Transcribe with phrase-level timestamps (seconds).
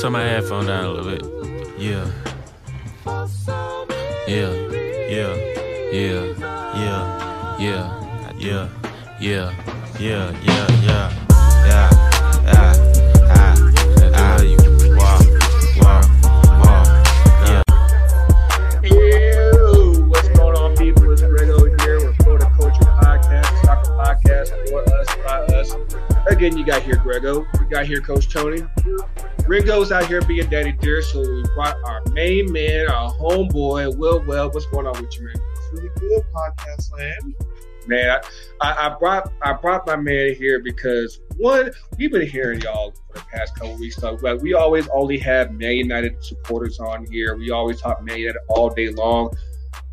[0.00, 1.78] turn my headphone down a little bit.
[1.78, 2.10] Yeah.
[4.26, 4.50] Yeah.
[5.10, 5.34] Yeah.
[5.92, 6.24] Yeah.
[6.74, 7.58] Yeah.
[7.58, 8.38] Yeah.
[8.38, 8.38] Yeah.
[8.40, 8.68] Yeah.
[9.20, 9.52] Yeah.
[9.98, 10.32] Yeah.
[10.40, 10.66] Yeah.
[10.80, 11.12] Yeah.
[11.66, 11.90] Yeah.
[12.46, 13.54] Ah.
[14.14, 14.42] Ah.
[14.42, 14.56] You.
[26.30, 27.44] Again, you got here Grego.
[27.58, 28.62] We got here Coach Tony.
[29.46, 34.24] Ringo's out here being daddy dear, so we brought our main man, our homeboy, Will
[34.24, 34.54] Webb.
[34.54, 35.34] What's going on with you, man?
[35.36, 37.34] It's really good podcast land.
[37.86, 38.20] Man, I,
[38.60, 43.18] I, I brought I brought my man here because one, we've been hearing y'all for
[43.18, 44.40] the past couple weeks talk about.
[44.42, 47.36] We always only have Man United supporters on here.
[47.36, 49.34] We always talk Man United all day long.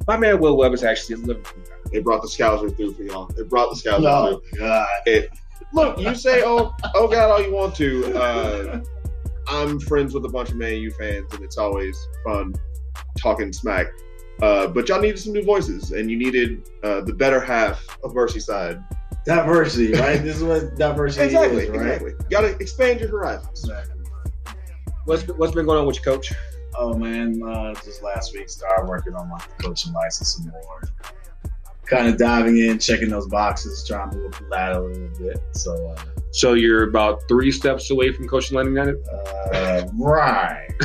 [0.05, 1.75] My man Will Webb is actually a Liverpool guy.
[1.91, 3.27] They brought the Scouser through for y'all.
[3.27, 4.59] They brought the Scouser No, through.
[4.59, 4.87] God.
[5.05, 5.29] It,
[5.73, 8.15] look, you say, oh, oh God, all you want to.
[8.15, 8.83] Uh,
[9.49, 12.53] I'm friends with a bunch of Man U fans, and it's always fun
[13.17, 13.87] talking smack.
[14.41, 18.13] Uh, but y'all needed some new voices, and you needed uh, the better half of
[18.13, 18.83] Merseyside.
[19.25, 20.23] Diversity, right?
[20.23, 21.81] This is what diversity Exactly, is, right?
[21.81, 22.11] exactly.
[22.11, 23.63] You got to expand your horizons.
[23.63, 23.93] Exactly.
[25.05, 26.33] What's what's been going on with your Coach?
[26.75, 30.81] Oh man, uh, just last week started working on my coaching license some more.
[31.89, 35.09] Kind of diving in, checking those boxes, trying to move up the ladder a little
[35.19, 35.37] bit.
[35.53, 39.07] So, uh, So you're about three steps away from coaching Atlanta United.
[39.53, 40.67] uh, right.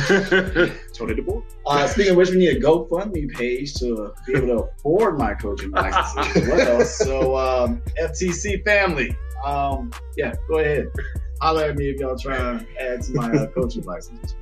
[0.93, 1.43] Tony DeBoer.
[1.65, 5.33] Uh, speaking of which, we need a GoFundMe page to be able to afford my
[5.33, 6.85] coaching license as well.
[6.85, 9.15] So, um, FTC family,
[9.45, 10.87] um, yeah, go ahead.
[11.41, 14.35] Holler at me if y'all trying to add to my uh, coaching license.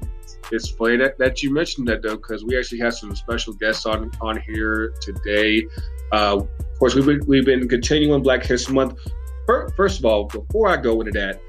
[0.51, 3.85] It's funny that, that you mentioned that though, because we actually have some special guests
[3.85, 5.65] on on here today.
[6.11, 8.99] Uh, of course, we've been we've been continuing Black History Month.
[9.45, 11.41] Fir- First of all, before I go into that,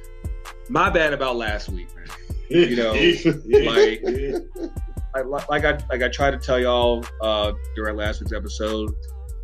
[0.68, 1.88] my bad about last week.
[2.48, 2.92] You know,
[3.70, 4.04] like
[5.14, 8.94] I, like I like I tried to tell y'all uh, during last week's episode,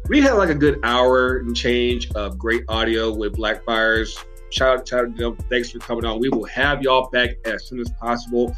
[0.09, 4.17] we had like a good hour and change of great audio with Blackfires.
[4.51, 5.37] Shout out, shout out to them.
[5.51, 6.21] Thanks for coming on.
[6.21, 8.55] We will have y'all back as soon as possible.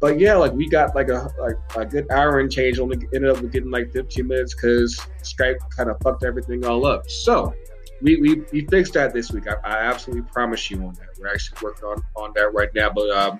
[0.00, 2.78] But yeah, like we got like a like a good hour and change.
[2.78, 6.84] Only ended up with getting like 15 minutes because Skype kind of fucked everything all
[6.86, 7.08] up.
[7.08, 7.54] So
[8.02, 9.44] we, we, we fixed that this week.
[9.48, 11.18] I, I absolutely promise you on that.
[11.18, 12.90] We're actually working on, on that right now.
[12.90, 13.38] But um,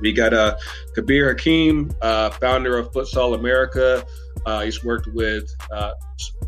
[0.00, 0.56] we got uh,
[0.94, 4.04] Kabir Hakim, uh, founder of Futsal America.
[4.44, 5.92] Uh, he's worked with uh,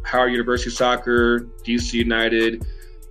[0.04, 2.66] Howard University Soccer, DC United,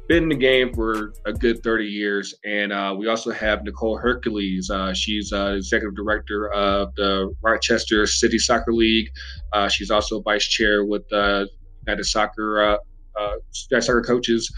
[0.07, 2.34] been in the game for a good 30 years.
[2.45, 4.69] And uh, we also have Nicole Hercules.
[4.69, 9.09] Uh, she's uh, executive director of the Rochester City Soccer League.
[9.53, 11.45] Uh, she's also vice chair with uh,
[11.85, 12.78] United Soccer uh,
[13.19, 13.34] uh,
[13.69, 14.51] United Soccer Coaches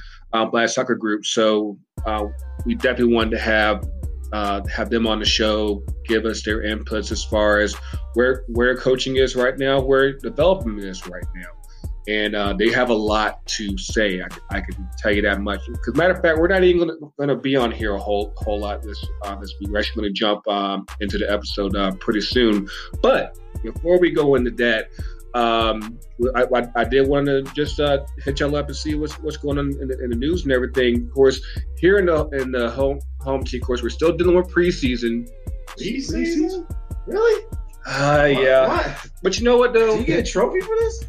[0.52, 1.26] Black Soccer Group.
[1.26, 1.78] So
[2.66, 3.84] we definitely wanted to have
[4.32, 7.76] uh, have them on the show, give us their inputs as far as
[8.14, 11.50] where where coaching is right now, where development is right now,
[12.08, 14.22] and uh, they have a lot to say.
[14.22, 15.62] I, I can tell you that much.
[15.68, 16.88] Because matter of fact, we're not even
[17.18, 19.70] going to be on here a whole whole lot this uh, this week.
[19.70, 22.68] We're actually going to jump um, into the episode uh, pretty soon.
[23.02, 24.90] But before we go into that.
[25.36, 26.00] Um,
[26.36, 29.38] I, I, I did want to just uh, hit y'all up and see what's what's
[29.38, 31.06] going on in the, in the news and everything.
[31.06, 31.40] Of course,
[31.78, 35.30] here in the in the home home team course, we're still dealing with preseason.
[35.68, 36.68] Preseason?
[37.06, 37.46] Really?
[37.86, 38.96] Uh, yeah, Why?
[39.22, 39.94] but you know what though?
[39.94, 41.06] Do you get a trophy for this?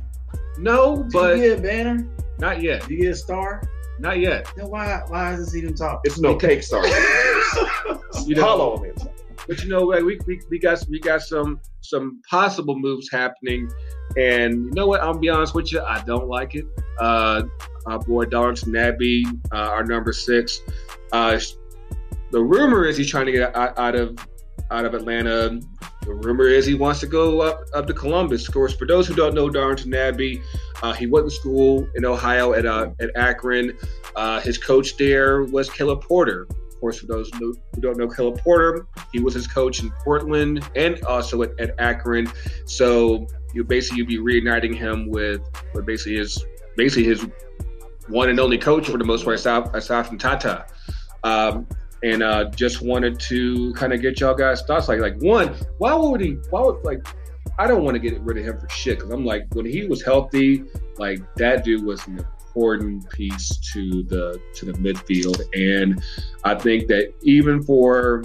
[0.61, 2.09] No, Do but you get a banner?
[2.39, 3.63] not yet, Do you get a star?
[3.99, 4.51] not yet.
[4.57, 6.01] Then why why is this even talk?
[6.05, 6.83] It's no cake star.
[8.27, 8.93] You know, Hollow on
[9.49, 10.05] but you know what?
[10.05, 13.69] We, we, we got we got some some possible moves happening,
[14.17, 15.01] and you know what?
[15.01, 16.67] I'll be honest with you, I don't like it.
[17.01, 17.43] Uh,
[17.87, 20.61] our boy Darlington Nagbe, uh, our number six.
[21.13, 21.41] Uh,
[22.31, 24.17] the rumor is he's trying to get out, out of
[24.71, 25.61] out of Atlanta.
[26.03, 28.49] The rumor is he wants to go up up to Columbus.
[28.49, 30.43] Of course, for those who don't know Darlington Nagbe,
[30.83, 33.77] uh, he went to school in Ohio at uh, at Akron.
[34.17, 36.47] Uh, his coach there was Caleb Porter.
[36.51, 39.91] Of course, for those who who don't know Caleb Porter, he was his coach in
[40.05, 42.31] Portland and also at, at Akron.
[42.67, 45.43] So you basically you'd be reuniting him with,
[45.75, 46.43] with basically his
[46.77, 47.27] basically his
[48.09, 50.67] one and only coach for the most part, aside, aside from Tata.
[51.23, 51.67] Um,
[52.03, 54.89] and uh, just wanted to kind of get y'all guys' thoughts.
[54.89, 56.37] Like, like one, why would he?
[56.51, 57.07] Why would like?
[57.59, 59.87] I don't want to get rid of him for shit because I'm like, when he
[59.87, 60.65] was healthy,
[60.99, 66.03] like that dude was an important piece to the to the midfield, and
[66.45, 68.23] I think that even for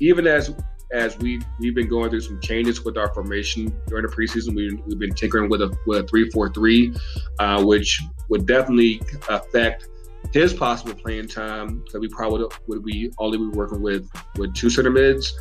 [0.00, 0.54] even as
[0.92, 4.74] as we we've been going through some changes with our formation during the preseason, we,
[4.86, 6.94] we've been tinkering with a with a three four three,
[7.38, 9.88] uh, which would definitely affect
[10.32, 14.70] his possible playing time that we probably would be only be working with with two
[14.70, 15.32] center mids.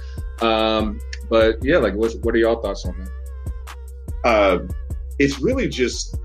[0.42, 1.00] Um,
[1.30, 3.10] but yeah, like, what's, what are y'all thoughts on that?
[4.24, 4.60] Uh,
[5.18, 6.18] it's really just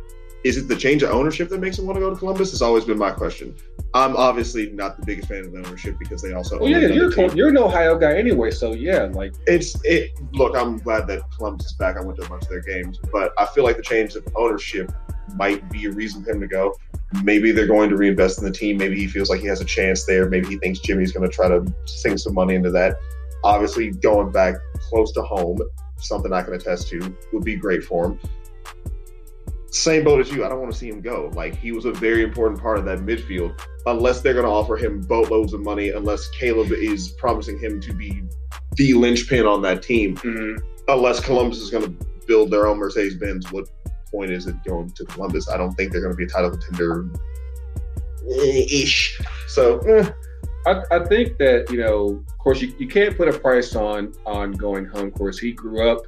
[0.46, 2.52] is it the change of ownership that makes him want to go to Columbus?
[2.52, 3.56] Has always been my question.
[3.94, 6.60] I'm obviously not the biggest fan of the ownership because they also.
[6.60, 7.30] Well, yeah, you're team.
[7.34, 10.12] you're an Ohio guy anyway, so yeah, like It's it.
[10.32, 11.96] Look, I'm glad that Columbus is back.
[11.96, 14.26] I went to a bunch of their games, but I feel like the change of
[14.36, 14.92] ownership
[15.34, 16.74] might be a reason for him to go.
[17.22, 18.76] Maybe they're going to reinvest in the team.
[18.76, 20.28] Maybe he feels like he has a chance there.
[20.28, 22.96] Maybe he thinks Jimmy's going to try to sink some money into that.
[23.44, 25.58] Obviously, going back close to home,
[25.98, 28.20] something I can attest to, would be great for him.
[29.70, 30.44] Same boat as you.
[30.44, 31.30] I don't want to see him go.
[31.34, 33.60] Like he was a very important part of that midfield.
[33.86, 37.92] Unless they're going to offer him boatloads of money, unless Caleb is promising him to
[37.92, 38.22] be
[38.72, 40.56] the linchpin on that team, mm-hmm.
[40.88, 43.68] unless Columbus is going to build their own Mercedes Benz, what
[44.16, 45.48] point is it going to Columbus?
[45.48, 47.08] I don't think they're going to be a title contender
[48.28, 49.20] ish.
[49.46, 50.10] So, eh,
[50.66, 54.12] I, I think that you know, of course, you, you can't put a price on
[54.24, 55.08] on going home.
[55.08, 56.00] Of course, he grew up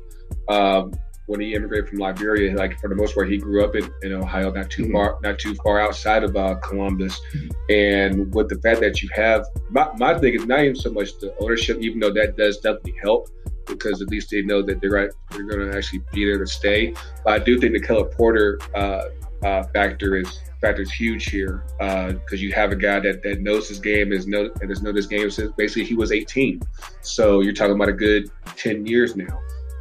[0.48, 0.92] um,
[1.26, 2.56] when he immigrated from Liberia.
[2.56, 4.92] Like for the most part, he grew up in, in Ohio, not too Mhm.
[4.92, 7.20] far, not too far outside of uh, Columbus.
[7.68, 11.10] And with the fact that you have, my, my thing is not even so much
[11.20, 13.28] the ownership, even though that does definitely help
[13.68, 16.46] because at least they know that they're right, they're going to actually be there to
[16.46, 16.94] stay.
[17.24, 19.02] But I do think the Caleb Porter uh,
[19.44, 23.68] uh, factor is factor is huge here because you have a guy that, that knows
[23.68, 26.60] his game is know and has known his game since basically he was 18.
[27.00, 29.40] So you're talking about a good 10 years now,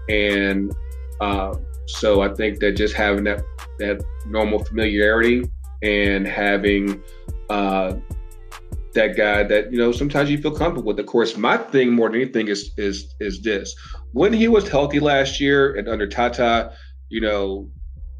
[0.10, 0.76] and
[1.20, 1.56] uh,
[1.88, 3.42] so I think that just having that
[3.80, 5.50] that normal familiarity
[5.82, 7.02] and having
[7.50, 7.96] uh,
[8.94, 11.00] that guy that you know sometimes you feel comfortable with.
[11.00, 13.76] Of course, my thing more than anything is is is this:
[14.14, 16.74] when he was healthy last year and under Tata,
[17.10, 17.70] you know,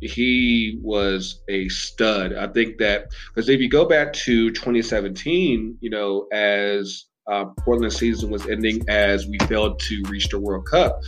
[0.02, 2.34] he was a stud.
[2.34, 7.94] I think that because if you go back to 2017, you know, as uh, Portland
[7.94, 11.00] season was ending, as we failed to reach the World Cup,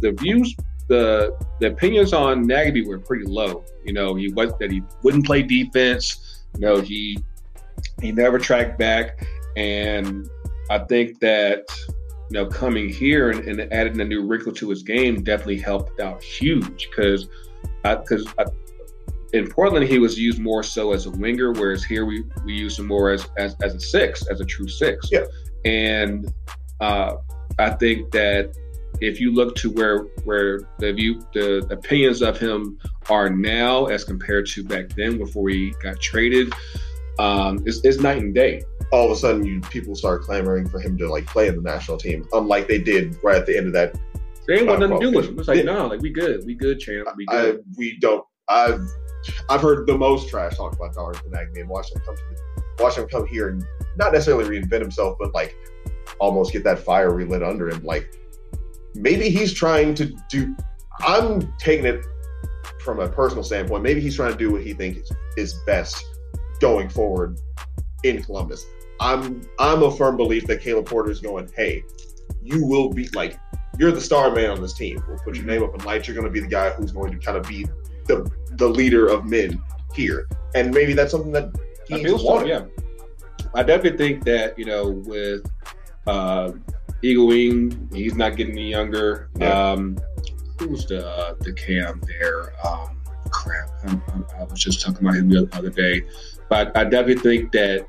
[0.00, 0.54] the views,
[0.88, 3.64] the the opinions on Nagbe were pretty low.
[3.84, 6.44] You know, he was that he wouldn't play defense.
[6.54, 7.18] You know, he
[8.00, 9.26] he never tracked back,
[9.56, 10.28] and
[10.70, 11.64] I think that
[12.30, 16.00] you know coming here and, and adding a new wrinkle to his game definitely helped
[16.00, 17.28] out huge because
[17.82, 18.26] because
[19.32, 22.78] in Portland he was used more so as a winger, whereas here we we use
[22.78, 25.10] him more as as, as a six, as a true six.
[25.10, 25.24] Yeah.
[25.64, 26.32] And
[26.80, 27.16] uh,
[27.58, 28.54] I think that
[29.00, 32.78] if you look to where where the view the opinions of him
[33.10, 36.52] are now as compared to back then before he got traded,
[37.18, 38.62] um, it's, it's night and day.
[38.92, 41.62] all of a sudden, you people start clamoring for him to like play in the
[41.62, 43.98] national team, unlike they did right at the end of that.
[44.46, 45.38] They ain't want Uh, nothing to do with him.
[45.38, 45.64] It's like, yeah.
[45.64, 48.24] no, like we good, we good, champ, we I, we don't.
[48.48, 48.80] I've
[49.48, 52.96] I've heard the most trash talk about Darwin Nagbe and watch him come to watch
[52.96, 53.64] him come here and
[53.96, 55.56] not necessarily reinvent himself, but like
[56.20, 57.82] almost get that fire relit under him.
[57.82, 58.14] Like
[58.94, 60.54] maybe he's trying to do.
[61.00, 62.06] I'm taking it
[62.84, 63.82] from a personal standpoint.
[63.82, 66.04] Maybe he's trying to do what he thinks is, is best
[66.60, 67.38] going forward
[68.02, 68.66] in Columbus.
[69.00, 71.50] I'm I'm a firm belief that Caleb Porter is going.
[71.54, 71.84] Hey,
[72.42, 73.38] you will be like
[73.78, 75.02] you're the star man on this team.
[75.06, 76.08] We'll put your name up in lights.
[76.08, 77.66] You're going to be the guy who's going to kind of be
[78.06, 79.62] the the leader of men
[79.94, 81.54] here, and maybe that's something that
[81.92, 82.48] I he's so, wanted.
[82.48, 82.64] yeah.
[83.54, 85.50] I definitely think that, you know, with
[86.06, 86.52] uh,
[87.02, 89.30] Higuaín, he's not getting any younger.
[89.38, 89.70] Yeah.
[89.72, 89.98] Um,
[90.58, 92.52] who's the the cam there?
[92.66, 93.70] Um, crap.
[93.84, 96.02] I, I, I was just talking about him the other day.
[96.48, 97.86] But I definitely think that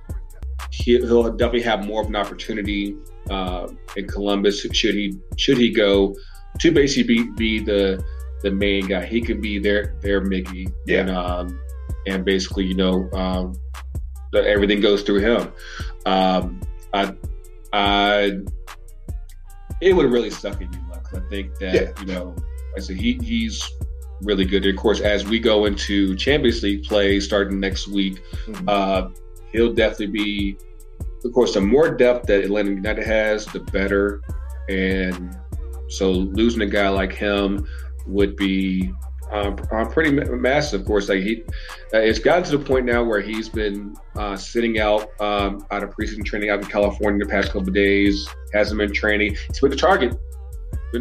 [0.71, 2.95] he, he'll definitely have more of an opportunity
[3.29, 6.15] uh, in Columbus should he should he go
[6.59, 8.03] to basically be, be the
[8.41, 9.05] the main guy.
[9.05, 10.71] He can be their their Miggy.
[10.85, 11.01] Yeah.
[11.01, 11.59] And um,
[12.07, 13.53] and basically, you know, um,
[14.31, 15.51] that everything goes through him.
[16.05, 16.61] Um,
[16.93, 17.13] I,
[17.73, 18.39] I,
[19.81, 21.13] it would really suck if you left.
[21.13, 21.91] I think that Yeah.
[21.99, 22.35] you know,
[22.75, 23.61] I said he he's
[24.21, 24.65] really good.
[24.65, 28.63] Of course, as we go into Champions League play starting next week, Mhm.
[28.67, 29.09] uh,
[29.51, 30.57] he'll definitely be.
[31.25, 34.21] Of course, the more depth that Atlanta United has, the better.
[34.69, 35.35] And
[35.89, 37.67] so losing a guy like him
[38.05, 38.91] would be
[39.31, 40.81] um, uh, pretty massive.
[40.81, 41.43] Of course, like he,
[41.93, 45.83] uh, it's gotten to the point now where he's been uh, sitting out um, out
[45.83, 48.25] of preseason training out in California the past couple of days.
[48.53, 49.35] Hasn't been training.
[49.49, 50.15] He's with the target.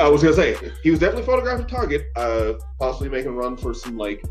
[0.00, 3.72] I was gonna say he was definitely photographing Target, uh, possibly making a run for
[3.72, 4.24] some like,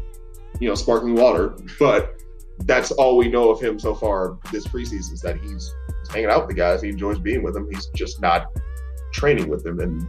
[0.59, 1.55] you know, sparkling water.
[1.79, 2.21] But
[2.59, 5.51] that's all we know of him so far this preseason is that he's,
[5.99, 6.81] he's hanging out with the guys.
[6.81, 7.69] He enjoys being with them.
[7.69, 8.47] He's just not
[9.11, 10.05] training with them, and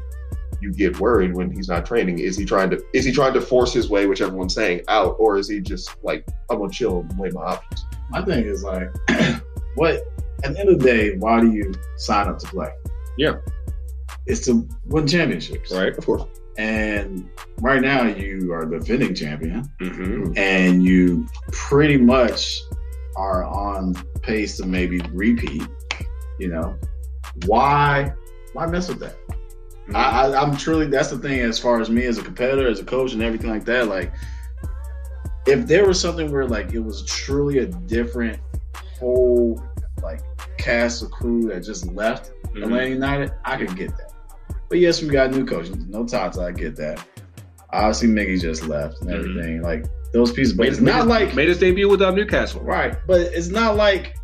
[0.60, 2.18] you get worried when he's not training.
[2.18, 5.16] Is he trying to is he trying to force his way, which everyone's saying, out,
[5.18, 7.84] or is he just like I'm gonna chill and weigh my options?
[8.10, 8.88] My thing is like,
[9.76, 10.02] what?
[10.44, 12.70] At the end of the day, why do you sign up to play?
[13.16, 13.36] Yeah.
[14.26, 15.72] Is to win championships.
[15.72, 15.96] Right.
[15.96, 16.24] Of course.
[16.58, 17.28] And
[17.60, 20.32] right now you are the defending champion Mm-hmm.
[20.36, 22.60] and you pretty much
[23.16, 25.62] are on pace to maybe repeat,
[26.38, 26.76] you know.
[27.46, 28.12] Why
[28.54, 29.16] why mess with that?
[29.94, 32.80] I, I, I'm truly that's the thing as far as me as a competitor, as
[32.80, 33.88] a coach, and everything like that.
[33.88, 34.12] Like,
[35.46, 38.40] if there was something where like it was truly a different
[38.98, 39.62] whole
[40.02, 40.20] like
[40.56, 42.62] cast of crew that just left Mm-hmm.
[42.62, 44.05] Atlanta United, I could get that.
[44.68, 45.76] But yes, we got new coaches.
[45.86, 47.04] No Tata, I get that.
[47.70, 49.14] Obviously, Miggy just left and Mhm.
[49.18, 49.62] everything.
[49.62, 52.62] Like those pieces, but Made, it's not his, like made his debut without Newcastle.
[52.62, 52.96] right.
[53.06, 54.14] But it's not like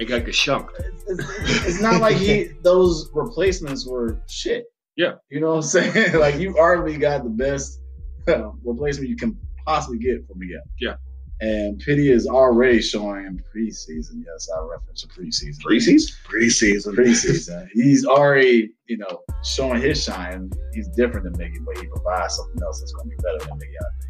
[0.00, 0.70] It got geshunked.
[1.08, 4.64] it's, it's not like he those replacements were shit.
[4.96, 5.14] Yeah.
[5.30, 6.14] you know what I'm saying.
[6.18, 7.80] like you already got the best
[8.28, 10.60] uh, replacement you can possibly get from Miguel.
[10.80, 10.94] Yeah.
[11.40, 14.24] And Pity is already showing in preseason.
[14.24, 15.60] Yes, I reference a preseason.
[15.62, 16.12] Preseason?
[16.26, 16.94] Preseason.
[16.94, 17.68] Preseason.
[17.74, 20.50] He's already, you know, showing his shine.
[20.72, 23.58] He's different than Miggy, but he provides something else that's going to be better than
[23.58, 23.76] Miggy.
[23.78, 24.06] I think.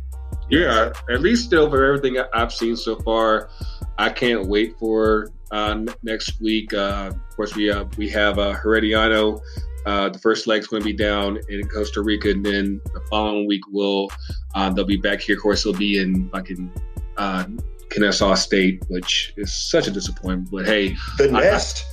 [0.49, 3.50] Yeah, at least still for everything I've seen so far,
[3.99, 6.73] I can't wait for uh, next week.
[6.73, 9.40] Uh, of course, we uh, we have uh, Herediano.
[9.87, 13.47] Uh, the first leg's going to be down in Costa Rica, and then the following
[13.47, 14.11] week will
[14.54, 15.37] uh, they'll be back here.
[15.37, 16.73] Of course, they'll be in fucking
[17.18, 17.44] uh,
[17.90, 20.50] Kennesaw State, which is such a disappointment.
[20.50, 21.85] But hey, The I- Nest.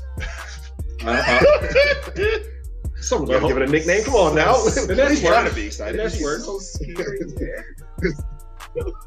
[1.06, 1.34] uh,
[3.02, 4.04] Someone's got to give it a nickname.
[4.06, 4.54] Come on now.
[4.88, 5.50] The Nest He's trying works.
[5.50, 6.00] to be excited.
[6.00, 6.46] The Nest works.
[6.46, 7.20] So scary.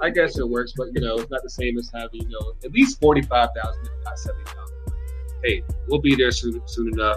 [0.00, 2.52] I guess it works, but you know, it's not the same as having you know
[2.64, 4.76] at least forty five thousand, if not seventy thousand.
[5.42, 7.16] Hey, we'll be there soon, soon enough.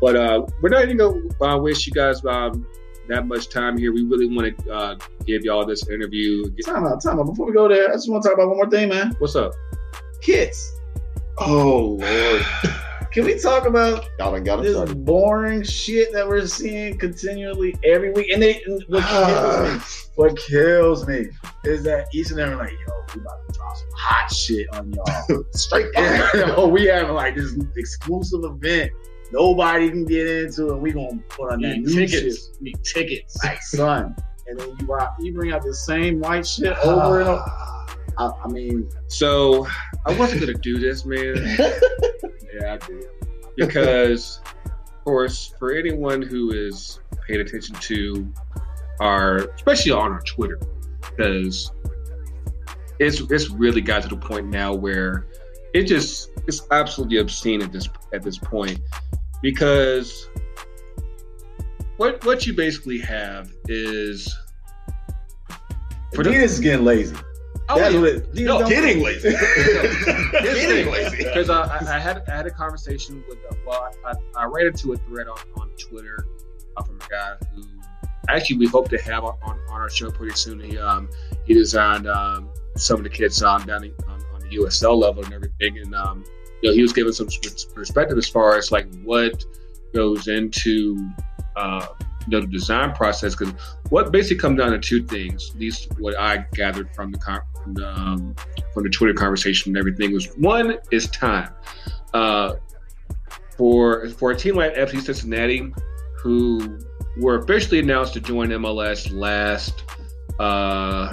[0.00, 1.20] But uh, we're not even gonna
[1.56, 2.66] uh, waste you guys um,
[3.08, 3.92] that much time here.
[3.92, 6.44] We really want to uh, give y'all this interview.
[6.64, 7.26] Time out, time out.
[7.26, 9.14] Before we go there, I just want to talk about one more thing, man.
[9.18, 9.52] What's up?
[10.22, 10.72] Kids.
[11.38, 12.42] Oh Lord.
[13.10, 15.02] Can we talk about Y'all done got it this started.
[15.06, 18.28] boring shit that we're seeing continually every week?
[18.30, 19.80] And they and what kills me,
[20.16, 21.26] what kills me
[21.64, 22.76] is that each and every like, yo,
[23.14, 25.44] we about to drop some hot shit on y'all.
[25.52, 26.54] Straight Yeah, fire.
[26.58, 28.90] oh, we having like this exclusive event.
[29.32, 30.80] Nobody can get into it.
[30.80, 32.46] We gonna put on that Need new tickets.
[32.46, 32.62] shit.
[32.62, 33.36] Need tickets.
[33.44, 34.16] Like son.
[34.46, 37.06] And then you rock, you bring out the same white shit ah.
[37.06, 37.44] over and over.
[38.18, 39.66] I, I mean, So
[40.06, 41.36] I wasn't gonna do this, man.
[42.54, 43.06] yeah, I did
[43.58, 48.32] because, of course, for anyone who is paying attention to
[49.00, 50.58] our, especially on our Twitter,
[51.00, 51.70] because
[52.98, 55.26] it's it's really got to the point now where
[55.74, 58.80] it just it's absolutely obscene at this at this point
[59.42, 60.28] because
[61.96, 64.32] what what you basically have is
[66.14, 67.16] For the- is getting lazy.
[67.68, 68.00] oh, That's yeah.
[68.00, 69.30] what it- No, don't- Getting lazy.
[69.30, 71.16] Getting lazy.
[71.24, 74.66] because I, I I had I had a conversation with uh, well I, I ran
[74.68, 76.24] into a thread on, on Twitter
[76.76, 77.62] uh, from a guy who
[78.28, 80.60] actually we hope to have on, on our show pretty soon.
[80.60, 81.08] He um
[81.46, 85.24] he designed um some of the kids um, down in, on, on the USL level
[85.24, 86.24] and everything, and um
[86.62, 87.28] you know he was giving some
[87.74, 89.44] perspective as far as like what
[89.94, 91.10] goes into
[91.56, 91.86] uh
[92.26, 93.54] you know the design process because
[93.90, 97.40] what basically comes down to two things at least what I gathered from the con-
[97.62, 98.34] from the um,
[98.74, 101.52] from the Twitter conversation and everything was one is time.
[102.14, 102.54] Uh,
[103.56, 105.72] for for a team like FC Cincinnati,
[106.18, 106.78] who
[107.18, 109.82] were officially announced to join MLS last,
[110.38, 111.12] uh,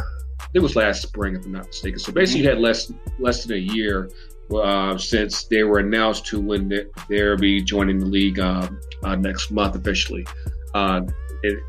[0.53, 1.99] it was last spring if I'm not mistaken.
[1.99, 4.09] So basically, you had less less than a year
[4.53, 9.15] uh, since they were announced to when they, they'll be joining the league um, uh,
[9.15, 10.25] next month officially,
[10.73, 11.01] uh,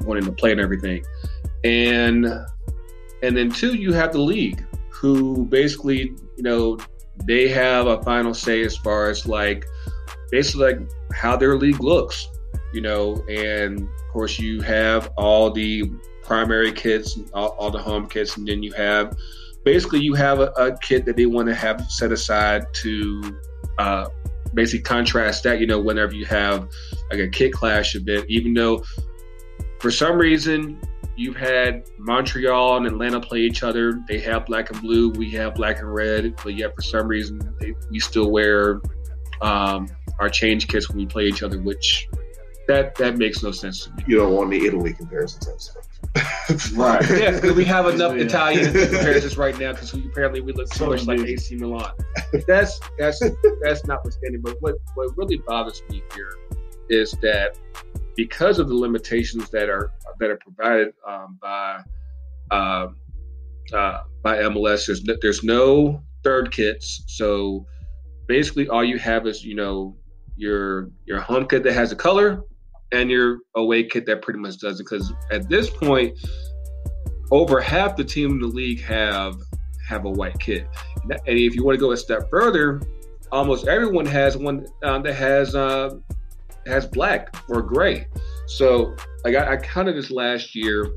[0.04, 1.04] going into play and everything,
[1.64, 2.26] and
[3.23, 6.78] and then two, you have the league who basically, you know,
[7.25, 9.64] they have a final say as far as like
[10.30, 10.80] basically like
[11.12, 12.28] how their league looks,
[12.73, 15.90] you know, and of course you have all the
[16.23, 19.16] primary kits, all, all the home kits, and then you have
[19.66, 23.38] basically you have a, a kit that they want to have set aside to
[23.78, 24.08] uh,
[24.54, 26.68] basically contrast that, you know, whenever you have
[27.11, 28.82] like a kit clash event, even though
[29.80, 30.80] for some reason
[31.16, 34.00] you've had Montreal and Atlanta play each other.
[34.06, 35.11] They have black and blue.
[35.11, 36.37] We have black and red.
[36.44, 38.80] But yet, for some reason, they, we still wear
[39.40, 39.88] um,
[40.20, 42.08] our change kits when we play each other, which
[42.68, 44.04] that that makes no sense to me.
[44.06, 45.75] You don't want the Italy comparisons.
[46.75, 47.03] Right.
[47.11, 48.25] Yeah, because we have enough Yeah.
[48.25, 51.91] Italian comparisons right now because apparently we look so much like AC Milan.
[52.47, 53.23] That's that's
[53.62, 54.41] that's notwithstanding.
[54.43, 56.33] But what what really bothers me here
[56.88, 57.59] is that
[58.17, 61.81] because of the limitations that are that are provided um, by
[62.50, 62.88] uh,
[63.73, 67.05] uh, by MLS, there's no, there's no third kits.
[67.07, 67.67] So
[68.26, 69.97] basically, all you have is you know
[70.37, 72.43] your your home kit that has a color
[72.97, 74.85] and your away kit that pretty much does it.
[74.85, 76.19] Because at this point,
[77.31, 79.37] over half the team in the league have
[79.88, 80.67] have a white kit,
[81.05, 82.81] and if you want to go a step further,
[83.31, 85.91] almost everyone has one um, that has uh,
[86.67, 88.07] has black or gray.
[88.47, 90.91] So like I, I counted this last year.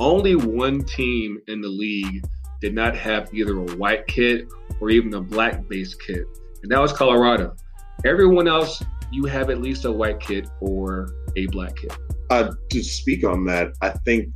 [0.00, 2.24] Only one team in the league
[2.60, 4.46] did not have either a white kit
[4.80, 6.24] or even a black base kit,
[6.62, 7.56] and that was Colorado.
[8.04, 11.96] Everyone else, you have at least a white kit or a black kit.
[12.30, 14.34] Uh, to speak on that, I think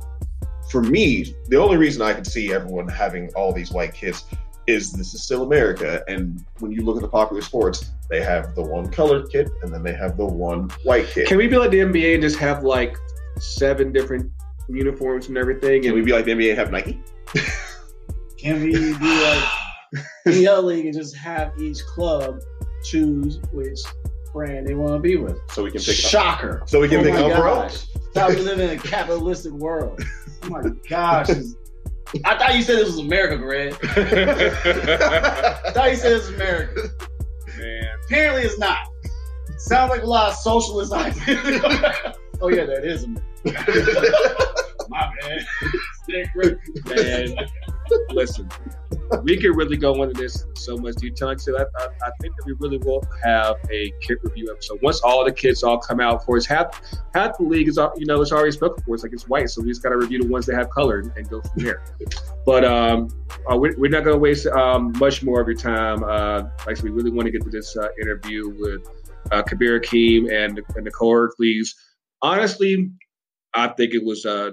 [0.69, 4.25] for me, the only reason I can see everyone having all these white kits
[4.65, 6.03] is this is still America.
[6.07, 9.73] And when you look at the popular sports, they have the one colored kit and
[9.73, 11.27] then they have the one white kit.
[11.27, 12.97] Can we be like the NBA and just have like
[13.37, 14.31] seven different
[14.69, 15.81] uniforms and everything?
[15.81, 17.01] Can And we be like the NBA and have Nike?
[18.37, 19.43] Can we be like
[20.25, 22.39] the other league and just have each club
[22.83, 23.79] choose which
[24.33, 25.37] brand they want to be with?
[25.51, 26.63] So we can pick a Shocker.
[26.65, 27.61] so we can Oh pick Umbro?
[27.63, 27.85] gosh.
[28.13, 29.99] Thought we live in a capitalistic world.
[30.43, 31.29] Oh my gosh.
[32.25, 33.73] I thought you said this was America, Greg.
[33.83, 36.89] I thought you said this was America.
[37.57, 37.85] Man.
[38.05, 38.77] Apparently it's not.
[39.57, 41.39] Sounds like a lot of socialist ideas.
[42.41, 43.23] oh yeah, that is America.
[44.89, 45.45] My bad.
[46.85, 47.35] Man,
[48.11, 48.49] listen,
[49.23, 51.29] we could really go into this so much detail.
[51.29, 54.79] I, said, I, I, I think that we really will have a kit review episode
[54.81, 56.25] once all the kids all come out.
[56.25, 56.81] For us, half
[57.13, 58.95] half the league is you know it's already spoken for.
[58.95, 60.99] It's like it's white, so we just got to review the ones that have color
[60.99, 61.83] and, and go from there.
[62.45, 63.09] But um,
[63.51, 66.03] uh, we, we're not going to waste um, much more of your time.
[66.03, 68.87] Uh, like we really want to get to this uh, interview with
[69.31, 71.75] uh, Kabir Akeem and, and Nicole Hercules.
[72.21, 72.91] Honestly,
[73.53, 74.51] I think it was uh,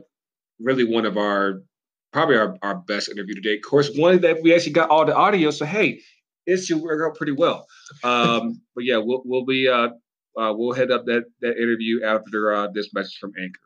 [0.61, 1.63] really one of our
[2.13, 3.57] probably our, our best interview today.
[3.57, 6.01] Of course, one that we actually got all the audio, so hey,
[6.47, 7.67] it should work out pretty well.
[8.03, 9.89] Um, but yeah, we'll we'll be uh,
[10.39, 13.61] uh, we'll head up that that interview after uh, this message from Anchor.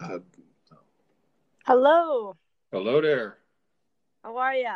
[0.00, 0.18] Uh,
[1.64, 2.36] Hello.
[2.72, 3.38] Hello there.
[4.22, 4.68] How are you?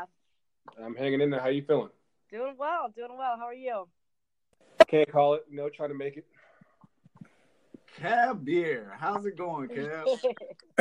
[0.83, 1.41] I'm hanging in there.
[1.41, 1.91] How you feeling?
[2.31, 2.93] Doing well.
[2.95, 3.37] Doing well.
[3.37, 3.89] How are you?
[4.87, 5.45] Can't call it.
[5.51, 6.27] No, know, trying to make it.
[7.99, 8.93] Kabir.
[8.99, 10.07] How's it going, Cab?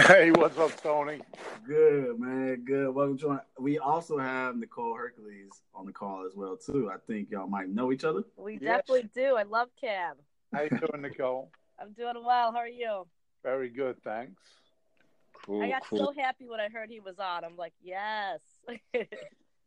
[0.07, 1.21] Hey, what's up, Tony?
[1.65, 2.63] Good, man.
[2.65, 2.93] Good.
[2.93, 3.39] Welcome to join.
[3.57, 6.89] We also have Nicole Hercules on the call as well, too.
[6.93, 8.23] I think y'all might know each other.
[8.37, 8.61] we Yes.
[8.61, 9.35] definitely do.
[9.35, 10.17] I love Cab.
[10.53, 11.51] How you doing, Nicole?
[11.79, 12.51] I'm doing well.
[12.51, 13.07] How are you?
[13.43, 14.41] Very good, thanks.
[15.45, 17.43] Cool, I got so happy when I heard he was on.
[17.43, 18.39] I'm like, yes.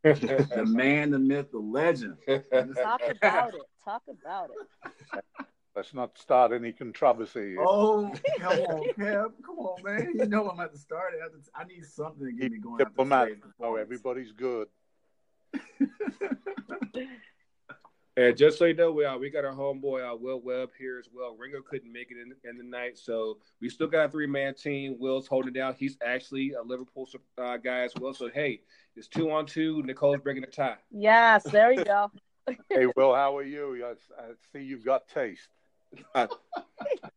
[0.05, 2.17] The man, the myth, the legend.
[2.27, 3.61] Talk about it.
[3.85, 5.25] Talk about it.
[5.75, 7.57] Let's not start any controversy.
[7.59, 9.33] Oh, come on, Cab.
[9.45, 10.13] Come on, man.
[10.15, 11.15] You know I'm at the start.
[11.19, 12.77] I, have I need something to get me going.
[12.77, 13.39] Diplomatic.
[13.61, 14.69] Oh, everybody's good.
[18.17, 20.99] And just so you know, we uh, we got our homeboy uh, Will Webb here
[20.99, 21.35] as well.
[21.35, 24.55] Ringo couldn't make it in, in the night, so we still got a three man
[24.55, 24.97] team.
[24.99, 25.75] Will's holding down.
[25.79, 27.09] He's actually a Liverpool
[27.39, 28.13] uh, guy as well.
[28.13, 28.61] So hey,
[28.97, 29.83] it's two on two.
[29.85, 30.77] Nicole's bringing the tie.
[30.91, 32.11] Yes, there you go.
[32.69, 33.87] Hey, Will, how are you?
[33.87, 35.49] I, I see you've got taste.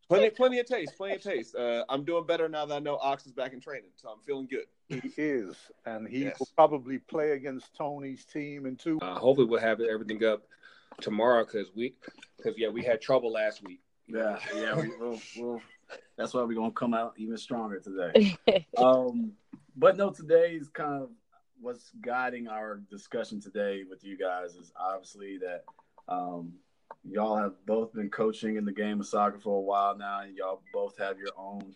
[0.08, 1.56] Plenty, plenty of taste, plenty of taste.
[1.56, 4.20] Uh, I'm doing better now that I know Ox is back in training, so I'm
[4.20, 4.66] feeling good.
[4.88, 6.40] He is, and he Yes.
[6.40, 9.00] will probably play against Tony's team in two.
[9.02, 10.44] Uh, hopefully, we'll have everything up
[11.02, 11.96] tomorrow because we
[12.38, 13.82] because yeah we had trouble last week.
[14.08, 14.80] Yeah, yeah.
[14.80, 15.62] We, we'll, we'll,
[16.18, 18.38] that's why we're gonna come out even stronger today.
[18.78, 19.32] um,
[19.76, 21.10] but no, today's kind of
[21.60, 25.64] what's guiding our discussion today with you guys is obviously that
[26.08, 26.54] um,
[27.04, 30.36] y'all have both been coaching in the game of soccer for a while now, and
[30.36, 31.76] y'all both have your own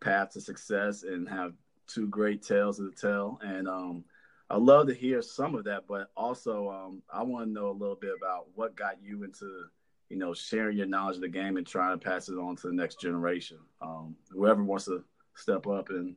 [0.00, 1.52] path to success and have
[1.86, 3.38] two great tales to tell.
[3.42, 4.04] And um,
[4.48, 7.72] I'd love to hear some of that, but also um, I want to know a
[7.72, 9.64] little bit about what got you into
[10.10, 12.66] you know, sharing your knowledge of the game and trying to pass it on to
[12.66, 13.58] the next generation.
[13.80, 16.16] Um, whoever wants to step up and,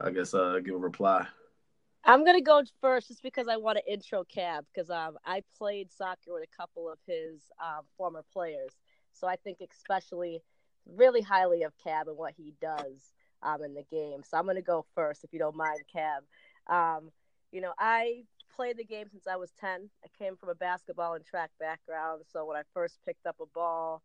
[0.00, 1.24] I guess, uh, give a reply.
[2.04, 5.90] I'm gonna go first just because I want to intro Cab because um I played
[5.90, 8.72] soccer with a couple of his um, former players,
[9.12, 10.42] so I think especially
[10.86, 13.12] really highly of Cab and what he does
[13.42, 14.22] um in the game.
[14.22, 16.24] So I'm gonna go first if you don't mind, Cab.
[16.68, 17.10] Um,
[17.52, 19.88] you know, I played the game since I was 10.
[20.04, 23.46] I came from a basketball and track background, so when I first picked up a
[23.54, 24.02] ball.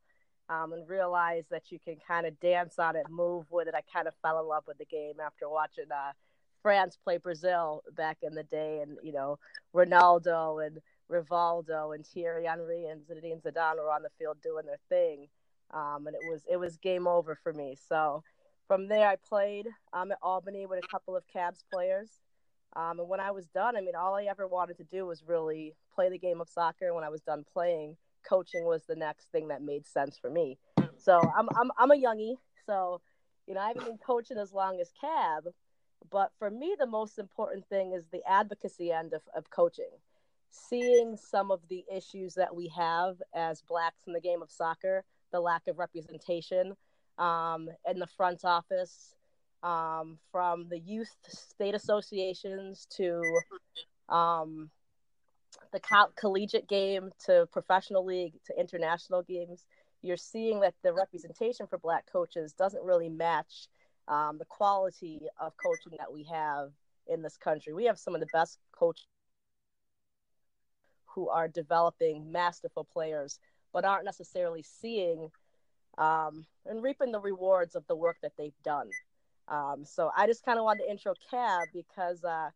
[0.52, 3.76] Um, and realized that you can kind of dance on it, move with it.
[3.76, 6.14] I kind of fell in love with the game after watching uh,
[6.62, 9.40] France play Brazil back in the day, and you know
[9.76, 10.80] Ronaldo and
[11.12, 15.28] Rivaldo and Thierry Henry and Zinedine Zidane were on the field doing their thing,
[15.72, 17.76] um, and it was it was game over for me.
[17.88, 18.24] So
[18.68, 22.20] from there, I played um, at Albany with a couple of Cavs players,
[22.76, 25.24] um, and when I was done, I mean, all I ever wanted to do was
[25.26, 26.86] really play the game of soccer.
[26.86, 30.30] And when I was done playing, coaching was the next thing that made sense for
[30.30, 30.58] me.
[30.98, 32.36] So I'm I'm I'm a youngie.
[32.66, 33.02] So,
[33.48, 35.46] you know, I haven't been coaching as long as Cab,
[36.10, 39.92] but for me the most important thing is the advocacy end of, of coaching.
[40.52, 45.04] Seeing some of the issues that we have as blacks in the game of soccer,
[45.32, 46.76] the lack of representation
[47.20, 49.16] um, in the front office,
[49.62, 53.22] um, from the youth state associations to
[54.08, 54.70] um,
[55.72, 59.66] the co- collegiate game to professional league to international games,
[60.02, 63.68] you're seeing that the representation for black coaches doesn't really match
[64.10, 66.72] um, the quality of coaching that we have
[67.08, 67.74] in this country.
[67.74, 69.06] We have some of the best coaches
[71.06, 73.40] who are developing masterful players,
[73.72, 75.30] but aren't necessarily seeing
[75.98, 78.90] um, and reaping the rewards of the work that they've done.
[79.48, 82.50] Um, so I just kind of wanted to intro Cab because uh,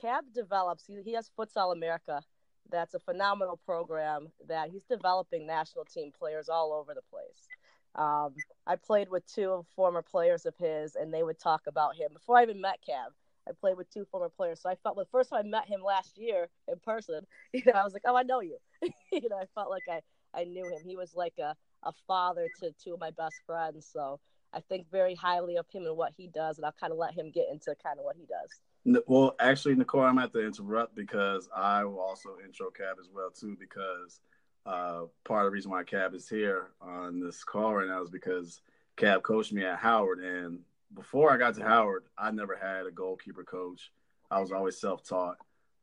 [0.00, 2.22] Cab develops, he, he has Futsal America.
[2.70, 7.48] That's a phenomenal program that he's developing national team players all over the place.
[7.94, 8.34] Um,
[8.66, 12.38] I played with two former players of his, and they would talk about him before
[12.38, 13.12] I even met Cab.
[13.48, 15.82] I played with two former players, so I felt the first time I met him
[15.82, 18.58] last year in person, you know, I was like, "Oh, I know you."
[19.12, 20.00] you know, I felt like I
[20.32, 20.82] I knew him.
[20.84, 24.20] He was like a a father to two of my best friends, so
[24.52, 27.14] I think very highly of him and what he does, and I'll kind of let
[27.14, 29.02] him get into kind of what he does.
[29.06, 33.30] Well, actually, Nicole, I'm at to interrupt because I will also intro Cab as well
[33.30, 33.56] too.
[33.58, 34.20] Because
[34.66, 38.10] uh, part of the reason why Cab is here on this call right now is
[38.10, 38.60] because
[38.96, 40.60] Cab coached me at Howard, and
[40.94, 43.92] before I got to Howard, I never had a goalkeeper coach.
[44.30, 45.36] I was always self-taught,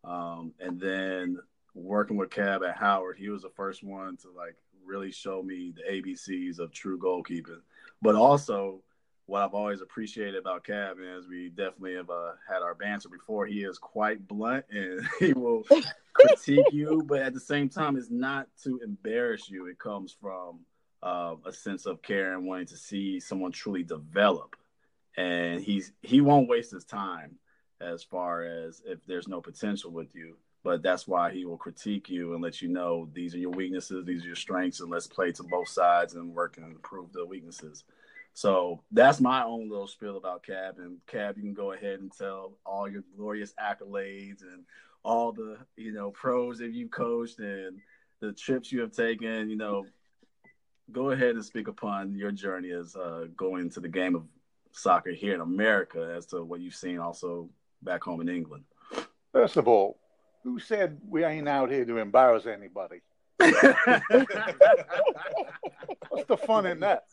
[0.04, 1.40] um, and then
[1.74, 5.74] working with Cab at Howard, he was the first one to like really show me
[5.76, 7.62] the ABCs of true goalkeeping.
[8.02, 8.82] But also,
[9.28, 13.46] what I've always appreciated about Cab is we definitely have uh, had our banter before.
[13.46, 15.63] He is quite blunt and he will
[16.13, 19.68] critique you, but at the same time, it's not to embarrass you.
[19.68, 20.62] It comes from
[21.04, 24.56] uh, a sense of care and wanting to see someone truly develop.
[25.18, 27.38] And he's he won't waste his time
[27.82, 30.38] as far as if there's no potential with you
[30.68, 34.04] but that's why he will critique you and let you know these are your weaknesses,
[34.04, 37.26] these are your strengths, and let's play to both sides and work and improve the
[37.26, 37.86] weaknesses.
[38.38, 40.76] So that's my own little spiel about Cab.
[40.78, 44.63] And Cab, you can go ahead and tell all your glorious accolades and
[45.02, 47.80] all the you know pros that you've coached and
[48.19, 49.50] the trips you have taken.
[49.50, 49.88] You know,
[50.91, 54.23] go ahead and speak upon your journey as uh, going to the game of
[54.71, 57.50] soccer here in America as to what you've seen also
[57.82, 58.65] back home in England.
[59.32, 59.97] First of all,
[60.43, 63.02] who said we ain't out here to embarrass anybody?
[63.39, 63.56] What's
[66.28, 67.06] the fun in that?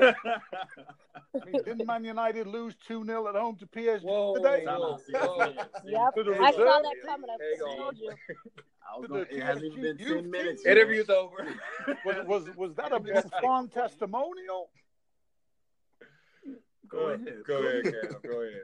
[0.00, 0.14] I
[1.44, 4.64] mean, didn't Man United lose 2 0 at home to PSG Whoa, today?
[4.66, 5.46] whoa, whoa.
[5.84, 7.30] Yep, To the I saw that coming.
[7.30, 7.76] I Hang on.
[7.78, 8.12] told you.
[8.86, 10.62] I going, it hasn't even been 10 minutes.
[10.64, 10.76] yet.
[10.76, 11.46] Interview's over.
[12.04, 13.00] Was, was, was that a
[13.40, 14.70] Buffon testimonial?
[16.88, 17.42] Go ahead.
[17.46, 18.16] Go ahead, Cam.
[18.22, 18.62] Go ahead.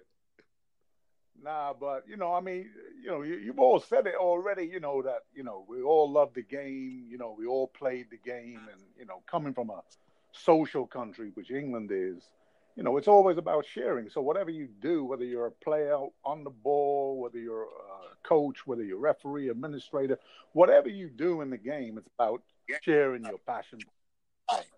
[1.43, 2.69] Nah, but you know, I mean,
[3.03, 4.65] you know, you, you've all said it already.
[4.65, 7.07] You know that you know we all love the game.
[7.09, 9.81] You know, we all played the game, and you know, coming from a
[10.33, 12.29] social country, which England is,
[12.77, 14.09] you know, it's always about sharing.
[14.09, 18.67] So whatever you do, whether you're a player on the ball, whether you're a coach,
[18.67, 20.19] whether you're a referee, administrator,
[20.53, 22.43] whatever you do in the game, it's about
[22.83, 23.81] sharing your passion.
[23.81, 24.71] for the game.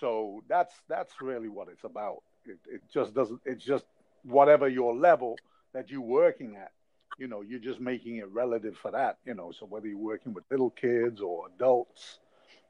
[0.00, 2.22] So that's that's really what it's about.
[2.44, 3.40] It, it just doesn't.
[3.44, 3.86] It's just
[4.24, 5.36] whatever your level
[5.72, 6.72] that you're working at.
[7.18, 9.18] You know, you're just making it relative for that.
[9.24, 12.18] You know, so whether you're working with little kids or adults,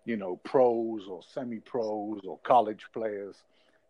[0.05, 3.37] you know, pros or semi-pros or college players,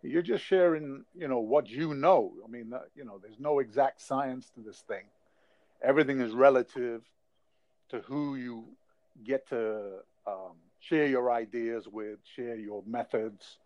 [0.02, 1.04] you're just sharing.
[1.14, 2.32] You know what you know.
[2.44, 5.04] I mean, uh, you know, there's no exact science to this thing.
[5.82, 7.02] Everything is relative
[7.90, 8.64] to who you
[9.24, 13.58] get to um, share your ideas with, share your methods,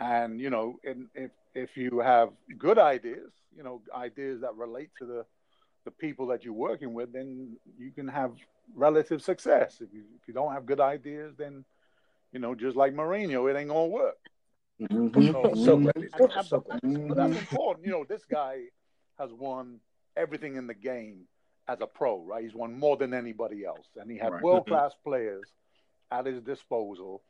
[0.00, 5.06] and you know, if if you have good ideas, you know, ideas that relate to
[5.06, 5.24] the
[5.84, 8.32] the people that you're working with, then you can have
[8.74, 9.80] relative success.
[9.80, 11.64] If you if you don't have good ideas, then
[12.32, 14.18] you know, just like Mourinho, it ain't gonna work.
[14.80, 15.32] Mhm.
[15.32, 16.42] So, So glad he's but, there.
[16.42, 17.16] So glad.
[17.16, 17.86] that's important.
[17.86, 18.62] You know, this guy
[19.18, 19.80] has won
[20.16, 21.26] everything in the game
[21.68, 22.42] as a pro, right?
[22.42, 24.42] He's won more than anybody else, and he had Right.
[24.42, 25.52] world class players
[26.10, 27.22] at his disposal.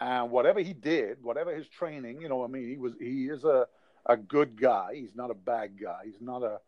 [0.00, 3.44] And whatever he did, whatever his training, you know, I mean, he was he is
[3.44, 3.66] a
[4.06, 4.94] a good guy.
[4.94, 6.02] He's not a bad guy.
[6.04, 6.60] He's not a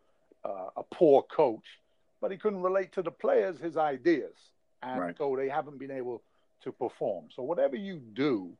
[0.43, 1.79] uh, a poor coach,
[2.21, 4.35] but he couldn't relate to the players his ideas,
[4.81, 5.17] and Right.
[5.17, 6.21] so they haven't been able
[6.63, 7.25] to perform.
[7.35, 8.51] So whatever you do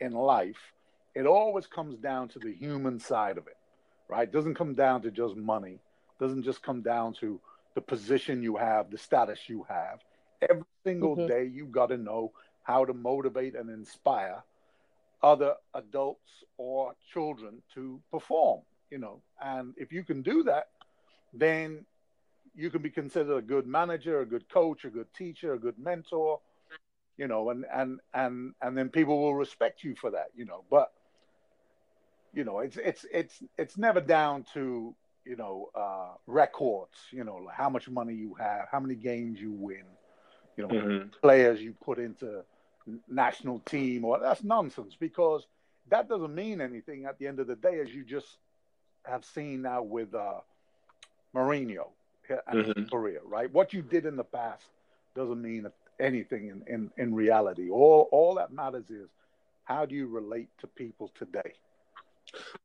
[0.00, 0.72] in life,
[1.14, 3.56] it always comes down to the human side of it,
[4.08, 4.28] right?
[4.28, 5.74] It doesn't come down to just money.
[5.74, 7.40] It doesn't just come down to
[7.74, 10.00] the position you have, the status you have.
[10.48, 11.28] Every single Mhm.
[11.28, 14.42] day, you've got to know how to motivate and inspire
[15.22, 19.22] other adults or children to perform, you know.
[19.42, 20.68] And if you can do that,
[21.32, 21.84] then
[22.54, 25.78] you can be considered a good manager, a good coach, a good teacher, a good
[25.78, 26.40] mentor,
[27.16, 30.64] you know, and and and and then people will respect you for that, you know.
[30.70, 30.92] But
[32.32, 37.36] you know, it's it's it's it's never down to you know uh, records, you know,
[37.36, 39.84] like how much money you have, how many games you win,
[40.56, 41.12] you know, Mhm.
[41.22, 42.42] players you put into
[43.08, 45.46] national team, or that's nonsense because
[45.88, 48.38] that doesn't mean anything at the end of the day, as you just
[49.04, 50.40] have seen now with uh,
[51.34, 51.88] Mourinho
[52.46, 52.90] and Mhm.
[52.90, 53.52] Korea, right?
[53.52, 54.64] What you did in the past
[55.14, 55.66] doesn't mean
[55.98, 57.70] anything in, in, in reality.
[57.70, 59.08] All all that matters is
[59.64, 61.52] how do you relate to people today?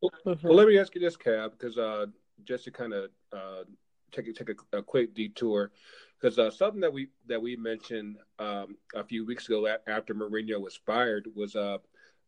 [0.01, 2.07] Well, let me ask you this, Cab, because uh,
[2.43, 3.63] just to kind of uh,
[4.11, 5.71] take a, take a, a quick detour,
[6.19, 10.13] because uh, something that we that we mentioned um, a few weeks ago a- after
[10.13, 11.77] Mourinho was fired was uh,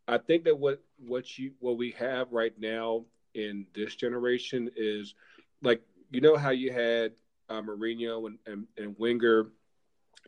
[0.08, 5.14] I think that what what you what we have right now in this generation is
[5.62, 7.14] like you know how you had
[7.50, 9.52] uh, Mourinho and, and and Wenger,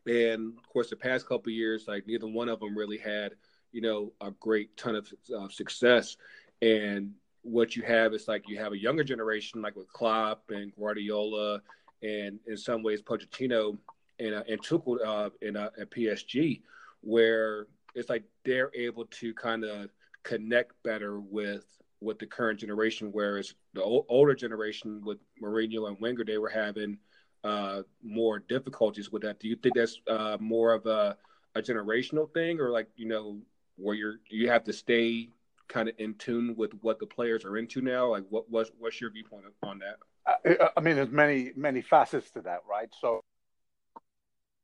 [0.05, 3.33] and of course the past couple years like neither one of them really had
[3.71, 6.17] you know a great ton of uh, success.
[6.61, 7.13] And
[7.43, 11.61] what you have is like you have a younger generation, like with Klopp and Guardiola,
[12.01, 13.77] and in some ways Pochettino
[14.19, 16.61] and uh, and Tuchel uh, in uh, at PSG,
[17.01, 19.89] where it's like they're able to kind of
[20.23, 21.65] connect better with
[22.01, 26.49] with the current generation, whereas the o- older generation with Mourinho and Wenger, they were
[26.49, 26.97] having
[27.43, 29.39] uh, more difficulties with that.
[29.39, 31.17] Do you think that's uh, more of a,
[31.55, 33.39] a generational thing, or like you know
[33.77, 35.29] where you're you have to stay
[35.67, 38.11] kind of in tune with what the players are into now?
[38.11, 39.97] Like, what what's what's your viewpoint on that?
[40.27, 42.89] I, I mean, there's many many facets to that, right?
[42.99, 43.21] So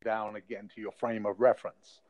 [0.04, 2.02] down again to your frame of reference.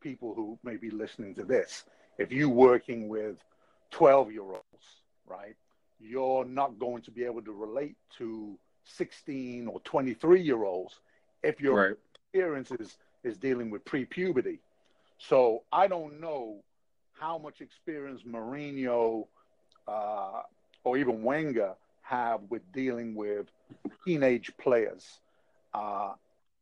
[0.00, 1.84] People who may be listening to this,
[2.18, 3.36] if you're working with
[3.90, 5.54] 12 year olds, right,
[5.98, 11.00] you're not going to be able to relate to 16 or 23 year olds
[11.42, 11.96] if your Right.
[12.14, 14.60] experience is, is dealing with pre puberty.
[15.18, 16.62] So I don't know
[17.18, 19.26] how much experience Mourinho
[19.86, 20.42] uh,
[20.84, 23.46] or even Wenger have with dealing with
[24.04, 25.20] teenage players
[25.74, 26.12] uh,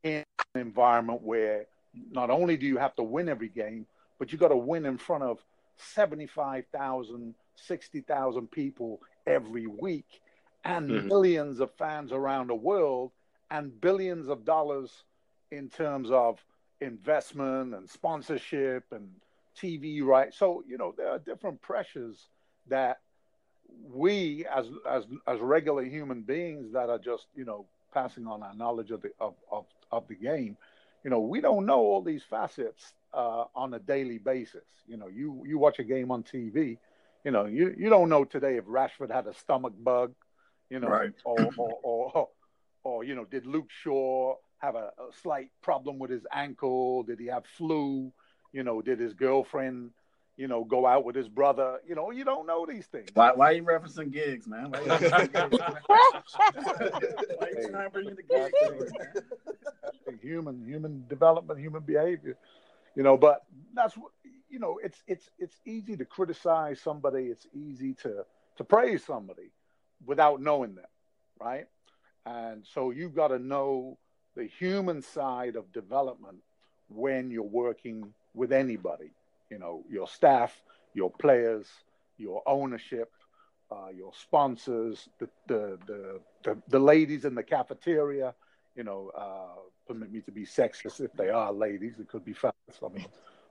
[0.03, 1.67] in an environment where
[2.11, 3.87] not only do you have to win every game,
[4.19, 5.45] but you got to win in front of
[5.77, 10.21] 75,000, 60,000 people every week
[10.65, 11.07] and Mhm.
[11.09, 13.13] millions of fans around the world
[13.51, 15.05] and billions of dollars
[15.51, 16.45] in terms of
[16.81, 19.09] investment and sponsorship and
[19.57, 20.39] TV rights.
[20.39, 22.29] So, you know, there are different pressures
[22.69, 23.01] that
[23.83, 28.55] we as as as regular human beings that are just, you know, passing on our
[28.55, 30.57] knowledge of the of of, of the game,
[31.05, 34.65] you know, we don't know all these facets uh, on a daily basis.
[34.87, 36.79] You know, you you watch a game on TV,
[37.25, 40.13] you know, you you don't know today if Rashford had a stomach bug,
[40.71, 41.13] you know, Right.
[41.25, 42.29] or, or or
[42.85, 47.03] or you know, did Luke Shaw have a, a slight problem with his ankle?
[47.05, 48.13] Did he have flu?
[48.53, 49.91] You know, did his girlfriend,
[50.37, 51.79] you know, go out with his brother?
[51.89, 53.09] You know, you don't know these things.
[53.15, 54.71] Why, why are you referencing Giggs, man?
[54.71, 58.93] Why you, referencing why you trying to bring the Giggs?
[58.99, 60.19] man?
[60.23, 62.37] human human development, human behavior.
[62.95, 63.43] You know, but
[63.75, 64.13] that's what
[64.49, 64.79] you know.
[64.83, 67.25] It's it's it's easy to criticize somebody.
[67.25, 68.25] It's easy to
[68.57, 69.51] to praise somebody
[70.07, 70.87] without knowing them,
[71.41, 71.67] right?
[72.27, 73.99] And so you've got to know
[74.37, 76.39] the human side of development
[76.89, 79.13] when you're working with anybody.
[79.51, 80.55] You know, your staff,
[80.95, 81.67] your players,
[82.17, 83.11] your ownership,
[83.71, 88.35] uh, your sponsors, the, the the the the ladies in the cafeteria.
[88.77, 91.95] You know, uh, permit me to be sexist if they are ladies.
[91.99, 92.55] It could be fellas.
[92.83, 93.07] I mean,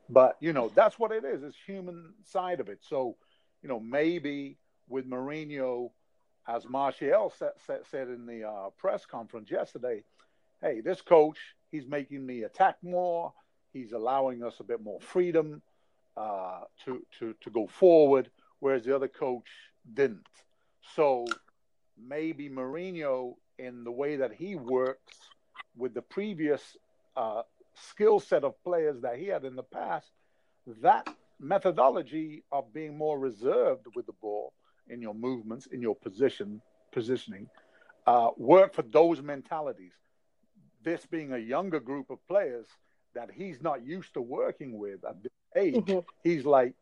[0.09, 1.43] but you know, that's what it is.
[1.43, 2.79] It's human side of it.
[2.81, 3.15] So,
[3.61, 4.57] you know, maybe
[4.89, 5.91] with Mourinho,
[6.47, 7.33] as Martial
[7.89, 10.03] said in the uh, press conference yesterday,
[10.61, 11.37] hey, this coach,
[11.71, 13.33] he's making me attack more.
[13.71, 15.61] He's allowing us a bit more freedom
[16.15, 19.49] uh, to to to go forward, whereas the other coach
[19.93, 20.27] didn't.
[20.95, 21.25] So
[21.97, 25.17] maybe Mourinho, in the way that he works
[25.75, 26.61] with the previous
[27.15, 27.41] uh,
[27.73, 30.11] skill set of players that he had in the past,
[30.81, 31.07] that
[31.39, 34.53] methodology of being more reserved with the ball
[34.89, 37.47] in your movements, in your position positioning,
[38.05, 39.93] uh, work for those mentalities.
[40.83, 42.67] This being a younger group of players
[43.15, 46.05] that he's not used to working with at this age, Mhm.
[46.23, 46.73] he's like,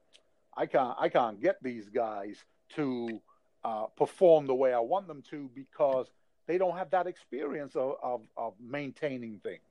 [0.55, 2.43] I can't, I can't get these guys
[2.75, 3.21] to
[3.63, 6.09] uh, perform the way I want them to because
[6.47, 9.61] they don't have that experience of, of, of maintaining things.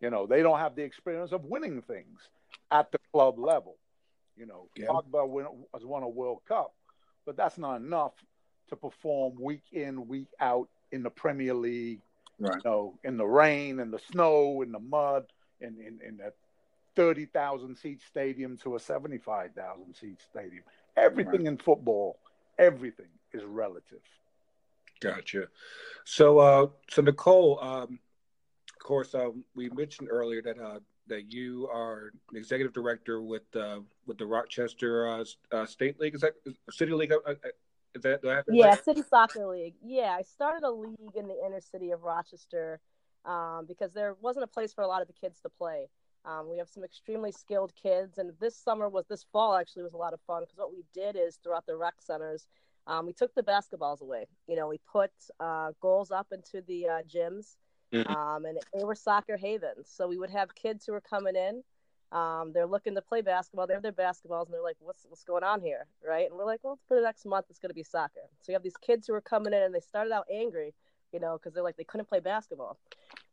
[0.00, 2.20] You know, they don't have the experience of winning things.
[2.70, 3.76] at the club level.
[4.36, 4.86] You know, Yeah.
[4.88, 6.72] Pogba win, has won a World Cup,
[7.26, 8.12] but that's not enough
[8.70, 12.00] to perform week in, week out in the Premier League.
[12.38, 12.56] Right.
[12.56, 15.26] You know, in the rain, in the snow, in the mud,
[15.60, 16.34] in in, in that
[16.96, 20.64] thirty thousand seat stadium to a seventy five thousand seat stadium.
[20.96, 22.18] Everything in football,
[22.58, 24.00] everything is relative.
[25.02, 25.48] Gotcha.
[26.04, 27.98] So, uh, so Nicole, um,
[28.68, 33.80] of course, uh, we mentioned earlier that uh, that you are executive director with uh,
[34.06, 36.14] with the Rochester uh, uh, State League.
[36.14, 36.34] Is that
[36.70, 37.12] City League?
[37.12, 37.34] Uh, uh,
[37.94, 38.84] is that do I have that Yeah, right?
[38.84, 39.74] City Soccer League.
[39.84, 42.80] Yeah, I started a league in the inner city of Rochester
[43.24, 45.88] um, because there wasn't a place for a lot of the kids to play.
[46.24, 49.92] Um, we have some extremely skilled kids, and this summer was this fall actually was
[49.92, 52.46] a lot of fun because what we did is throughout the rec centers,
[52.86, 54.26] um, we took the basketballs away.
[54.46, 57.56] You know, we put uh, goals up into the uh, gyms,
[57.92, 58.08] Mhm.
[58.10, 59.90] um, and they were soccer havens.
[59.90, 61.62] So we would have kids who were coming in.
[62.10, 63.66] Um, they're looking to play basketball.
[63.66, 66.28] They have their basketballs, and they're like, "What's what's going on here?" Right?
[66.28, 68.54] And we're like, "Well, for the next month, it's going to be soccer." So you
[68.54, 70.74] have these kids who are coming in, and they started out angry,
[71.12, 72.78] you know, because they're like they couldn't play basketball.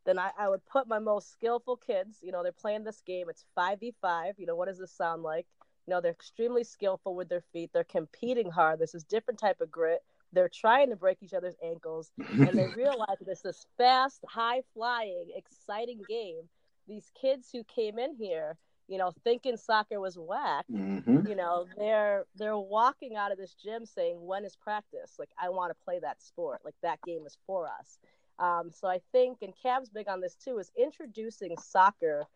[0.04, 2.18] Then I, I would put my most skillful kids.
[2.22, 3.28] You know, they're playing this game.
[3.28, 4.38] It's five v five.
[4.38, 5.46] You know, what does this sound like?
[5.90, 7.70] Know, they're extremely skillful with their feet.
[7.74, 8.78] They're competing hard.
[8.78, 10.00] This is different type of grit.
[10.32, 14.62] They're trying to break each other's ankles, and they realize that it's this fast, high
[14.74, 16.48] flying, exciting game.
[16.88, 18.56] These kids who came in here,
[18.88, 21.26] you know, thinking soccer was whack, Mm-hmm.
[21.26, 25.16] you know, they're they're walking out of this gym saying, "When is practice?
[25.18, 26.60] Like, I want to play that sport.
[26.64, 27.98] Like, that game is for us."
[28.38, 32.26] Um, so I think, and Cav's big on this too, is introducing soccer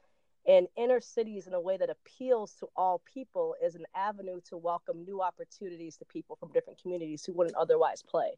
[0.46, 4.56] in inner cities in a way that appeals to all people is an avenue to
[4.56, 8.32] welcome new opportunities to people from different communities who wouldn't otherwise play.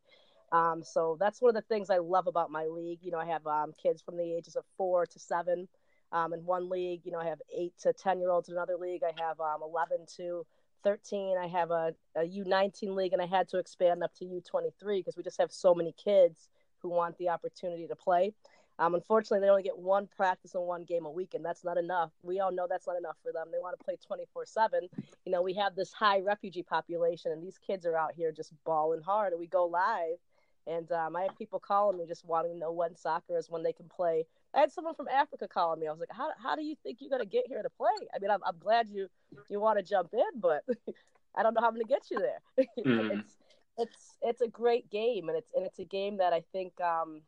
[0.52, 3.00] Um, so that's one of the things I love about my league.
[3.02, 5.66] You know, I have um, kids from the ages of four to seven
[6.12, 7.00] um, in one league.
[7.04, 9.02] You know, I have eight to 10 year olds in another league.
[9.02, 10.46] I have um, 11 to
[10.84, 11.36] 13.
[11.36, 15.16] I have a, a U19 league, and I had to expand up to U23 because
[15.16, 18.32] we just have so many kids who want the opportunity to play.
[18.78, 21.78] Um, unfortunately, they only get one practice and one game a week, and that's not
[21.78, 22.10] enough.
[22.22, 23.48] We all know that's not enough for them.
[23.50, 24.88] They want to play 24 7.
[25.24, 28.52] You know, we have this high refugee population, and these kids are out here just
[28.64, 30.18] balling hard, and we go live.
[30.66, 33.62] And um, I have people calling me just wanting to know when soccer is, when
[33.62, 34.26] they can play.
[34.52, 35.86] I had someone from Africa calling me.
[35.86, 38.18] I was like, "How, how do you think you're gonna get here to play?" I
[38.18, 39.08] mean, I'm, I'm glad you
[39.48, 40.64] you want to jump in, but
[41.36, 42.40] I don't know how I'm gonna get you there.
[42.78, 43.20] Mhm.
[43.20, 43.36] It's
[43.78, 47.22] it's it's a great game, and it's and it's a game that I think um,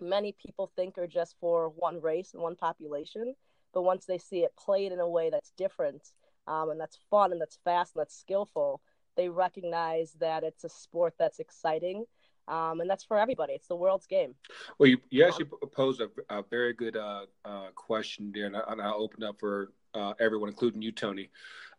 [0.00, 3.34] many people think are just for one race and one population.
[3.72, 6.02] But once they see it played in a way that's different,
[6.46, 8.80] um, and that's fun and that's fast and that's skillful,
[9.16, 12.04] they recognize that it's a sport that's exciting.
[12.46, 13.54] Um, and that's for everybody.
[13.54, 14.34] It's the world's game.
[14.78, 18.60] Well, you, you actually posed a, a very good uh, uh, question there, and, I,
[18.68, 21.30] and I'll open up for uh, everyone, including you, Tony.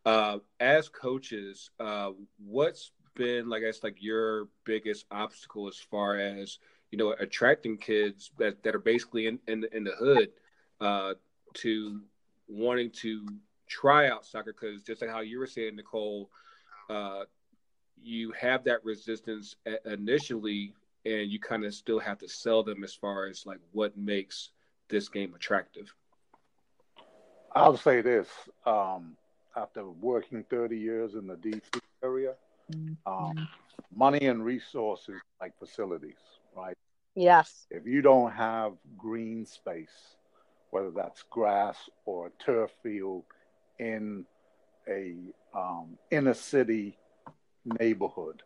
[0.05, 2.11] Uh, as coaches, uh,
[2.43, 6.57] what's been, like, I guess, like your biggest obstacle as far as
[6.95, 10.29] you know attracting kids that, that are basically in in the, in the hood
[10.79, 11.13] uh,
[11.53, 11.99] to
[12.47, 13.27] wanting to
[13.67, 14.53] try out soccer?
[14.53, 16.29] Because just like how you were saying, Nicole,
[16.89, 17.23] uh,
[18.01, 20.73] you have that resistance initially
[21.05, 24.51] and you kind of still have to sell them as far as like what makes
[24.87, 25.93] this game attractive.
[27.53, 28.29] I'll say this:
[28.65, 29.17] um,
[29.57, 31.61] after working 30 years in the DC
[32.01, 32.35] area,
[33.05, 33.49] um,
[33.93, 36.15] money and resources like facilities,
[36.55, 36.77] right?
[37.15, 37.65] Yes.
[37.71, 40.15] If you don't have green space,
[40.71, 43.23] whether that's grass or a turf field
[43.79, 44.25] in
[44.87, 45.15] a
[45.55, 46.97] um, inner city
[47.79, 48.43] neighborhood,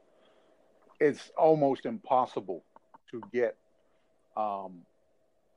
[1.00, 2.64] it's almost impossible
[3.12, 3.58] to get
[4.38, 4.82] um,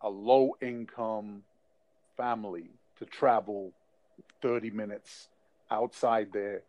[0.01, 1.42] a low income
[2.16, 3.72] family to travel
[4.40, 5.29] 30 minutes
[5.70, 6.62] outside their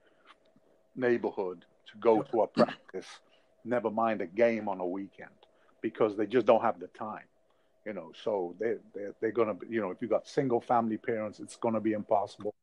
[0.96, 3.08] neighborhood to go to a practice,
[3.66, 5.30] never mind a game on a weekend,
[5.84, 7.26] because they just don't have the time.
[7.86, 11.40] You know, so they they're, they're gonna, you know, if you got single family parents,
[11.40, 12.56] it's gonna be impossible.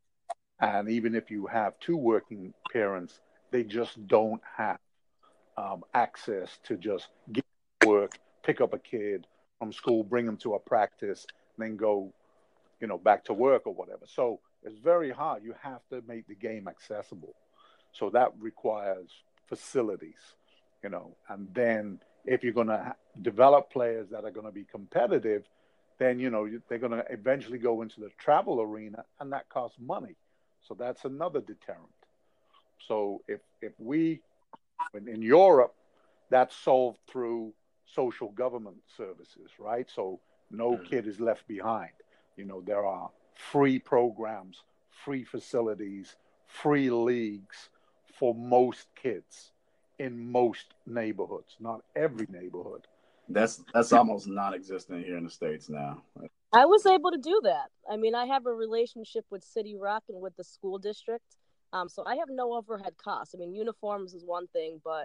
[0.61, 3.21] And even if you have two working parents,
[3.53, 4.79] they just don't have
[5.57, 7.45] um, access to just get
[7.85, 9.27] work, pick up a kid
[9.59, 11.27] from school, bring them to a practice,
[11.59, 12.13] then go,
[12.81, 14.07] you know, back to work or whatever.
[14.07, 15.45] So it's very hard.
[15.45, 17.35] You have to make the game accessible.
[17.93, 19.11] So that requires
[19.49, 20.35] facilities,
[20.83, 24.65] you know, and then if you're going to develop players that are going to be
[24.65, 25.49] competitive,
[25.99, 29.79] then you know they're going to eventually go into the travel arena, and that costs
[29.81, 30.17] money.
[30.67, 31.89] So that's another deterrent.
[32.87, 34.21] So if if we
[34.95, 35.75] in, Europe,
[36.31, 37.53] that's solved through
[37.87, 39.89] social government services, right?
[39.91, 40.85] So no Mhm.
[40.85, 41.93] kid is left behind.
[42.37, 46.17] You know there are free programs free facilities,
[46.47, 47.71] free leagues
[48.19, 49.53] for most kids
[50.01, 52.87] in most neighborhoods, not every neighborhood.
[53.29, 56.03] That's that's almost non-existent here in the states now.
[56.53, 57.69] I was able to do that.
[57.89, 61.37] I mean, I have a relationship with City Rock and with the school district,
[61.75, 63.35] um, so I have no overhead costs.
[63.35, 65.05] I mean, uniforms is one thing, but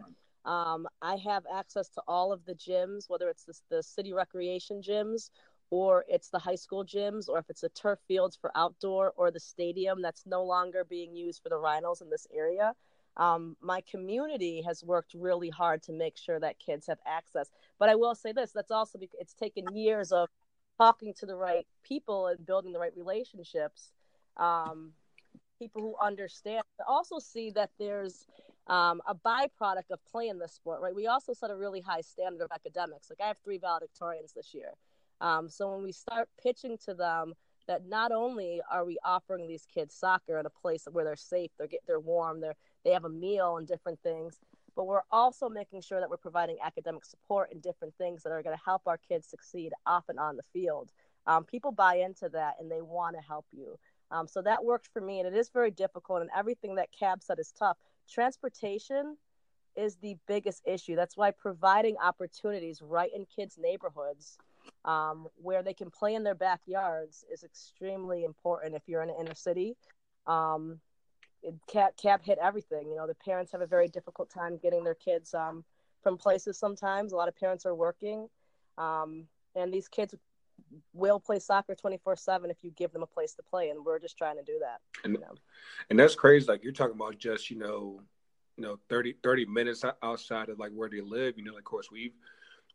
[0.49, 4.81] um, I have access to all of the gyms, whether it's the, the city recreation
[4.81, 5.29] gyms
[5.71, 9.31] or it's the high school gyms, or if it's the turf fields for outdoor, or
[9.31, 12.73] the stadium that's no longer being used for the Rhinos in this area
[13.17, 17.49] um, my community has worked really hard to make sure that kids have access.
[17.79, 20.29] But I will say this: that's also because it's taken years of
[20.77, 23.91] talking to the right people and building the right relationships.
[24.37, 24.91] Um,
[25.59, 26.63] people who understand.
[26.77, 28.27] But also see that there's
[28.67, 30.95] um, a byproduct of playing this sport, right?
[30.95, 33.09] We also set a really high standard of academics.
[33.09, 34.71] Like I have three valedictorians this year.
[35.21, 37.33] Um, so when we start pitching to them
[37.67, 41.51] that not only are we offering these kids soccer in a place where they're safe,
[41.57, 42.55] they're get, they're warm, they're
[42.85, 44.39] they have a meal and different things
[44.75, 48.43] but we're also making sure that we're providing academic support and different things that are
[48.43, 50.91] going to help our kids succeed off and on the field.
[51.27, 53.79] Um, people buy into that and they want to help you.
[54.11, 57.23] Um, so that worked for me and it is very difficult and everything that Cab
[57.23, 57.77] said is tough.
[58.09, 59.17] Transportation
[59.75, 60.95] is the biggest issue.
[60.95, 64.37] That's why providing opportunities right in kids neighborhoods
[64.83, 69.15] um, where they can play in their backyards is extremely important if you're in an
[69.19, 69.75] inner city.
[70.27, 70.79] Um,
[71.67, 72.89] Cab, Cab hit everything.
[72.89, 75.63] You know, the parents have a very difficult time getting their kids um,
[76.01, 77.11] from places sometimes.
[77.11, 78.27] A lot of parents are working.
[78.77, 79.25] Um,
[79.55, 80.15] and these kids
[80.93, 83.69] will play soccer 24 7 if you give them a place to play.
[83.69, 84.79] And we're just trying to do that.
[85.03, 85.35] And, you know?
[85.89, 86.47] and that's crazy.
[86.47, 88.01] Like you're talking about just, you know,
[88.57, 91.37] you know, 30, 30 minutes outside of like where they live.
[91.37, 92.13] You know, of course, we've,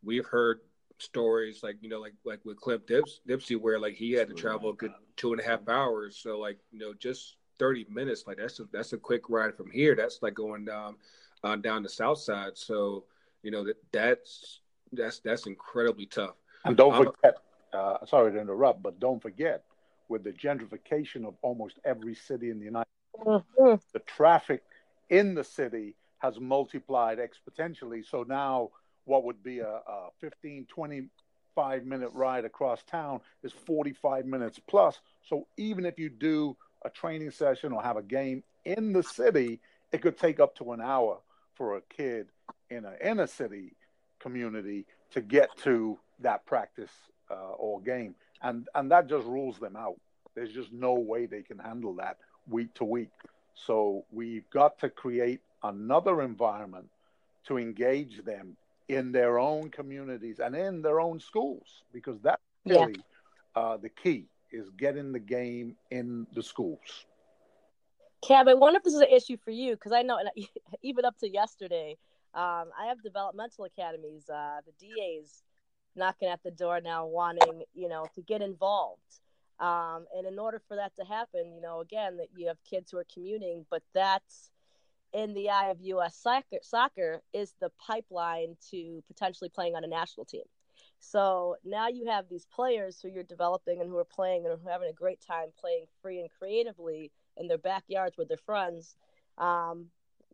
[0.02, 0.60] we've heard
[0.98, 4.34] stories like, you know, like, like with Cliff Dips, Dempsey, where like he had to
[4.34, 6.18] travel a good two and a half hours.
[6.22, 8.24] So like, you know, just, 30 minutes.
[8.26, 9.94] Like that's a, that's a quick ride from here.
[9.94, 10.96] That's like going down
[11.44, 12.56] uh, down the south side.
[12.56, 13.04] So
[13.42, 14.60] you know that that's
[14.92, 16.34] that's that's incredibly tough.
[16.64, 17.36] And don't forget,
[17.72, 19.64] uh, sorry to interrupt, but don't forget
[20.08, 23.74] with the gentrification of almost every city in the United States, mm-hmm.
[23.92, 24.62] the traffic
[25.08, 28.04] in the city has multiplied exponentially.
[28.04, 28.70] So now
[29.04, 35.00] what would be a, a 15, 25 minute ride across town is 45 minutes plus.
[35.28, 39.60] So even if you do a training session or have a game in the city,
[39.92, 41.18] it could take up to an hour
[41.54, 42.28] for a kid
[42.70, 43.74] in an inner city
[44.18, 46.90] community to get to that practice
[47.30, 49.98] uh, or game, and and that just rules them out.
[50.34, 52.18] There's just no way they can handle that
[52.48, 53.10] week to week.
[53.54, 56.88] So we've got to create another environment
[57.46, 58.56] to engage them
[58.88, 63.62] in their own communities and in their own schools because that's really yeah.
[63.62, 67.06] uh, the key is getting the game in the schools.
[68.22, 70.18] Cab, I wonder if this is an issue for you because I know
[70.82, 71.96] even up to yesterday,
[72.34, 74.28] um, I have developmental academies.
[74.28, 75.42] Uh, the DAs
[75.96, 79.20] knocking at the door now, wanting you know to get involved.
[79.58, 82.90] Um, and in order for that to happen, you know, again, that you have kids
[82.90, 84.50] who are commuting, but that's
[85.12, 86.16] in the eye of U.S.
[86.16, 90.44] soccer, soccer is the pipeline to potentially playing on a national team.
[91.00, 94.68] So now you have these players who you're developing and who are playing and who
[94.68, 98.96] are having a great time playing free and creatively in their backyards with their friends.
[99.38, 99.86] Um,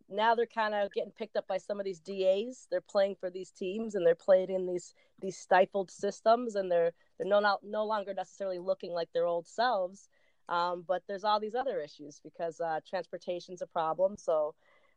[0.08, 2.66] now they're kind of getting picked up by some of these DAs.
[2.70, 6.92] They're playing for these teams and they're playing in these these stifled systems and they're
[7.18, 10.08] they're no not, no longer necessarily looking like their old selves.
[10.48, 14.16] Um, but there's all these other issues because uh, transportation's a problem.
[14.16, 14.54] So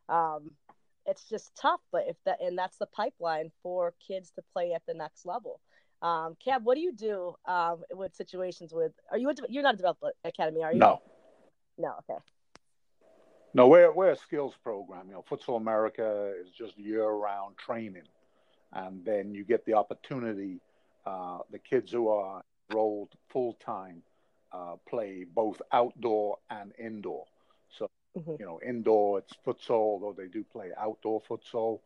[0.08, 0.52] um,
[1.06, 1.82] it's just tough.
[1.92, 5.60] But if that and that's the pipeline for kids to play at the next level.
[6.02, 8.94] Um, Cab, what do you do um, with situations with?
[9.12, 10.80] Are you a, you're not a development academy, are you?
[10.80, 11.02] No.
[11.78, 11.96] No.
[12.10, 12.20] Okay.
[13.54, 15.08] No, we're we're a skills program.
[15.08, 18.08] You know, Futsal America is just year-round training,
[18.74, 20.62] and then you get the opportunity.
[21.06, 24.04] Uh, the kids who are enrolled full time
[24.52, 27.26] uh, play both outdoor and indoor.
[28.18, 28.36] Mm-hmm.
[28.40, 31.80] You know, indoor it's futsal, though they do play outdoor futsal,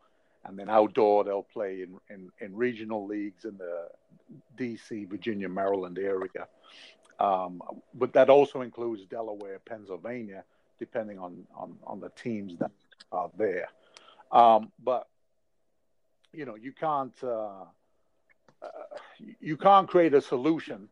[0.45, 3.87] and then outdoor they'll play in, in, in regional leagues in the
[4.57, 6.47] D.C., Virginia, Maryland area.
[7.19, 7.61] Um,
[7.93, 10.43] but that also includes Delaware, Pennsylvania,
[10.79, 12.71] depending on, on, on the teams that
[13.11, 13.67] are there.
[14.31, 15.07] Um, but
[16.33, 17.65] you know, you can't uh,
[18.61, 18.67] uh,
[19.39, 20.89] you can't create a solution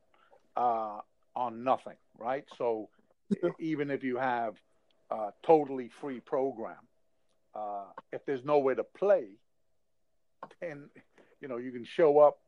[0.55, 0.99] uh,
[1.35, 2.45] on nothing, right?
[2.57, 2.89] So
[3.59, 4.55] even if you have
[5.11, 6.77] uh, totally free program.
[7.55, 9.27] Uh, if there's nowhere to play,
[10.61, 10.89] then
[11.41, 12.39] you know you can show up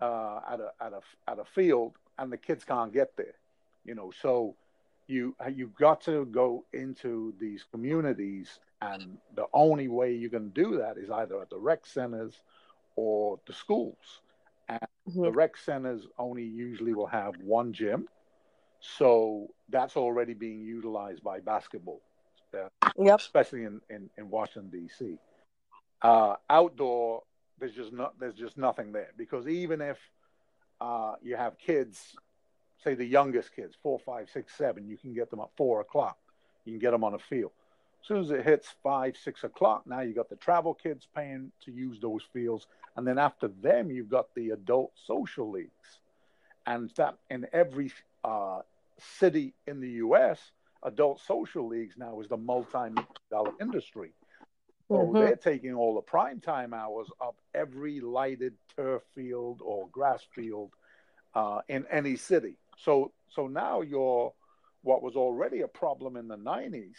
[0.00, 1.00] uh, at a at a
[1.30, 3.36] at a field and the kids can't get there.
[3.84, 4.56] You know, so
[5.08, 10.78] you you've got to go into these communities, and the only way you can do
[10.78, 12.42] that is either at the rec centers
[12.96, 14.20] or the schools.
[14.68, 15.22] And Mm-hmm.
[15.24, 18.08] the rec centers only usually will have one gym,
[18.80, 22.00] so that's already being utilized by basketball,
[22.54, 22.68] uh,
[22.98, 23.20] Yep.
[23.20, 25.18] especially in in, in Washington D.C.
[26.02, 27.22] Uh, outdoor,
[27.58, 29.98] there's just not there's just nothing there because even if
[30.80, 32.16] uh, you have kids,
[32.82, 36.16] say the youngest kids, four, five, six, seven, you can get them at four o'clock.
[36.64, 37.52] You can get them on a field.
[38.02, 41.52] As soon as it hits five, six o'clock, now you got the travel kids paying
[41.66, 42.66] to use those fields,
[42.96, 46.00] and then after them, you've got the adult social leagues,
[46.66, 47.92] and that in every
[48.24, 48.60] uh,
[49.00, 50.38] city in the U.S.,
[50.82, 54.12] adult social leagues now is the multi-million-dollar industry.
[54.90, 55.18] So Mhm.
[55.18, 60.72] they're taking all the prime time hours of every lighted turf field or grass field
[61.34, 62.56] uh, in any city.
[62.76, 64.32] So so now you're
[64.82, 66.96] what was already a problem in the '90s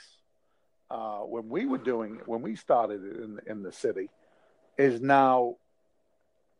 [0.89, 4.09] uh, when we were doing when we started in in the city
[4.77, 5.57] is now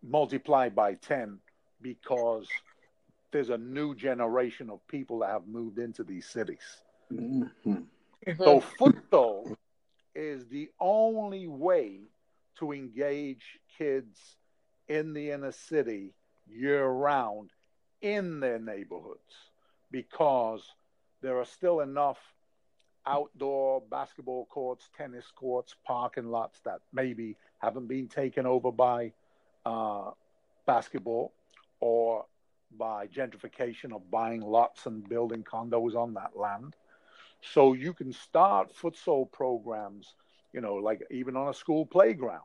[0.04, 1.40] multiplied by ten
[1.82, 2.48] because
[3.32, 6.84] there's a new generation of people that have moved into these cities.
[7.12, 7.88] Mhm.
[8.38, 9.58] So football
[10.14, 12.02] is the only way
[12.56, 14.38] to engage kids
[14.88, 16.14] in the inner city
[16.48, 17.52] year round
[18.02, 19.50] in their neighborhoods
[19.90, 20.76] because
[21.22, 22.20] there are still enough
[23.06, 29.12] outdoor basketball courts, tennis courts, parking lots that maybe haven't been taken over by
[29.66, 30.12] uh,
[30.66, 31.34] basketball
[31.80, 32.26] or
[32.78, 36.76] by gentrification of buying lots and building condos on that land.
[37.42, 40.16] So you can start futsal programs,
[40.54, 42.44] you know, like even on a school playground,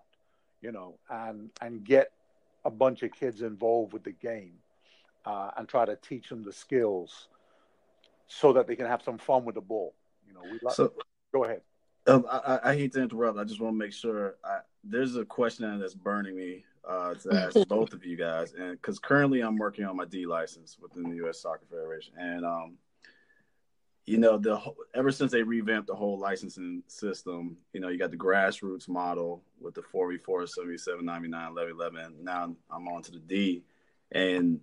[0.61, 2.11] you know, and and get
[2.65, 4.55] a bunch of kids involved with the game
[5.25, 7.29] uh, and try to teach them the skills
[8.27, 9.95] so that they can have some fun with the ball.
[10.27, 10.93] You know, we like, So
[11.33, 11.63] go ahead.
[12.07, 13.39] um, I, I- I hate to interrupt.
[13.39, 14.37] I just want to make sure.
[14.45, 18.73] I, there's a question that's burning me uh, to ask both of you guys, and
[18.73, 21.41] because currently I'm working on my D license within the U.S.
[21.41, 22.79] Soccer Federation, and um,
[24.07, 24.61] you know, the
[24.95, 29.43] ever since they revamped the whole licensing system, you know, you got the grassroots model
[29.61, 32.15] with the 4v4, 77, 99, 11, 11.
[32.23, 33.65] Now I'm on to the D,
[34.13, 34.61] and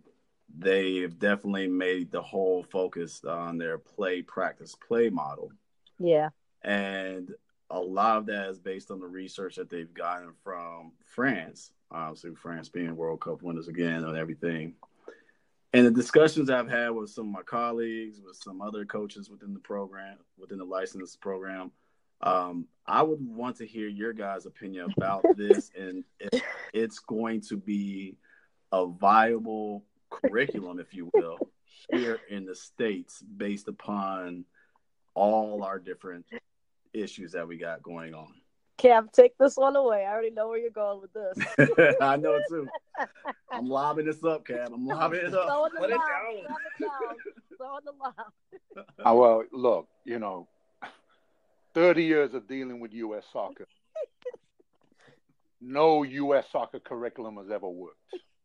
[0.58, 5.52] they've definitely made the whole focus on their play, practice, play model.
[6.00, 6.30] Yeah.
[6.64, 7.34] And
[7.70, 12.36] a lot of that is based on the research that they've gotten from France, obviously,
[12.36, 14.74] France being World Cup winners again and everything.
[15.74, 19.54] And the discussions I've had with some of my colleagues, with some other coaches within
[19.54, 21.72] the program, within the license program,
[22.22, 26.42] um, I would want to hear your guys' opinion about this and if
[26.74, 28.18] it's going to be
[28.72, 31.38] a viable curriculum, if you will,
[31.92, 34.46] here in the States based upon
[35.16, 36.26] all our different
[36.94, 38.34] issues that we got going on.
[38.84, 40.06] Cam, take this one away.
[40.06, 41.96] I already know where you're going with this.
[42.02, 42.68] I know too.
[43.52, 44.72] I'm lobbing this up, Cab.
[44.74, 45.48] I'm lobbing it up.
[45.48, 46.58] Throw in the Put it lob.
[46.78, 46.90] Throw.
[47.58, 48.86] Throw in the lob.
[49.00, 50.50] Uh, well, look, you know,
[51.74, 53.24] 30 years of dealing with U.S.
[53.32, 53.68] soccer.
[55.62, 56.46] No U.S.
[56.52, 57.98] soccer curriculum has ever worked,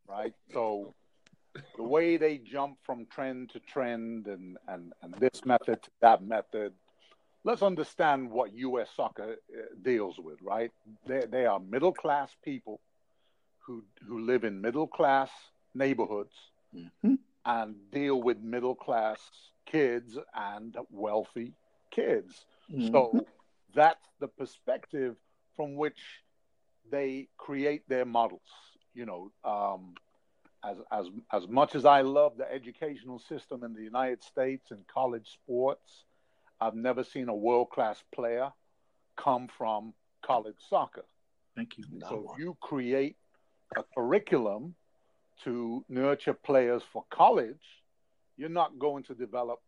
[0.07, 0.33] right?
[0.53, 0.95] So
[1.75, 6.23] the way they jump from trend to trend and, and, and this method to that
[6.23, 6.71] method,
[7.43, 8.89] let's understand what U.S.
[8.95, 10.71] soccer uh, deals with, right?
[11.07, 12.81] They, they are middle class people
[13.65, 15.31] who, who live in middle class
[15.73, 16.35] neighborhoods
[16.73, 17.17] Mhm.
[17.45, 19.19] and deal with middle class
[19.65, 21.53] kids and wealthy
[21.91, 22.45] kids.
[22.79, 23.27] So
[23.73, 25.15] that's the perspective
[25.55, 26.23] from which
[26.89, 28.41] they create their models.
[28.93, 29.93] You know, um,
[30.63, 34.85] as as as much as I love the educational system in the United States and
[34.87, 36.05] college sports,
[36.61, 38.51] I've never seen a world class player
[39.15, 39.93] come from
[40.25, 41.05] college soccer.
[41.55, 41.83] Thank you.
[42.07, 43.15] So if you create
[43.77, 44.75] a curriculum
[45.43, 47.81] to nurture players for college,
[48.37, 49.59] you're not going to develop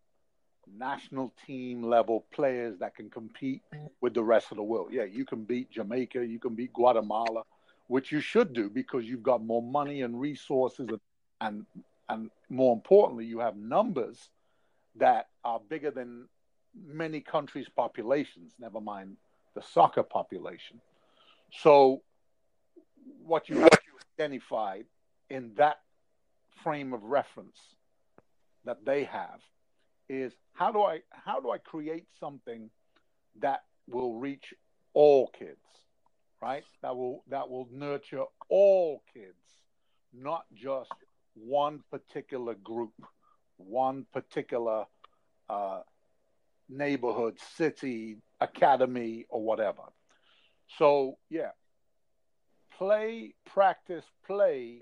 [0.78, 3.90] national team level players that can compete mm.
[4.00, 4.88] with the rest of the world.
[4.92, 7.42] Yeah, you can beat Jamaica, you can beat Guatemala,
[7.88, 11.00] which you should do because you've got more money and resources and
[11.40, 11.66] and,
[12.08, 14.28] and more importantly, you have numbers
[14.96, 16.28] that are bigger than
[16.74, 19.16] many countries' populations, never mind
[19.54, 20.80] the soccer population.
[21.52, 22.02] So
[23.24, 24.86] what you what you identified
[25.30, 25.80] in that
[26.62, 27.58] frame of reference
[28.64, 29.40] that they have
[30.08, 32.70] is how do I how do I create something
[33.40, 34.54] that will reach
[34.94, 35.66] all kids,
[36.40, 36.64] right?
[36.82, 39.42] That will that will nurture all kids,
[40.12, 40.90] not just
[41.34, 42.92] one particular group,
[43.56, 44.84] one particular
[45.48, 45.80] uh,
[46.72, 49.82] neighborhood, city, academy, or whatever.
[50.78, 51.50] So yeah,
[52.78, 54.80] play, practice, play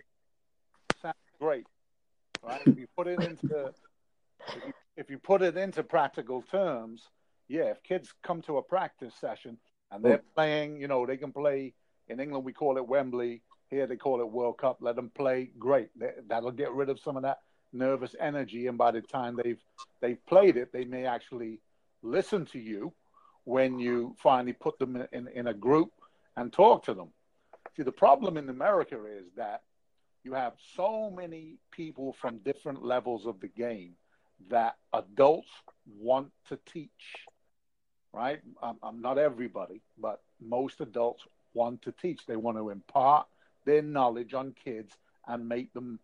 [1.03, 1.66] sounds great,
[2.43, 2.61] right?
[2.66, 3.72] If you put it into
[4.49, 7.03] if you, if you put it into practical terms,
[7.49, 9.59] yeah, if kids come to a practice session
[9.91, 10.34] and they're hmm.
[10.34, 11.74] playing, you know, they can play
[12.09, 12.45] in England.
[12.45, 13.43] We call it Wembley.
[13.68, 14.78] Here they call it World Cup.
[14.80, 15.51] Let them play.
[15.59, 15.91] Great.
[16.28, 17.38] That'll get rid of some of that
[17.72, 19.61] nervous energy, and by the time they've
[20.01, 21.61] they've played it, they may actually
[22.03, 22.92] listen to you
[23.44, 25.90] when you finally put them in, in, in a group
[26.36, 27.09] and talk to them.
[27.76, 29.62] See, the problem in America is that
[30.24, 33.94] you have so many people from different levels of the game
[34.48, 35.48] that adults
[35.98, 37.16] want to teach,
[38.12, 38.40] right?
[38.62, 41.24] I'm, I'm not everybody, but most adults
[41.55, 42.26] want to teach.
[42.26, 43.26] They want to impart
[43.64, 44.94] their knowledge on kids
[45.26, 46.01] and make them,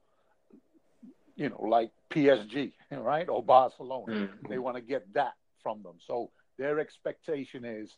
[1.37, 3.29] you know, like PSG, right?
[3.29, 4.13] Or Barcelona.
[4.13, 4.49] Mm-hmm.
[4.49, 5.35] They want to get that
[5.67, 5.97] from them.
[6.07, 7.91] So their expectation is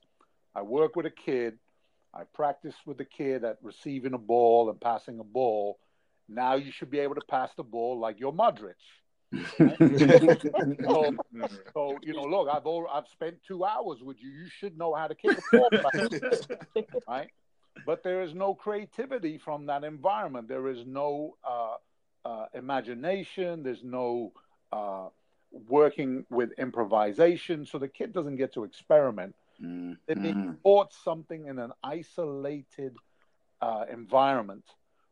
[0.55, 1.59] I work with a kid,
[2.15, 5.79] I practice with the kid at receiving a ball and passing a ball.
[6.31, 8.73] Now you should be able to pass the ball like your Modric.
[9.59, 11.15] so,
[11.75, 14.31] so, you know, look, I've over, I've spent two hours with you.
[14.31, 15.69] You should know how to kick a ball,
[17.07, 17.29] right?
[17.85, 20.49] But there is no creativity from that environment.
[20.49, 21.75] There is no uh,
[22.25, 23.63] uh, imagination.
[23.63, 24.33] There's no
[24.73, 25.09] uh,
[25.51, 27.67] working with improvisation.
[27.67, 29.35] So the kid doesn't get to experiment.
[29.63, 29.93] Mm-hmm.
[30.07, 32.97] They're being taught something in an isolated
[33.61, 34.65] uh, environment,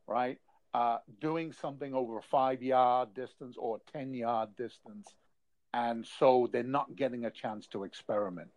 [0.07, 0.39] right?
[0.73, 5.09] Uh, doing something over a five yard distance or 10 yard distance.
[5.75, 8.53] And so they're not getting a chance to experiment.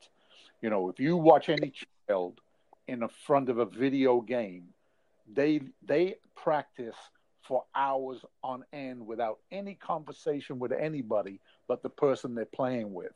[0.62, 1.74] You know, if you watch any
[2.08, 2.40] child
[2.88, 4.70] in the front of a video game,
[5.32, 6.96] they they practice
[7.42, 11.40] for hours on end without any conversation with anybody
[11.70, 13.14] but the person they're playing with,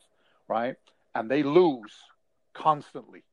[0.47, 0.75] right?
[1.15, 1.93] And they lose
[2.53, 3.23] constantly,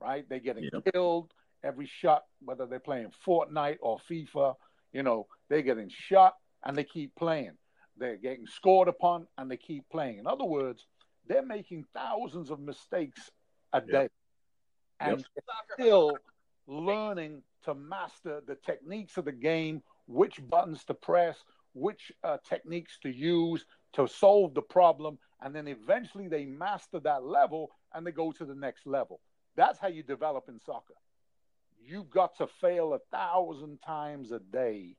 [0.00, 0.28] right?
[0.28, 0.92] They're getting yep.
[0.92, 4.54] killed every shot, whether they're playing Fortnite or FIFA,
[4.92, 7.52] you know, they're getting shot and they keep playing.
[7.96, 10.18] They're getting scored upon and they keep playing.
[10.18, 10.86] In other words,
[11.28, 13.30] they're making thousands of mistakes
[13.72, 14.08] a day.
[15.00, 15.44] And yep.
[15.72, 16.18] still
[16.66, 21.38] learning to master the techniques of the game, which buttons to press,
[21.74, 23.64] which uh, techniques to use
[23.94, 25.18] to solve the problem.
[25.42, 29.20] And then eventually they master that level and they go to the next level.
[29.56, 30.94] That's how you develop in soccer.
[31.80, 34.96] You've got to fail a thousand times a day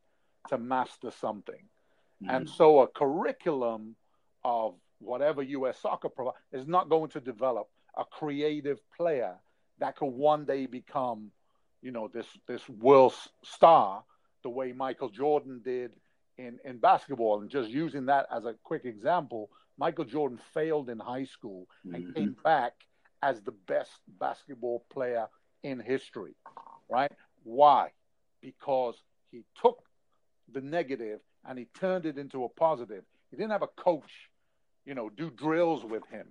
[0.49, 1.67] to master something.
[2.23, 2.35] Mm-hmm.
[2.35, 3.95] And so a curriculum
[4.43, 7.67] of whatever US soccer provides is not going to develop
[7.97, 9.35] a creative player
[9.79, 11.31] that could one day become,
[11.81, 14.03] you know, this this world star
[14.43, 15.91] the way Michael Jordan did
[16.37, 17.41] in, in basketball.
[17.41, 22.05] And just using that as a quick example, Michael Jordan failed in high school and
[22.05, 22.13] mm-hmm.
[22.13, 22.73] came back
[23.21, 25.27] as the best basketball player
[25.63, 26.35] in history,
[26.89, 27.11] right?
[27.43, 27.89] Why?
[28.41, 29.81] Because he took
[30.51, 33.03] the negative and he turned it into a positive.
[33.31, 34.29] He didn't have a coach,
[34.85, 36.27] you know, do drills with him,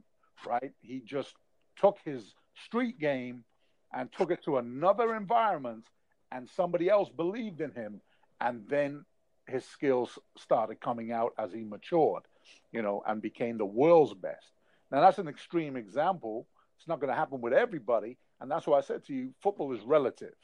[0.46, 0.72] right?
[0.80, 1.34] He just
[1.76, 2.34] took his
[2.64, 3.44] street game
[3.92, 5.84] and took it to another environment
[6.32, 8.00] and somebody else believed in him
[8.40, 9.04] and then
[9.46, 12.24] his skills started coming out as he matured,
[12.72, 14.46] you know, and became the world's best.
[14.90, 16.46] Now that's an extreme example.
[16.78, 19.72] It's not going to happen with everybody, and that's why I said to you, football
[19.74, 20.34] is relative.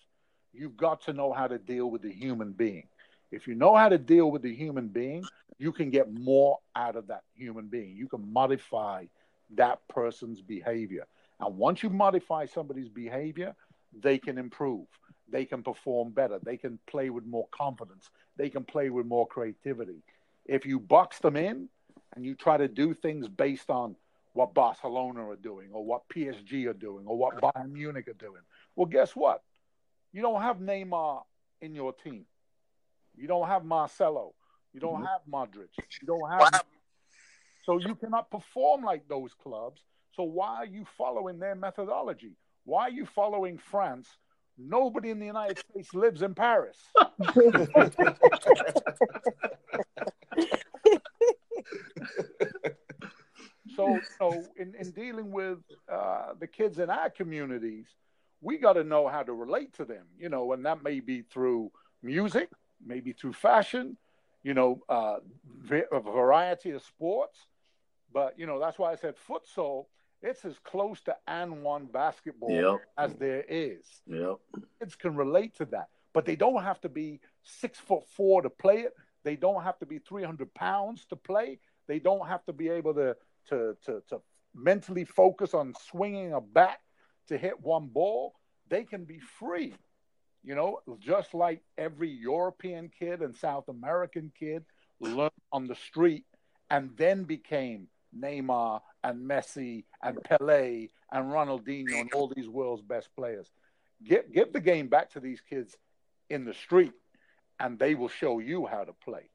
[0.52, 2.88] You've got to know how to deal with the human being.
[3.30, 5.24] If you know how to deal with the human being,
[5.58, 7.94] you can get more out of that human being.
[7.96, 9.04] You can modify
[9.56, 11.06] that person's behavior.
[11.38, 13.54] And once you modify somebody's behavior,
[13.92, 14.86] they can improve
[15.30, 16.38] they can perform better.
[16.42, 18.10] They can play with more confidence.
[18.36, 20.02] They can play with more creativity.
[20.46, 21.68] If you box them in
[22.14, 23.96] and you try to do things based on
[24.32, 28.42] what Barcelona are doing or what PSG are doing or what Bayern Munich are doing,
[28.76, 29.42] well, guess what?
[30.12, 31.22] You don't have Neymar
[31.60, 32.24] in your team.
[33.16, 34.34] You don't have Marcelo.
[34.72, 35.04] You don't mm-hmm.
[35.04, 35.68] have Modric.
[36.00, 36.62] You don't have.
[37.64, 39.82] So you cannot perform like those clubs.
[40.14, 42.32] So why are you following their methodology?
[42.64, 44.08] Why are you following France
[44.68, 46.76] Nobody in the United States lives in Paris.
[53.76, 55.58] so, so in, in dealing with
[55.90, 57.86] uh, the kids in our communities,
[58.40, 61.22] we got to know how to relate to them, you know, and that may be
[61.22, 61.70] through
[62.02, 62.50] music,
[62.84, 63.96] maybe through fashion,
[64.42, 65.16] you know, uh,
[65.92, 67.46] a variety of sports.
[68.12, 69.86] But, you know, that's why I said futsal
[70.22, 72.80] it's as close to AND1 basketball yep.
[72.98, 73.84] as there is.
[74.06, 74.36] Yep.
[74.78, 78.50] Kids can relate to that, but they don't have to be six foot four to
[78.50, 78.94] play it.
[79.24, 81.58] They don't have to be 300 pounds to play.
[81.86, 83.16] They don't have to be able to,
[83.48, 84.20] to, to, to
[84.54, 86.78] mentally focus on swinging a bat
[87.28, 88.34] to hit one ball,
[88.68, 89.74] they can be free.
[90.42, 94.64] You know, just like every European kid and South American kid
[95.00, 96.24] learned on the street
[96.70, 103.08] and then became Neymar and Messi and Pele and Ronaldinho and all these world's best
[103.16, 103.50] players.
[104.02, 105.76] Give, give the game back to these kids
[106.28, 106.92] in the street
[107.58, 109.30] and they will show you how to play.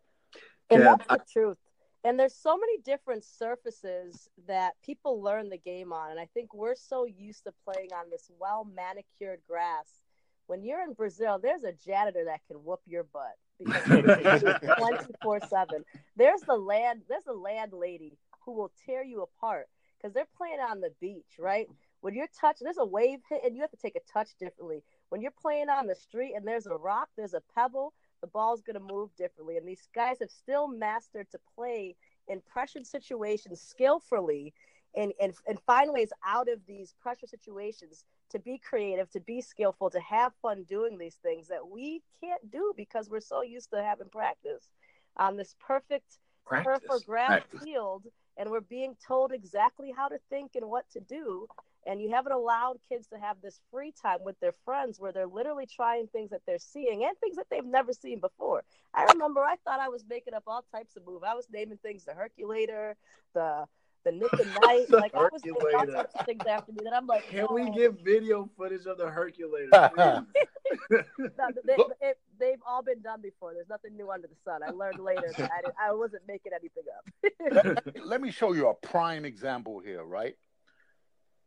[0.70, 1.58] And Yeah, that's the truth.
[2.04, 6.12] And there's so many different surfaces that people learn the game on.
[6.12, 10.02] And I think we're so used to playing on this well manicured grass.
[10.48, 14.44] When you're in Brazil, there's a janitor that can whoop your butt because
[14.78, 15.84] 24 7.
[16.16, 19.68] There's the land, there's the landlady who will tear you apart
[19.98, 21.68] because they're playing on the beach, right?
[22.02, 24.84] When you're touching, there's a wave hit and you have to take a touch differently.
[25.10, 28.62] When you're playing on the street and there's a rock, there's a pebble, the ball's
[28.62, 29.58] going to move differently.
[29.58, 31.96] And these guys have still mastered to play
[32.28, 34.54] in pressure situations skillfully
[34.96, 39.42] and, and, and find ways out of these pressure situations to be creative, to be
[39.42, 43.70] skillful, to have fun doing these things that we can't do because we're so used
[43.72, 44.72] to having practice
[45.18, 47.04] on this perfect Practice.
[47.06, 47.64] grass Practice.
[47.64, 48.04] field
[48.38, 51.48] and we're being told exactly how to think and what to do.
[51.88, 55.28] And you haven't allowed kids to have this free time with their friends where they're
[55.28, 58.64] literally trying things that they're seeing and things that they've never seen before.
[58.94, 61.78] I remember i thought i was making up all types of moves i was naming
[61.78, 62.96] things the herculator
[63.34, 63.66] the
[64.06, 66.08] the nick and night like i was naming all Herculator.
[66.14, 67.54] of things after me that i'm like Can oh.
[67.54, 69.70] we get video footage of the Herculator?
[70.26, 70.46] please?
[71.38, 73.54] No, they, Look- it, they've all been done before.
[73.54, 74.62] There's nothing new under the sun.
[74.64, 77.96] I learned later that I, I wasn't making anything up.
[78.06, 80.36] Let me show you a prime example here, right?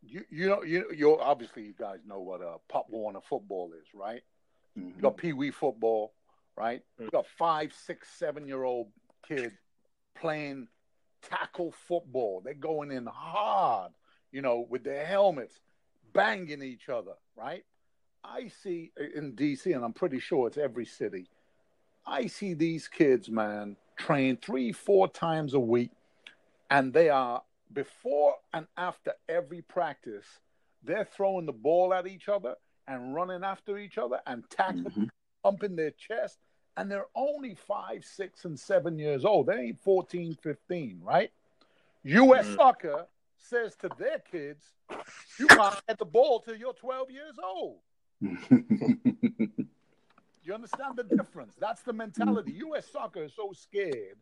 [0.02, 3.86] You you know you you obviously you guys know what a Pop Warner football is,
[3.92, 4.22] right?
[4.76, 5.20] You got mm-hmm.
[5.20, 6.12] Pee Wee football,
[6.56, 6.82] right?
[7.00, 7.10] You mm.
[7.10, 8.88] got five, six, seven year old
[9.26, 9.52] kid
[10.16, 10.68] playing
[11.22, 12.40] tackle football.
[12.44, 13.92] They're going in hard,
[14.32, 15.60] you know, with their helmets,
[16.12, 17.64] banging each other, right?
[18.24, 21.26] I see in DC, and I'm pretty sure it's every city.
[22.06, 25.90] I see these kids, man, train three, four times a week,
[26.70, 27.42] and they are
[27.72, 30.26] before and after every practice,
[30.82, 32.54] they're throwing the ball at each other
[32.86, 35.08] and running after each other and tackling, Mhm.
[35.42, 36.38] pumping their chest.
[36.78, 39.46] And they're only five, six, and seven years old.
[39.48, 41.32] They ain't 14, 15, right?
[42.04, 42.46] U.S.
[42.46, 42.54] Mhm.
[42.54, 43.06] soccer
[43.36, 44.64] says to their kids,
[45.38, 47.80] you can't get the ball till you're 12 years old.
[50.44, 51.56] You understand the difference?
[51.60, 52.52] That's the mentality.
[52.58, 52.86] U.S.
[52.90, 54.16] soccer is so scared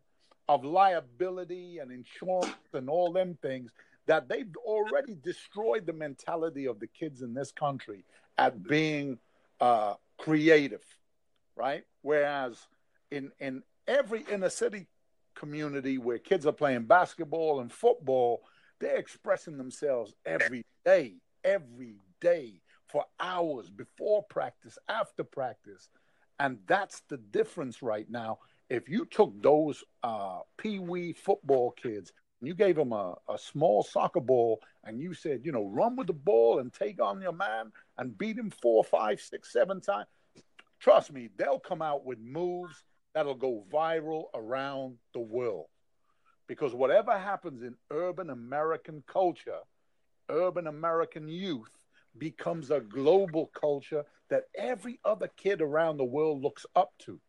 [0.49, 3.71] of liability and insurance and all them things
[4.07, 8.03] that they've already destroyed the mentality of the kids in this country
[8.37, 9.17] at being
[9.61, 10.83] uh, creative,
[11.57, 11.83] right?
[12.01, 12.67] Whereas
[13.11, 14.87] in in every inner city
[15.35, 18.41] community where kids are playing basketball and football,
[18.79, 25.89] they're expressing themselves every day, every day for hours before practice, after practice.
[26.39, 28.39] And that's the difference right now.
[28.69, 33.37] If you took those uh, pee wee football kids and you gave them a, a
[33.37, 37.21] small soccer ball and you said, you know, run with the ball and take on
[37.21, 40.07] your man and beat him four, five, six, seven times,
[40.79, 45.65] trust me, they'll come out with moves that'll go viral around the world.
[46.47, 49.59] Because whatever happens in urban American culture,
[50.29, 51.69] urban American youth
[52.17, 57.19] becomes a global culture that every other kid around the world looks up to.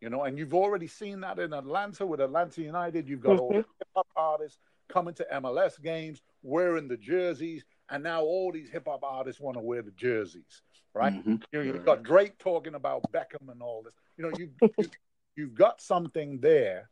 [0.00, 3.08] You know, and you've already seen that in Atlanta with Atlanta United.
[3.08, 3.58] You've got all mm-hmm.
[3.58, 4.58] the hip hop artists
[4.88, 9.56] coming to MLS games wearing the jerseys, and now all these hip hop artists want
[9.56, 10.62] to wear the jerseys,
[10.96, 11.12] right?
[11.12, 11.42] Mhm.
[11.52, 13.94] You know, you've got Drake talking about Beckham and all this.
[14.16, 14.90] You know, you, you
[15.36, 16.90] you've got something there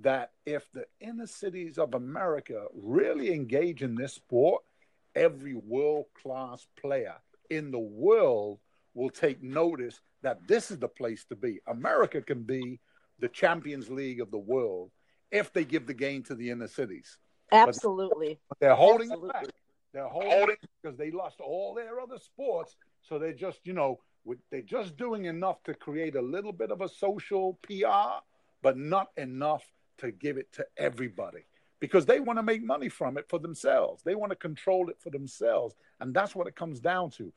[0.00, 4.62] that if the inner cities of America really engage in this sport,
[5.14, 7.16] every world class player
[7.50, 8.60] in the world
[8.94, 11.58] will take notice that this is the place to be.
[11.66, 12.78] America can be
[13.18, 14.90] the Champions League of the world
[15.30, 17.18] if they give the game to the inner cities.
[17.50, 18.38] Absolutely.
[18.48, 19.30] But they're holding Absolutely.
[19.30, 19.54] it back.
[19.94, 22.76] They're holding it because they lost all their other sports.
[23.08, 24.00] So they're just, you know,
[24.50, 28.22] they're just doing enough to create a little bit of a social PR,
[28.62, 29.64] but not enough
[29.98, 31.44] to give it to everybody
[31.80, 34.02] because they want to make money from it for themselves.
[34.02, 35.74] They want to control it for themselves.
[36.00, 37.32] And that's what it comes down to.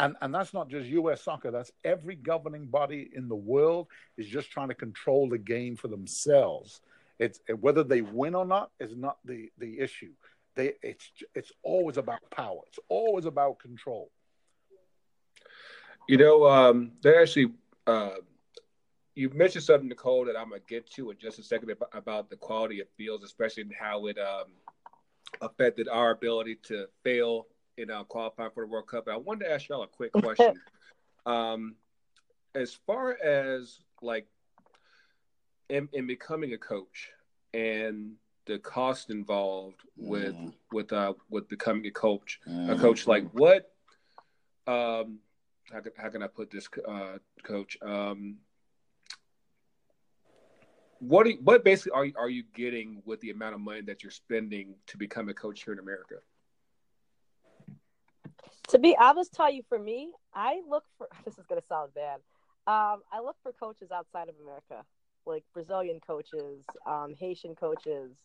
[0.00, 1.22] And, and that's not just U.S.
[1.22, 1.50] soccer.
[1.50, 3.86] That's every governing body in the world
[4.16, 6.80] is just trying to control the game for themselves.
[7.20, 10.12] It's whether they win or not is not the, the issue.
[10.56, 12.60] They it's it's always about power.
[12.68, 14.10] It's always about control.
[16.06, 17.52] You know, um, they actually,
[17.86, 18.16] uh,
[19.14, 22.36] you mentioned something, Nicole, that I'm gonna get to in just a second about, the
[22.36, 24.52] quality of fields, especially in how it um,
[25.40, 27.46] affected our ability to fail
[27.78, 29.08] in uh, qualifying for the World Cup.
[29.08, 30.60] I wanted to ask y'all a quick question.
[31.26, 31.76] um,
[32.54, 34.28] as far as like
[35.68, 37.10] in, in becoming a coach
[37.52, 38.12] and
[38.46, 40.52] the cost involved with Mhm.
[40.70, 42.80] with uh with becoming a coach, a Mhm.
[42.80, 43.72] coach like what
[44.68, 45.18] um
[45.72, 48.38] how can, how can I put this uh coach um
[51.00, 54.02] what you, what basically are you, are you getting with the amount of money that
[54.02, 56.16] you're spending to become a coach here in America?
[58.68, 61.92] To be i honest, tell you for me, I look for this is gonna sound
[61.94, 62.20] bad.
[62.66, 64.84] Um, I look for coaches outside of America,
[65.26, 68.16] like Brazilian coaches, um, Haitian coaches,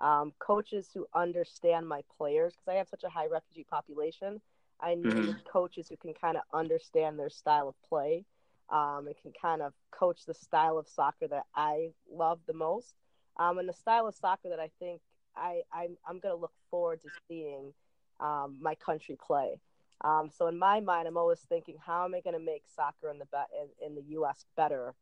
[0.00, 4.40] um, coaches who understand my players because I have such a high refugee population.
[4.80, 5.44] I need Mhm.
[5.44, 8.24] coaches who can kind of understand their style of play
[8.70, 12.94] um, and can kind of coach the style of soccer that I love the most,
[13.36, 15.00] um, and the style of soccer that I think
[15.36, 17.72] I I'm, I'm going to look forward to seeing
[18.20, 19.60] um, my country play.
[20.02, 23.10] Um, so in my mind, I'm always thinking, how am I going to make soccer
[23.10, 24.44] in the be- in, in the U.S.
[24.56, 24.94] better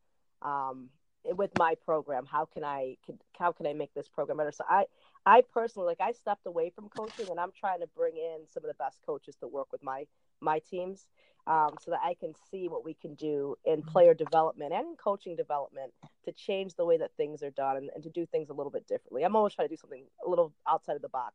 [0.42, 0.88] um,
[1.24, 2.24] with my program?
[2.26, 4.52] How can I can, how can I make this program better?
[4.52, 4.86] So I
[5.26, 8.64] I personally like I stepped away from coaching, and I'm trying to bring in some
[8.64, 10.06] of the best coaches to work with my
[10.40, 11.06] my teams,
[11.46, 14.96] um, so that I can see what we can do in player development and in
[14.96, 15.92] coaching development
[16.24, 18.70] to change the way that things are done and, and to do things a little
[18.70, 19.24] bit differently.
[19.24, 21.34] I'm always trying to do something a little outside of the box.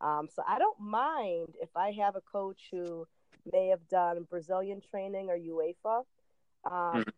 [0.00, 3.06] Um, so I don't mind if I have a coach who
[3.52, 6.04] may have done Brazilian training or UEFA.
[6.64, 7.12] Um, Mhm.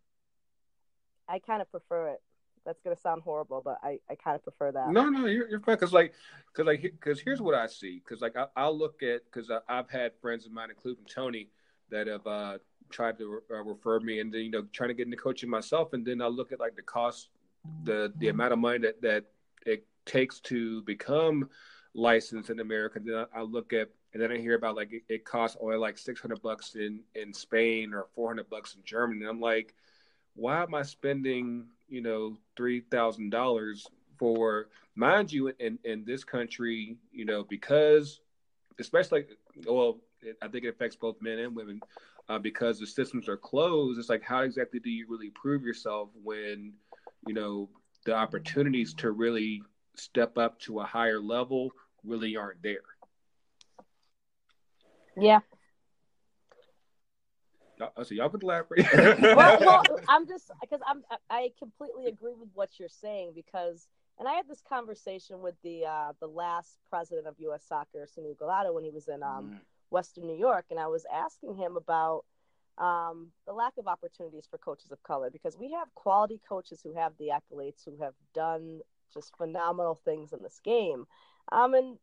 [1.29, 2.23] I kind of prefer it.
[2.65, 4.91] That's gonna sound horrible, but I, I kind of prefer that.
[4.91, 5.79] No, no, you're, you're fine.
[5.79, 6.13] Cause like,
[6.53, 8.03] cause like, cause here's what I see.
[8.07, 11.49] Cause like, I, I'll look at, cause I, I've had friends of mine, including Tony,
[11.91, 12.59] that have uh,
[12.91, 15.93] tried to uh, refer me and then, you know, trying to get into coaching myself.
[15.93, 17.31] And then I look at like the cost,
[17.85, 19.25] the, the amount of money that, that
[19.65, 21.49] it takes to become
[21.95, 23.01] licensed in America.
[23.03, 25.77] Then I, I look at, and then I hear about like, it, it costs only
[25.77, 29.21] like 600 bucks in, in Spain or 400 bucks in Germany.
[29.21, 29.75] And I'm like,
[30.35, 33.87] why am I spending, you know, three thousand dollars
[34.19, 38.21] for, mind you, in in this country, you know, because,
[38.79, 39.25] especially,
[39.67, 41.81] well, it, I think it affects both men and women,
[42.29, 43.99] uh, because the systems are closed.
[43.99, 46.73] It's like, how exactly do you really prove yourself when,
[47.27, 47.69] you know,
[48.05, 49.63] the opportunities to really
[49.97, 51.71] step up to a higher level
[52.05, 52.79] really aren't there?
[55.17, 55.41] Yeah.
[57.81, 58.87] Y'all- So y'all could elaborate.
[59.23, 64.29] well, well, I'm just because I'm I completely agree with what you're saying because and
[64.29, 67.65] I had this conversation with the uh, the last president of U.S.
[67.67, 69.53] Soccer, Sunil Gulati, when he was in um,
[69.91, 72.25] Western New York, and I was asking him about
[72.79, 76.95] um, the lack of opportunities for coaches of color because we have quality coaches who
[76.95, 78.81] have the accolades, who have done
[79.13, 81.07] just phenomenal things in this game,
[81.51, 81.99] um, and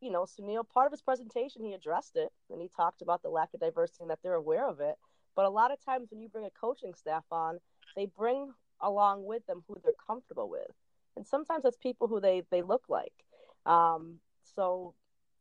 [0.00, 3.30] you know, Sunil, part of his presentation, he addressed it and he talked about the
[3.30, 4.94] lack of diversity and that they're aware of it.
[5.36, 7.60] But a lot of times when you bring a coaching staff on,
[7.94, 10.70] they bring along with them who they're comfortable with.
[11.16, 13.12] And sometimes that's people who they, they look like.
[13.64, 14.94] Um, so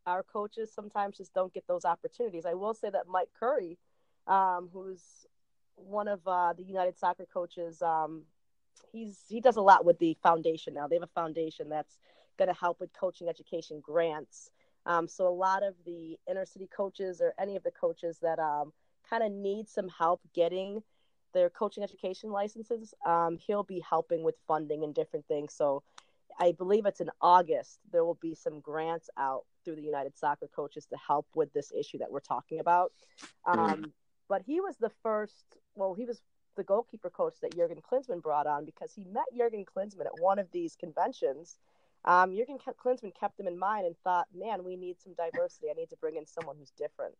[0.06, 2.46] our coaches sometimes just don't get those opportunities.
[2.46, 3.78] I will say that Mike Curry,
[4.28, 5.26] um, who's
[5.76, 8.24] one of uh, the United Soccer coaches, um,
[8.91, 10.88] he's he does a lot with the foundation now.
[10.88, 12.00] They have a foundation that's
[12.38, 14.52] going to help with coaching education grants.
[14.86, 18.39] Um, so a lot of the inner city coaches or any of the coaches that
[18.39, 18.72] um,
[19.10, 20.82] kind of need some help getting
[21.34, 25.53] their coaching education licenses, um, he'll be helping with funding and different things.
[25.53, 25.84] So
[26.39, 27.80] I believe it's in August.
[27.91, 31.72] There will be some grants out through the United Soccer Coaches to help with this
[31.78, 32.91] issue that we're talking about.
[33.45, 33.93] Um,
[34.28, 35.45] but he was the first,
[35.76, 36.22] well, he was
[36.56, 40.39] the goalkeeper coach that Jurgen Klinsmann brought on because he met Jurgen Klinsmann at one
[40.39, 41.58] of these conventions.
[42.06, 45.68] Um, Jurgen Klinsmann kept him in mind and thought, man, we need some diversity.
[45.70, 47.16] I need to bring in someone who's different.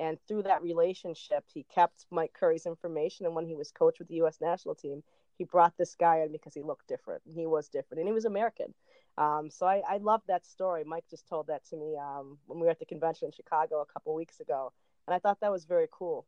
[0.00, 3.26] And through that relationship, he kept Mike Curry's information.
[3.26, 4.38] And when he was coach with the U.S.
[4.40, 5.02] national team,
[5.38, 7.22] he brought this guy in because he looked different.
[7.24, 8.74] He was different, and he was American.
[9.16, 10.84] Um, so I, I love that story.
[10.84, 13.80] Mike just told that to me um, when we were at the convention in Chicago
[13.80, 14.72] a couple weeks ago,
[15.06, 16.26] and I thought that was very cool.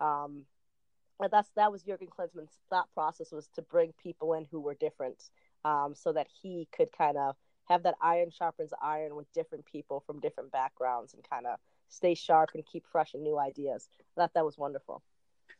[0.00, 0.44] Um,
[1.30, 5.30] that's that was Jurgen Klinsmann's thought process was to bring people in who were different,
[5.64, 10.02] um, so that he could kind of have that iron sharpens iron with different people
[10.04, 11.58] from different backgrounds and kind of
[11.92, 13.88] stay sharp and keep fresh and new ideas.
[14.16, 15.02] I thought that was wonderful.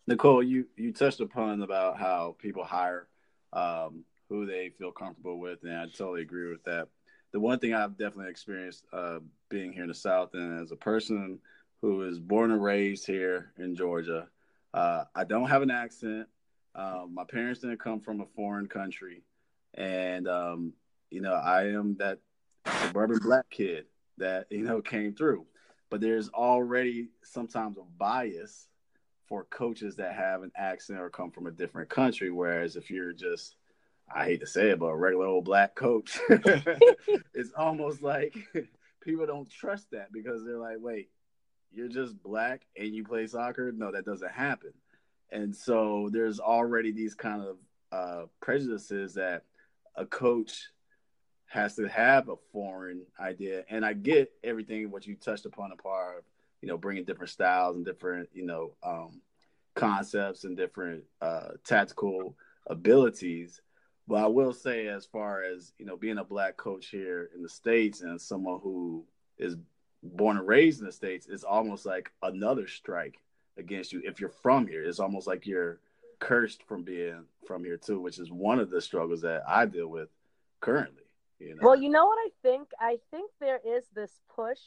[0.07, 3.07] Nicole, you you touched upon about how people hire
[3.53, 6.89] um, who they feel comfortable with, and I totally agree with that.
[7.33, 10.77] The one thing I've definitely experienced uh, being here in the South, and as a
[10.77, 11.39] person
[11.81, 14.29] who is born and raised here in Georgia,
[14.75, 16.29] uh, I don't have an accent.
[16.75, 19.23] Um, my parents didn't come from a foreign country,
[19.75, 20.73] and um,
[21.11, 22.19] you know I am that
[22.67, 23.87] suburban black kid
[24.19, 25.47] that you know came through.
[25.93, 28.69] But there's already sometimes a bias
[29.27, 32.31] for coaches that have an accent or come from a different country.
[32.31, 33.57] Whereas if you're just,
[34.11, 36.19] I hate to say it, but a regular old black coach,
[37.35, 38.35] it's almost like
[39.03, 41.11] people don't trust that because they're like, wait,
[41.71, 43.71] you're just black and you play soccer?
[43.71, 44.73] No, that doesn't happen.
[45.31, 47.57] And so there's already these kind of
[47.93, 49.45] uh, prejudices that
[49.95, 50.71] a coach
[51.53, 53.63] has to have a foreign idea.
[53.69, 56.25] And I get everything what you touched upon a part of,
[56.63, 59.21] you know, bringing different styles and different, you know, um,
[59.75, 62.35] concepts and different uh, tactical
[62.67, 63.61] abilities.
[64.09, 67.43] But I will say, as far as you know, being a black coach here in
[67.43, 69.05] the states and someone who
[69.37, 69.57] is
[70.03, 73.21] born and raised in the states, it's almost like another strike
[73.59, 74.83] against you if you're from here.
[74.83, 75.81] It's almost like you're
[76.19, 79.89] cursed from being from here too, which is one of the struggles that I deal
[79.89, 80.09] with
[80.63, 81.02] currently.
[81.43, 81.61] You know?
[81.63, 82.69] Well, you know what I think?
[82.79, 84.61] I think there is this push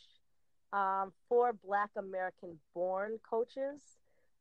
[0.74, 3.82] um, for Black American born coaches.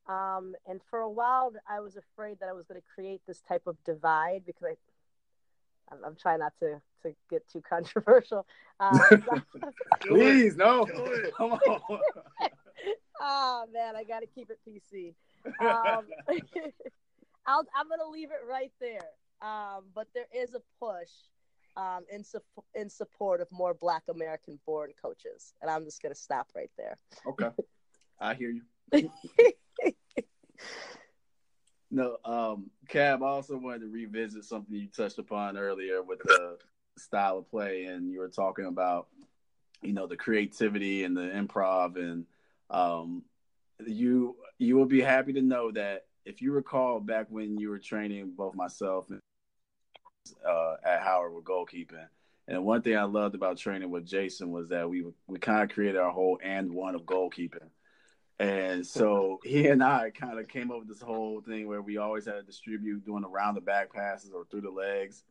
[0.06, 3.40] Um, and for a while, I was afraid that I was going to create this
[3.40, 8.46] type of divide because I, I'm, I'm trying not to, to get too controversial.
[8.80, 8.98] Um,
[10.00, 10.84] Please, no.
[11.36, 12.00] Come on.
[13.20, 15.14] oh, man, I got to keep it PC.
[15.60, 16.06] Um,
[17.46, 18.98] I'll, I'm going to leave it right there.
[19.40, 21.08] Um, but there is a push
[21.76, 22.40] um, in, su-
[22.74, 25.54] in support of more Black American born coaches.
[25.60, 26.98] And I'm just going to stop right there.
[27.26, 27.50] Okay.
[28.20, 28.62] I hear you.
[31.90, 36.58] no, um, Cab, I also wanted to revisit something you touched upon earlier with the
[36.96, 37.84] style of play.
[37.84, 39.08] And you were talking about,
[39.82, 41.96] you know, the creativity and the improv.
[41.96, 42.26] And
[42.70, 43.22] um,
[43.84, 47.78] you, you will be happy to know that if you recall back when you were
[47.78, 49.20] training both myself and
[50.46, 52.06] uh, at Howard with goalkeeping.
[52.46, 55.74] And one thing I loved about training with Jason was that we we kind of
[55.74, 57.70] created our whole and one of goalkeeping.
[58.38, 61.96] And so he and I kind of came up with this whole thing where we
[61.96, 65.22] always had to distribute doing around the back passes or through the legs.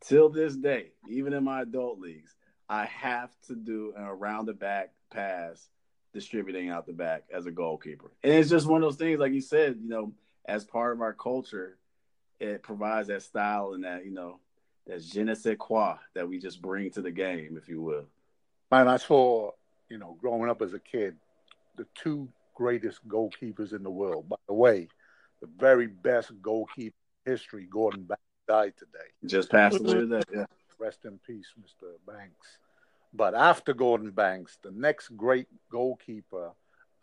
[0.00, 2.34] Till this day, even in my adult leagues,
[2.68, 5.68] I have to do an around the back pass
[6.12, 8.12] distributing out the back as a goalkeeper.
[8.22, 10.12] And it's just one of those things, like you said, you know,
[10.46, 11.78] as part of our culture,
[12.40, 14.38] it provides that style and that, you know,
[14.86, 18.06] that je ne sais quoi that we just bring to the game, if you will.
[18.70, 19.50] Man, I saw,
[19.88, 21.16] you know, growing up as a kid,
[21.76, 24.28] the two greatest goalkeepers in the world.
[24.28, 24.88] By the way,
[25.40, 29.08] the very best goalkeeper in history, Gordon Banks, died today.
[29.26, 30.46] Just passed away today, yeah.
[30.78, 31.88] Rest in peace, Mr.
[32.06, 32.58] Banks.
[33.12, 36.52] But after Gordon Banks, the next great goalkeeper,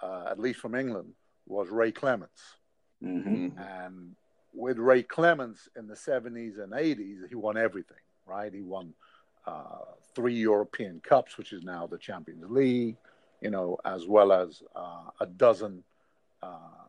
[0.01, 1.13] uh, at least from England,
[1.45, 2.55] was Ray Clemence.
[3.03, 3.59] Mm-hmm.
[3.59, 4.15] And
[4.55, 8.53] with Ray Clemence in the 70s and 80s, he won everything, right?
[8.53, 8.93] He won
[9.45, 9.79] uh,
[10.15, 12.97] three European Cups, which is now the Champions League,
[13.41, 15.83] you know, as well as uh, a dozen
[16.41, 16.87] uh,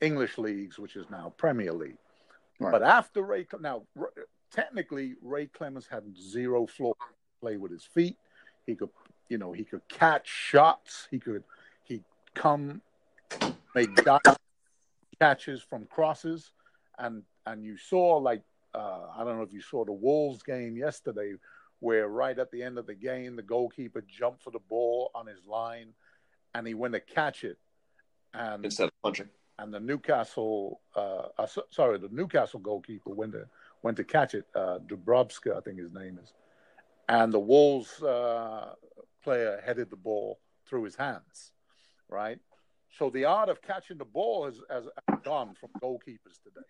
[0.00, 1.98] English leagues, which is now Premier League.
[2.58, 2.72] Right.
[2.72, 3.82] But after Ray, now
[4.52, 6.94] technically Ray Clemence had zero floor
[7.40, 8.16] play with his feet.
[8.66, 8.90] He could,
[9.28, 11.08] you know, he could catch shots.
[11.10, 11.44] He could,
[11.84, 12.02] he
[12.34, 12.80] come
[13.74, 13.90] make
[15.20, 16.50] catches from crosses
[17.02, 18.42] and and you saw like
[18.74, 21.34] uh, I don't know if you saw the Wolves game yesterday,
[21.80, 25.26] where right at the end of the game the goalkeeper jumped for the ball on
[25.26, 25.92] his line,
[26.54, 27.58] and he went to catch it,
[28.32, 29.28] and instead of punching.
[29.58, 33.46] And the Newcastle, uh, uh, sorry, the Newcastle goalkeeper went to
[33.82, 34.46] went to catch it.
[34.54, 36.32] Uh, Dubravka, I think his name is,
[37.08, 38.74] and the Wolves uh,
[39.22, 41.52] player headed the ball through his hands,
[42.08, 42.38] right?
[42.98, 44.84] So the art of catching the ball has, has
[45.24, 46.66] gone from goalkeepers today.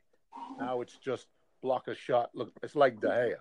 [0.59, 1.27] Now it's just
[1.63, 2.31] block a shot.
[2.35, 3.35] Look, it's like De Gea.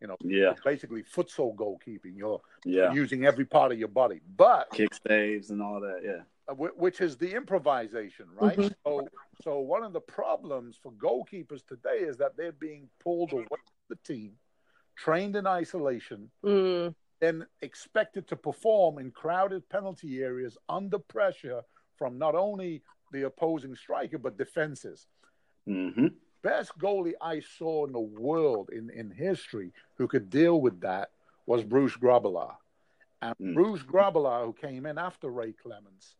[0.00, 2.16] You know, yeah, basically futsal goalkeeping.
[2.16, 2.90] You're yeah.
[2.92, 6.00] using every part of your body, but kick saves and all that.
[6.02, 8.56] Yeah, uh, which is the improvisation, right?
[8.56, 8.68] Mm-hmm.
[8.86, 9.08] So,
[9.42, 13.58] so one of the problems for goalkeepers today is that they're being pulled away from
[13.90, 14.32] the team,
[14.96, 16.94] trained in isolation, mm.
[17.20, 21.60] then expected to perform in crowded penalty areas under pressure
[21.98, 22.82] from not only
[23.12, 25.08] the opposing striker but defenses.
[25.68, 26.06] Mm-hmm
[26.42, 31.10] best goalie I saw in the world in, in history who could deal with that
[31.46, 32.54] was Bruce Grobbelaar.
[33.22, 33.54] And mm.
[33.54, 36.14] Bruce Grobbelaar, who came in after Ray Clemence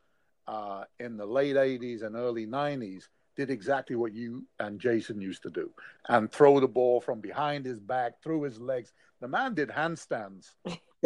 [0.46, 3.04] uh, in the late 80s and early 90s,
[3.36, 5.70] did exactly what you and Jason used to do
[6.08, 8.92] and throw the ball from behind his back, through his legs.
[9.20, 10.50] The man did handstands.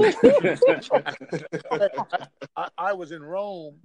[2.56, 3.76] I, I was in Rome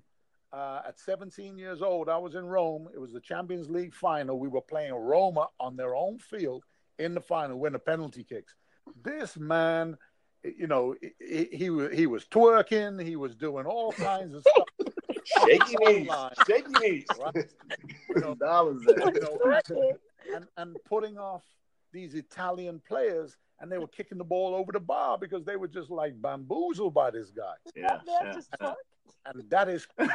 [0.52, 2.88] uh, at 17 years old, I was in Rome.
[2.94, 4.40] It was the Champions League final.
[4.40, 6.64] We were playing Roma on their own field
[6.98, 8.56] in the final, win the penalty kicks.
[9.04, 9.98] This man
[10.44, 14.88] you know, he, he was he was twerking, he was doing all kinds of stuff.
[15.46, 16.10] Shaky knees.
[16.10, 17.06] Online, Shaky knees.
[17.20, 17.36] right?
[18.16, 19.16] You know, That was it.
[19.70, 19.94] you know,
[20.36, 21.44] and, and putting off
[21.92, 25.68] these Italian players, and they were kicking the ball over the bar because they were
[25.68, 28.68] just like bamboozled by this guy, Yeah, yeah, just yeah.
[28.70, 28.78] fuck.
[29.26, 30.08] And that is, you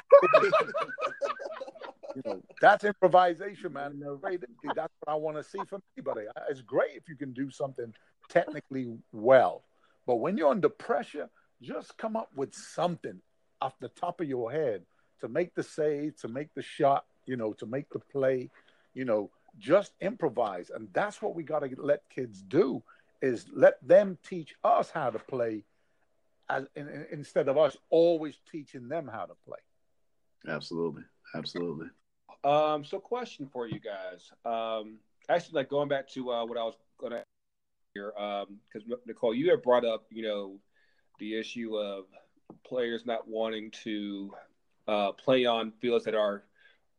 [2.25, 4.01] know, that's improvisation, man.
[4.01, 6.27] That's what I want to see from anybody.
[6.49, 7.93] It's great if you can do something
[8.29, 9.63] technically well,
[10.07, 11.29] but when you're under pressure,
[11.63, 13.21] just come up with something
[13.61, 14.83] off the top of your head
[15.21, 18.51] to make the save, to make the shot, you know, to make the play,
[18.95, 20.71] you know, just improvise.
[20.71, 22.83] And that's what we got to let kids do
[23.23, 25.65] is let them teach us how to play
[26.49, 29.59] as in, in- instead of us always teaching them how to play.
[30.49, 31.03] Absolutely,
[31.35, 31.89] absolutely.
[32.43, 34.31] Um, so question for you guys.
[34.45, 37.25] Um, actually, like going back to uh, what I was going to
[37.95, 40.59] here, because Nicole, you had brought up, you know,
[41.19, 42.07] the issue of
[42.67, 44.33] players not wanting to
[44.89, 46.45] uh, play on fields that are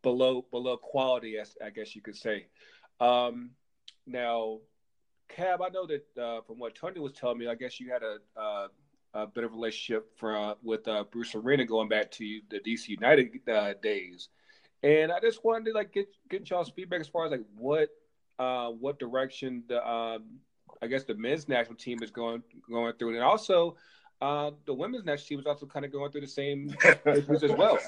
[0.01, 2.47] below below quality, as I guess you could say.
[2.99, 3.51] Um,
[4.07, 4.59] now,
[5.29, 8.03] Cab, I know that uh, from what Tony was telling me, I guess you had
[8.03, 8.67] a uh,
[9.15, 12.89] a bit of a relationship from with uh, Bruce Arena going back to the DC
[12.89, 14.29] United uh, days.
[14.83, 17.89] And I just wanted to like get get y'all's feedback as far as like what
[18.37, 20.25] uh, what direction the um,
[20.81, 23.77] I guess the men's national team is going going through, and also
[24.21, 27.51] uh, the women's national team is also kind of going through the same issues as
[27.51, 27.79] well.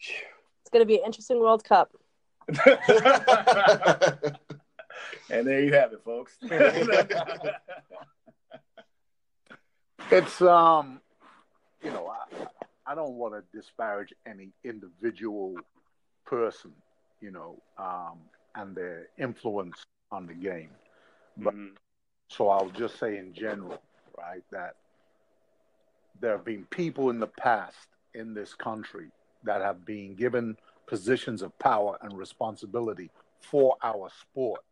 [0.00, 1.92] It's going to be an interesting World Cup.
[5.30, 6.36] and there you have it, folks.
[10.12, 11.00] It's um,
[11.84, 12.46] you know, I,
[12.86, 15.54] I don't want to disparage any individual
[16.26, 16.72] person,
[17.20, 18.18] you know, um,
[18.54, 20.70] and their influence on the game.
[21.36, 21.76] But Mhm.
[22.28, 23.80] so I'll just say in general,
[24.18, 24.74] right, that
[26.20, 29.10] there have been people in the past in this country
[29.44, 30.56] that have been given
[30.86, 34.62] positions of power and responsibility for our sport,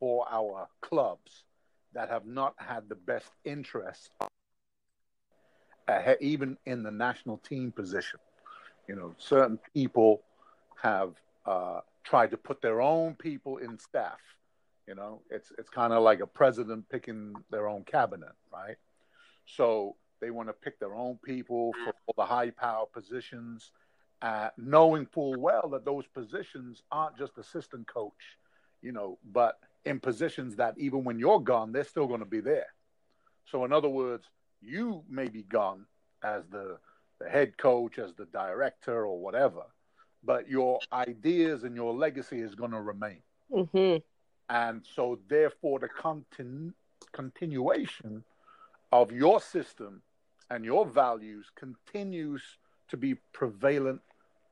[0.00, 1.44] for our clubs,
[1.92, 4.10] that have not had the best interests,
[5.88, 8.20] uh, even in the national team position.
[8.88, 10.22] You know, certain people
[10.82, 11.14] have
[11.46, 14.18] uh, tried to put their own people in staff.
[14.86, 18.76] You know, it's it's kind of like a president picking their own cabinet, right?
[19.46, 23.72] So they want to pick their own people for the high power positions,
[24.22, 28.38] uh, knowing full well that those positions aren't just assistant coach,
[28.82, 32.40] you know, but in positions that even when you're gone, they're still going to be
[32.40, 32.66] there.
[33.46, 34.28] So in other words,
[34.64, 35.86] you may be gone
[36.22, 36.78] as the
[37.20, 39.62] the head coach, as the director, or whatever,
[40.24, 43.22] but your ideas and your legacy is going to remain.
[43.52, 43.96] hmm
[44.48, 46.74] And so, therefore, the continu-
[47.12, 48.24] continuation
[48.90, 50.02] of your system
[50.50, 52.42] and your values continues
[52.88, 54.00] to be prevalent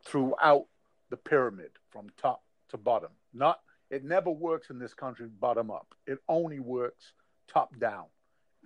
[0.04, 0.66] throughout
[1.10, 3.10] the pyramid from top to bottom.
[3.34, 3.60] Not,
[3.90, 5.94] it never works in this country bottom up.
[6.06, 7.12] It only works
[7.46, 8.04] top down.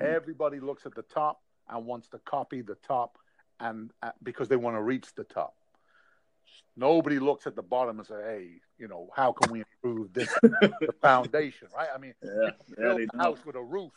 [0.01, 3.19] Everybody looks at the top and wants to copy the top,
[3.61, 5.55] and uh, because they want to reach the top.
[6.77, 10.33] Nobody looks at the bottom and say, "Hey, you know, how can we improve this
[10.43, 11.89] the foundation?" Right?
[11.95, 13.93] I mean, yeah, yeah, build they a house with a roof,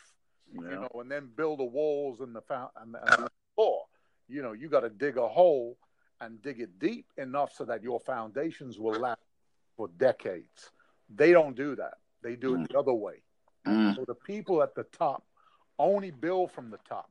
[0.54, 3.84] you know, and then build the walls and the found and, and the floor.
[4.28, 5.78] You know, you got to dig a hole
[6.22, 9.22] and dig it deep enough so that your foundations will last
[9.76, 10.72] for decades.
[11.14, 11.96] They don't do that.
[12.22, 13.24] They do it the other way.
[13.66, 13.96] Mm.
[13.96, 15.24] So the people at the top
[15.80, 17.10] only build from the top.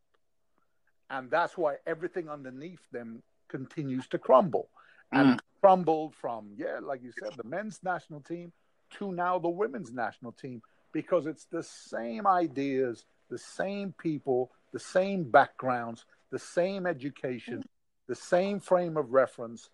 [1.10, 4.68] And that's why everything underneath them continues to crumble.
[5.10, 8.52] And crumbled from, yeah, like you said, the men's national team
[8.98, 10.62] to now the women's national team
[10.92, 17.64] because it's the same ideas, the same people, the same backgrounds, the same education,
[18.06, 19.70] the same frame of reference,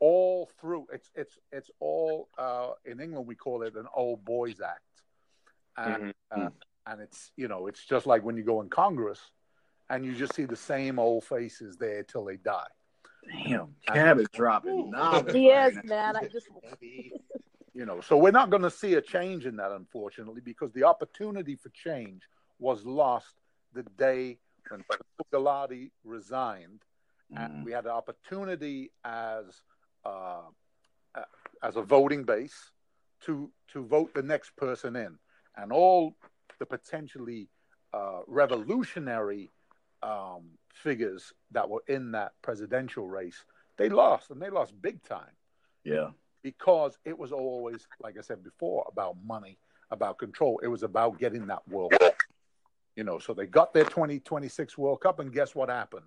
[0.00, 0.86] all through.
[0.92, 4.82] It's it's it's all uh, in England we call it an old boys act,
[5.76, 6.50] and uh,
[6.86, 9.20] and it's you know it's just like when you go in Congress,
[9.90, 12.66] and you just see the same old faces there till they die.
[13.44, 15.34] Damn, Cab is dropping knowledge.
[15.34, 16.16] He right is, man.
[16.16, 16.48] I just
[17.74, 20.84] you know so we're not going to see a change in that unfortunately because the
[20.84, 22.22] opportunity for change
[22.58, 23.34] was lost
[23.74, 24.38] the day
[24.70, 24.82] when
[25.32, 26.80] Gulati resigned
[27.34, 29.44] and we had an opportunity as
[30.04, 30.42] uh,
[31.14, 31.22] uh,
[31.62, 32.70] as a voting base
[33.24, 35.18] to to vote the next person in
[35.56, 36.16] and all
[36.58, 37.48] the potentially
[37.92, 39.50] uh, revolutionary
[40.02, 40.42] um,
[40.74, 43.44] figures that were in that presidential race
[43.78, 45.32] they lost and they lost big time
[45.84, 46.10] Yeah,
[46.42, 49.58] because it was always, like I said before, about money,
[49.90, 50.58] about control.
[50.62, 51.92] It was about getting that world.
[52.94, 56.06] You know, so they got their 2026 World Cup, and guess what happened?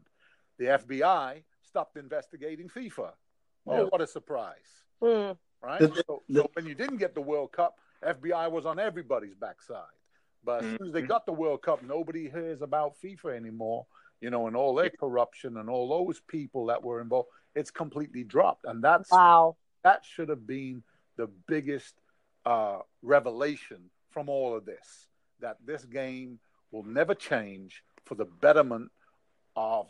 [0.57, 3.11] The FBI stopped investigating FIFA.
[3.67, 3.83] Oh, Yeah.
[3.83, 4.83] what a surprise!
[4.99, 5.33] Hmm.
[5.61, 5.79] Right.
[5.81, 9.98] The- so, so when you didn't get the World Cup, FBI was on everybody's backside.
[10.43, 13.85] But as soon as they got the World Cup, nobody hears about FIFA anymore.
[14.21, 18.23] You know, and all their corruption and all those people that were involved, it's completely
[18.23, 19.55] dropped, and that's Wow.
[19.83, 20.83] that should have been
[21.15, 21.95] the biggest
[22.45, 25.07] uh, revelation from all of this
[25.39, 26.39] that this game
[26.71, 28.91] will never change for the betterment
[29.55, 29.87] of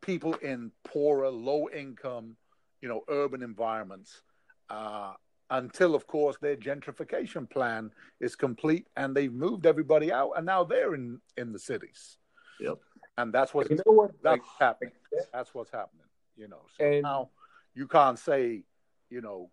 [0.00, 2.36] people in poorer, low income,
[2.80, 4.22] you know, urban environments.
[4.70, 5.14] Uh,
[5.52, 10.64] until, of course, their gentrification plan is complete and they've moved everybody out, and now
[10.64, 12.18] they're in in the cities.
[12.58, 12.78] Yep.
[13.18, 14.10] And that's what's You know what?
[14.22, 14.94] that's happening.
[15.32, 16.06] That's what's happening.
[16.36, 17.30] You know, so And- now
[17.74, 18.64] you can't say,
[19.10, 19.50] you know,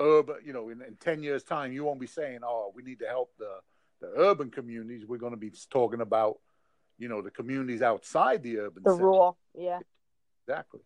[0.00, 0.36] urban.
[0.44, 3.06] You know, in, in ten years' time, you won't be saying, "Oh, we need to
[3.06, 3.60] help the
[4.00, 6.38] the urban communities." We're going to be talking about,
[6.98, 8.82] you know, the communities outside the urban.
[8.84, 9.04] The center.
[9.04, 9.36] rule.
[9.54, 9.80] Yeah.
[10.46, 10.80] exactly.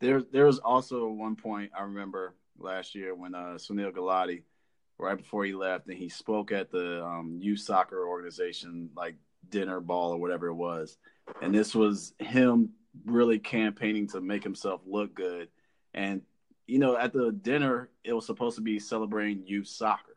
[0.00, 4.42] There, there was also one point I remember last year when uh, Sunil Gulati,
[4.98, 9.16] right before he left, and he spoke at the um, youth soccer organization, like
[9.48, 10.98] dinner ball or whatever it was,
[11.42, 12.70] and this was him
[13.04, 15.48] really campaigning to make himself look good.
[15.94, 16.22] And
[16.66, 20.16] you know, at the dinner, it was supposed to be celebrating youth soccer.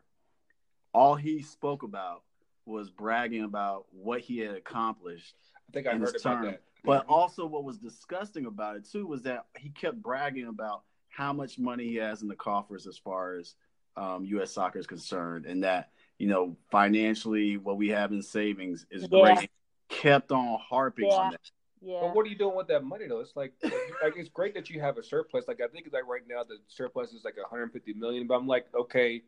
[0.94, 2.22] All he spoke about
[2.66, 5.36] was bragging about what he had accomplished
[5.68, 6.46] I think I heard about term.
[6.46, 6.62] that.
[6.84, 11.32] But also, what was disgusting about it too was that he kept bragging about how
[11.32, 13.56] much money he has in the coffers as far as
[13.96, 14.52] um, U.S.
[14.52, 19.36] soccer is concerned, and that you know financially what we have in savings is Yeah.
[19.36, 19.50] great.
[19.90, 21.16] Kept on harping Yeah.
[21.16, 21.40] on that.
[21.82, 22.00] Yeah.
[22.02, 23.20] But what are you doing with that money though?
[23.20, 23.54] It's like,
[24.02, 25.48] like it's great that you have a surplus.
[25.48, 28.26] Like I think like right now the surplus is like 150 million.
[28.26, 29.22] But I'm like, okay,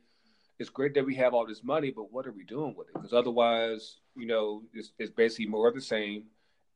[0.57, 2.93] it's great that we have all this money, but what are we doing with it?
[2.93, 6.23] Because otherwise, you know, it's, it's basically more of the same,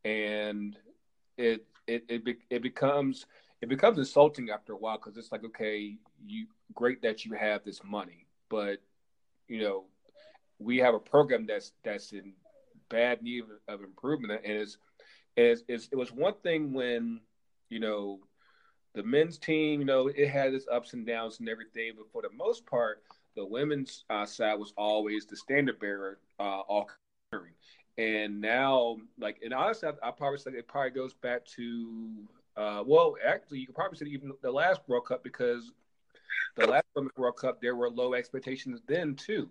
[0.06, 0.78] and
[1.38, 3.26] it it it, be, it becomes
[3.62, 5.96] it becomes insulting after a while because it's like, okay,
[6.26, 8.78] you great that you have this money, but
[9.48, 9.86] you know,
[10.60, 12.34] we have a program that's that's in
[12.90, 14.78] bad need of, improvement, and it's
[15.38, 17.22] is is it was one thing when
[17.70, 18.20] you know
[18.96, 22.22] the men's team, you know, it had its ups and downs and everything, but for
[22.24, 23.04] the most part,
[23.36, 26.90] the women's uh, side was always the standard bearer, uh, all.
[28.00, 32.10] And now, like, and honestly, I, I probably say it probably goes back to,
[32.56, 35.74] uh, well, actually, you could probably say even the last World Cup because
[36.56, 39.50] the last Women's World Cup there were low expectations then too,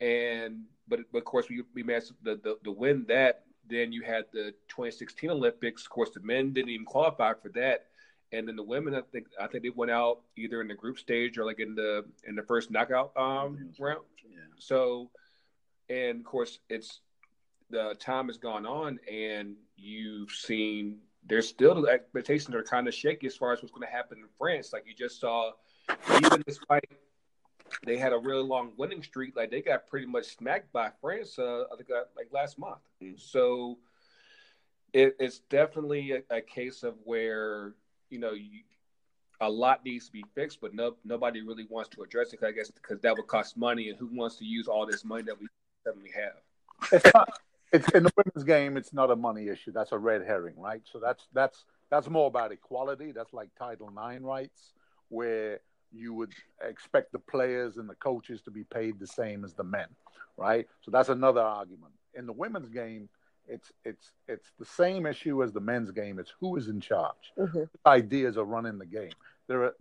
[0.00, 3.44] and but, but of course we we managed the, the the win that.
[3.70, 5.84] Then you had the 2016 Olympics.
[5.84, 7.86] Of course, the men didn't even qualify for that,
[8.32, 8.96] and then the women.
[8.96, 11.76] I think I think they went out either in the group stage or like in
[11.76, 14.00] the in the first knockout um, round.
[14.28, 14.40] Yeah.
[14.58, 15.10] So,
[15.88, 17.00] and of course, it's
[17.70, 22.94] the time has gone on, and you've seen there's still the expectations are kind of
[22.94, 24.72] shaky as far as what's going to happen in France.
[24.72, 25.52] Like you just saw,
[26.16, 26.84] even despite
[27.86, 31.38] they had a really long winning streak, like they got pretty much smacked by France.
[31.38, 32.78] Uh, I think uh, like last month.
[33.02, 33.18] Mm.
[33.18, 33.78] So
[34.92, 37.74] it, it's definitely a, a case of where
[38.10, 38.60] you know you,
[39.40, 42.40] a lot needs to be fixed, but no nobody really wants to address it.
[42.40, 45.04] 'cause I guess because that would cost money, and who wants to use all this
[45.04, 45.46] money that we
[45.84, 47.02] suddenly have?
[47.74, 48.76] It's in the women's game.
[48.76, 49.72] It's not a money issue.
[49.72, 50.80] That's a red herring, right?
[50.90, 53.12] So that's that's that's more about equality.
[53.12, 54.72] That's like Title IX rights,
[55.08, 55.60] where
[55.92, 56.32] you would
[56.62, 59.88] expect the players and the coaches to be paid the same as the men,
[60.36, 60.66] right?
[60.82, 61.92] So that's another argument.
[62.14, 63.08] In the women's game,
[63.48, 66.18] it's it's it's the same issue as the men's game.
[66.18, 67.32] It's who is in charge.
[67.36, 67.68] Mhm.
[67.86, 69.12] Ideas are running the game.
[69.48, 69.74] There are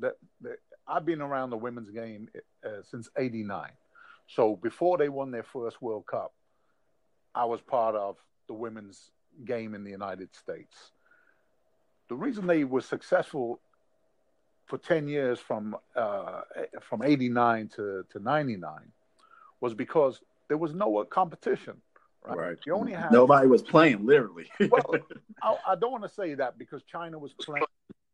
[0.88, 2.28] I've been around the women's game
[2.65, 3.70] uh, since '89.
[4.28, 6.34] So before they won their first World Cup,
[7.36, 9.12] I was part of the women's
[9.46, 10.92] game in the United States.
[12.10, 13.60] The reason they were successful
[14.66, 16.42] for 10 years from uh,
[16.82, 18.72] from 89 to, to 99
[19.62, 21.82] was because there was no competition.
[22.26, 22.38] Right.
[22.38, 22.58] Right.
[22.66, 24.50] You only had Nobody was playing, literally.
[24.70, 24.96] well,
[25.42, 27.66] I, I don't want to say that because China was playing,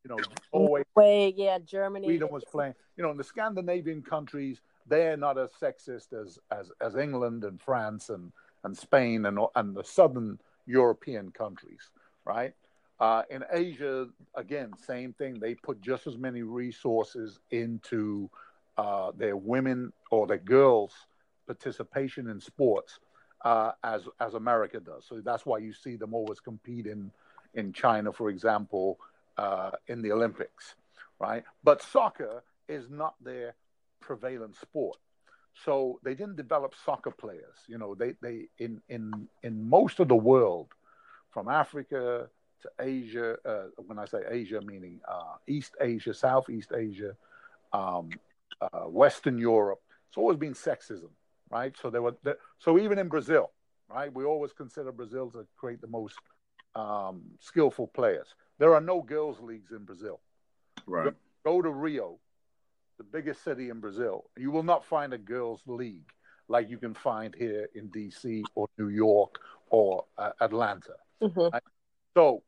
[0.04, 0.18] you know,
[0.52, 2.08] always Way, yeah, Germany.
[2.08, 2.74] Sweden was playing.
[2.98, 7.62] You know, in the Scandinavian countries, they're not as sexist as as, as England and
[7.62, 8.32] France and,
[8.64, 11.90] and Spain and and the southern European countries,
[12.26, 12.54] right?
[13.00, 15.40] Uh, in Asia, again, same thing.
[15.40, 18.30] They put just as many resources into
[18.78, 20.94] uh, their women or their girls'
[21.48, 23.00] participation in sports
[23.46, 25.06] uh, as as America does.
[25.08, 27.12] So that's why you see them always compete in
[27.54, 29.00] in China, for example,
[29.38, 30.76] uh, in the Olympics,
[31.20, 31.44] right?
[31.64, 33.56] But soccer is not their
[34.02, 34.98] prevalent sport.
[35.66, 37.58] So they didn't develop soccer players.
[37.68, 40.68] You know, they they in in in most of the world,
[41.32, 42.30] from Africa
[42.62, 43.38] to Asia.
[43.46, 47.16] Uh, when I say Asia, meaning uh, East Asia, Southeast Asia,
[47.74, 48.10] um,
[48.62, 49.82] uh, Western Europe.
[50.10, 51.10] It's always been sexism,
[51.50, 51.76] right?
[51.82, 53.52] So there were there, so even in Brazil,
[53.90, 54.14] right?
[54.14, 56.18] We always consider Brazil to create the most
[56.76, 58.28] um, skillful players.
[58.58, 60.20] There are no girls' leagues in Brazil.
[60.86, 61.14] Right.
[61.46, 62.20] Go to Rio,
[63.00, 64.30] the biggest city in Brazil.
[64.38, 66.12] You will not find a girls' league
[66.50, 69.36] like you can find here in DC or New York
[69.70, 70.96] or uh, Atlanta.
[71.22, 71.52] Mhm.
[71.52, 71.64] Right?
[72.16, 72.44] So,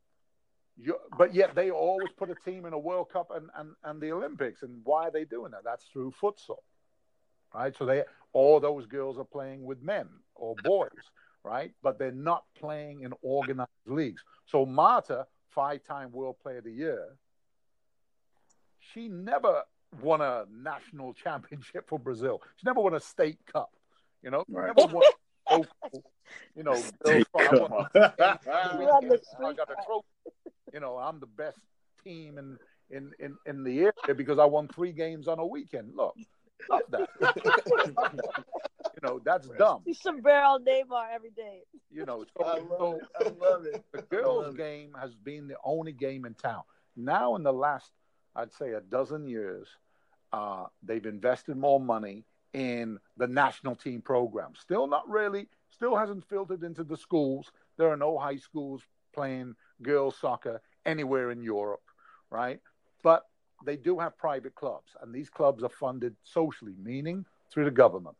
[0.76, 4.00] you, but yet they always put a team in a World Cup and, and, and
[4.00, 4.62] the Olympics.
[4.62, 5.64] And why are they doing that?
[5.64, 6.58] That's through futsal,
[7.54, 7.74] right?
[7.76, 10.88] So they all those girls are playing with men or boys,
[11.44, 11.72] right?
[11.82, 14.22] But they're not playing in organized leagues.
[14.46, 17.16] So Marta, five-time World Player of the Year,
[18.92, 19.62] she never
[20.00, 22.40] won a national championship for Brazil.
[22.56, 23.70] She never won a state cup.
[24.22, 24.72] You know, Right.
[24.76, 25.02] never won.
[25.50, 25.66] local,
[26.54, 26.72] you know,
[27.04, 30.06] girls' I won- You on the I got a trophy.
[30.72, 31.58] You know, I'm the best
[32.04, 32.58] team in
[32.90, 35.92] in in, in the area because I won three games on a weekend.
[35.94, 36.14] Look,
[36.64, 37.08] stop that.
[37.86, 39.82] you know, that's dumb.
[39.84, 41.62] You sombrero Neymar every day.
[41.90, 43.26] You know, so, I love so it.
[43.26, 43.84] I love it.
[43.92, 44.58] the girls' love it.
[44.58, 46.62] game has been the only game in town.
[46.96, 47.90] Now, in the last,
[48.34, 49.68] I'd say, a dozen years,
[50.32, 54.52] uh, they've invested more money in the national team program.
[54.58, 57.50] Still not really, still hasn't filtered into the schools.
[57.78, 58.82] There are no high schools
[59.14, 61.82] playing girls' soccer anywhere in Europe,
[62.30, 62.60] right?
[63.02, 63.26] But
[63.64, 68.16] they do have private clubs, and these clubs are funded socially, meaning through the government.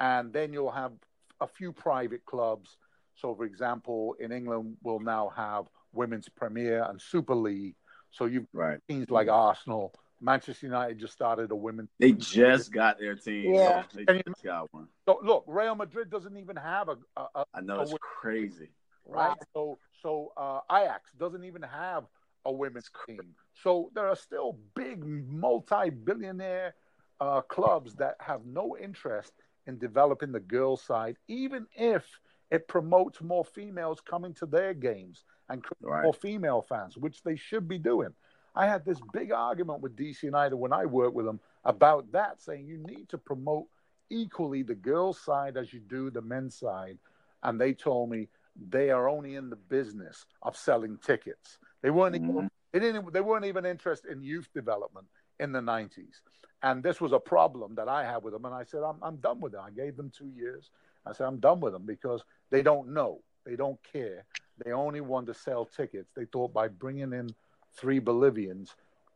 [0.00, 0.92] And then you'll have
[1.40, 2.76] a few private clubs.
[3.14, 7.76] So, for example, in England, we'll now have Women's Premier and Super League.
[8.12, 8.78] So you've Right.
[8.88, 11.90] teams like Arsenal, Manchester United just started a women's.
[11.98, 13.54] They just got their team.
[13.54, 13.84] Yeah.
[13.92, 14.88] They Can just got one.
[15.06, 18.70] So look, Real Madrid doesn't even have a, a, a I know it's Oh, crazy.
[19.04, 19.30] right.
[19.30, 19.36] Wow.
[19.54, 22.04] So so uh, Ajax doesn't even have
[22.44, 23.34] a women's team.
[23.62, 26.74] So there are still big multi-billionaire
[27.20, 29.32] uh, clubs that have no interest
[29.66, 32.04] in developing the girls' side, even if
[32.50, 36.02] it promotes more females coming to their games and creates Right.
[36.02, 38.14] more female fans, which they should be doing.
[38.54, 42.40] I had this big argument with DC United when I worked with them about that,
[42.40, 43.66] saying you need to promote
[44.10, 46.98] equally the girls' side as you do the men's side.
[47.42, 48.28] And they told me
[48.68, 51.58] they are only in the business of selling tickets.
[51.82, 52.50] They weren't even, Mhm.
[52.72, 55.06] they didn't they weren't even interested in youth development
[55.38, 56.22] in the 90s.
[56.62, 58.44] And this was a problem that I had with them.
[58.44, 59.60] And I said, I'm, I'm done with it.
[59.60, 60.70] I gave them two years.
[61.04, 63.22] I said, I'm done with them because they don't know.
[63.44, 64.24] They don't care.
[64.64, 66.10] They only want to sell tickets.
[66.14, 67.30] They thought by bringing in
[67.74, 68.74] three Bolivians,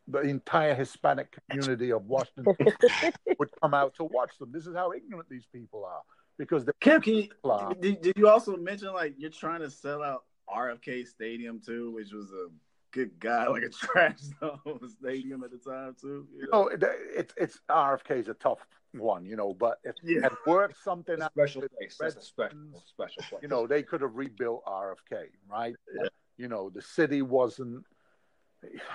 [0.08, 2.54] the entire Hispanic community of Washington
[3.38, 4.50] would come out to watch them.
[4.52, 6.02] This is how ignorant these people are
[6.38, 7.28] because the Kev, can you,
[7.80, 12.12] did, did you also mention like you're trying to sell out RFK Stadium too, which
[12.12, 12.48] was a
[12.96, 16.26] good guy, like a trash zone stadium at the time too?
[16.34, 16.82] You you know, oh, it-
[17.14, 18.58] it's it's RFK is a tough
[18.92, 20.18] one, you know, but if Yeah.
[20.18, 21.96] it had worked something out, special place.
[22.00, 23.42] That's a special, special place.
[23.42, 25.74] you know, they could have rebuilt RFK, right?
[25.94, 26.08] Yeah.
[26.38, 27.84] You know, the city wasn't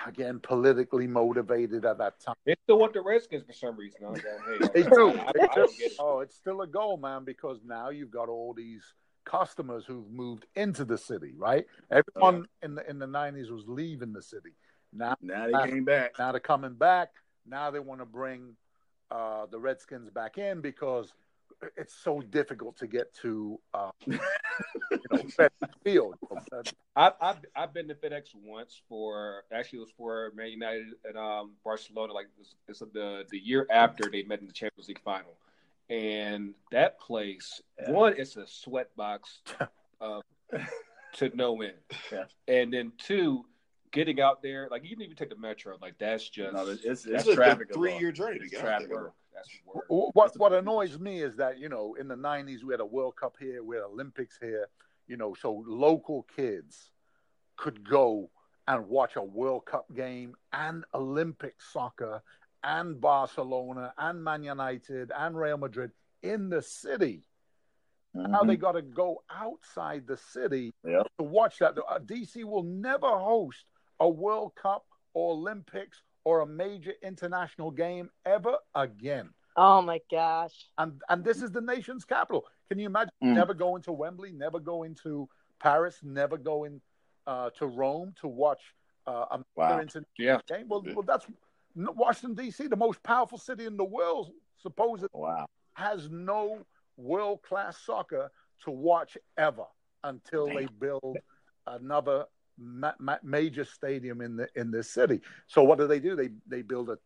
[0.06, 2.34] again politically motivated at that time.
[2.44, 4.00] they still want the Redskins for some reason.
[4.04, 4.14] I.
[4.18, 5.08] Hey, They do.
[5.10, 5.76] I, I, They I don't do.
[5.78, 5.96] get it.
[6.00, 8.82] Oh, it's still a goal, man, because now you've got all these
[9.24, 11.64] customers who've moved into the city, right?
[11.90, 14.52] Everyone in the in the nineties was leaving the city.
[14.92, 16.12] Now Now they came back.
[16.18, 17.10] now they're coming back.
[17.46, 18.56] Now they want to bring
[19.10, 21.12] uh, the Redskins back in because
[21.76, 24.18] it's so difficult to get to uh, you
[25.10, 25.50] know FedEx
[25.84, 26.14] Field.
[26.96, 31.16] I've, I've I've been to FedEx once for actually it was for Man United and
[31.16, 32.12] um, Barcelona.
[32.12, 35.36] Like it's, it's the the year after they met in the Champions League final,
[35.92, 37.90] and that place Yeah.
[37.90, 39.20] one it's a sweatbox
[40.00, 40.20] uh,
[41.14, 41.74] to no end,
[42.10, 42.24] Yeah.
[42.48, 43.44] and then two
[43.92, 46.82] getting out there like even if you take the metro like that's just No, it's
[46.82, 49.12] it's that's It's a three year journey to get out traffic there.
[49.34, 49.48] That's.
[49.88, 53.16] What what annoys me is that you know in the '90s we had a World
[53.16, 54.66] Cup here, we had Olympics here,
[55.06, 56.90] you know, so local kids
[57.56, 58.30] could go
[58.68, 62.22] and watch a World Cup game and Olympic soccer
[62.64, 67.24] and Barcelona and Man United and Real Madrid in the city.
[68.14, 68.46] Now Mhm.
[68.48, 71.02] they got to go outside the city Yeah.
[71.18, 71.78] to watch that.
[71.78, 73.64] Uh, DC will never host
[74.00, 79.34] a World Cup or Olympics or a major international game ever again.
[79.56, 80.70] Oh my gosh.
[80.78, 82.46] And and this is the nation's capital.
[82.68, 83.34] Can you imagine Mm.
[83.34, 85.28] never going to Wembley, never going to
[85.58, 86.80] Paris, never going
[87.26, 88.74] uh, to Rome to watch
[89.06, 89.68] uh, a Wow.
[89.76, 90.68] major international Yeah, game?
[90.68, 91.26] Well, well, that's
[91.74, 95.08] Washington D.C., the most powerful city in the world, supposedly.
[95.12, 95.46] Wow.
[95.74, 96.64] has no
[96.96, 98.30] world class soccer
[98.64, 99.64] to watch ever
[100.04, 101.18] until they build
[101.66, 102.26] another
[102.58, 105.20] ma- ma- major stadium in the in this city.
[105.46, 106.14] So what do they do?
[106.14, 106.98] They they build a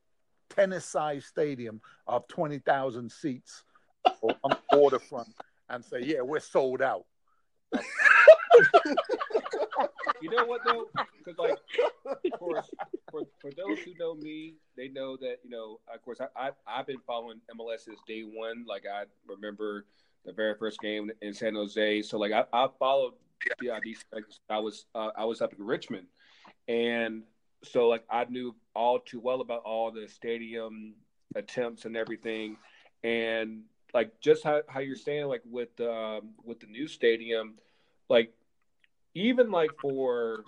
[0.50, 3.62] tennis sized stadium of twenty thousand seats
[4.22, 5.28] on the waterfront
[5.68, 7.04] and say, "Yeah, we're sold out."
[10.20, 10.86] You know what though?
[11.18, 11.58] Because like
[12.38, 12.62] for,
[13.10, 15.80] for for those who know me, they know that you know.
[15.92, 18.64] Of course, I, I I've been following MLS since day one.
[18.66, 19.86] Like I remember
[20.24, 22.02] the very first game in San Jose.
[22.02, 23.14] So like I, I followed
[23.60, 24.04] the these.
[24.12, 26.06] Like, I was uh, I was up in Richmond,
[26.68, 27.22] and
[27.64, 30.94] so like I knew all too well about all the stadium
[31.34, 32.56] attempts and everything,
[33.04, 33.62] and
[33.94, 37.54] like just how, how you're saying like with um, with the new stadium,
[38.08, 38.32] like
[39.16, 40.44] even like for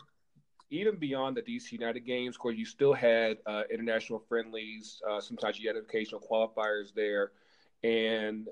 [0.71, 5.01] even beyond the DC United games, course, you still had uh, international friendlies.
[5.09, 7.33] Uh, sometimes you had occasional qualifiers there,
[7.83, 8.47] and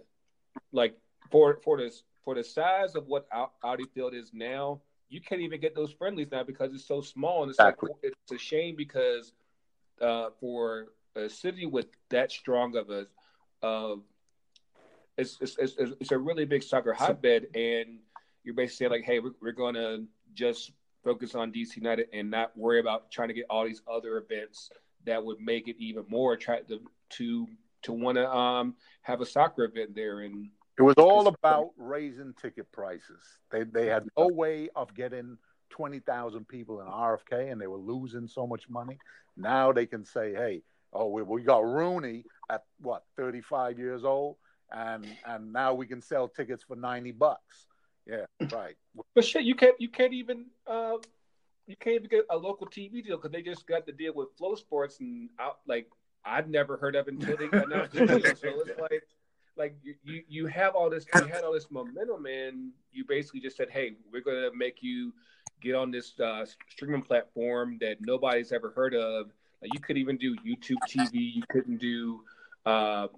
[0.73, 0.97] like
[1.31, 3.29] for for this for the size of what
[3.63, 4.81] Audi Field is now,
[5.11, 7.43] you can't even get those friendlies now because it's so small.
[7.43, 7.91] And it's exactly.
[7.91, 9.33] like it's a shame because
[10.01, 13.07] uh, for a city with that strong of a
[13.63, 14.01] of
[15.19, 17.99] it's, it's, it's, it's a really big soccer hotbed, and
[18.47, 20.71] you're basically like, hey, we're, we're going to just
[21.05, 24.71] focus on DC United and not worry about trying to get all these other events
[25.05, 26.79] that would make it even more attractive
[27.11, 27.47] to
[27.83, 30.21] to want to um, have a soccer event there.
[30.21, 30.49] And
[30.79, 33.39] it was all about raising ticket prices.
[33.51, 35.37] They they had no way of getting
[35.69, 38.99] twenty thousand people in RFK, and they were losing so much money.
[39.37, 40.63] Now they can say, hey,
[40.93, 44.37] oh, we, we got Rooney at what thirty five years old,
[44.73, 47.67] and and now we can sell tickets for ninety bucks.
[48.07, 48.77] Yeah, right.
[49.15, 50.97] But shit, you can't you can't even uh,
[51.67, 54.29] you can't even get a local TV deal because they just got the deal with
[54.39, 55.89] FloSports and out like
[56.25, 58.21] I'd never heard of until they announced the deal.
[58.37, 59.03] So it's like
[59.57, 63.57] like you you have all this you had all this momentum and you basically just
[63.57, 65.13] said, hey, we're gonna make you
[65.61, 69.33] get on this uh, streaming platform that nobody's ever heard of.
[69.63, 71.35] Like you could even do YouTube TV.
[71.35, 72.21] You couldn't do
[72.67, 73.09] uh,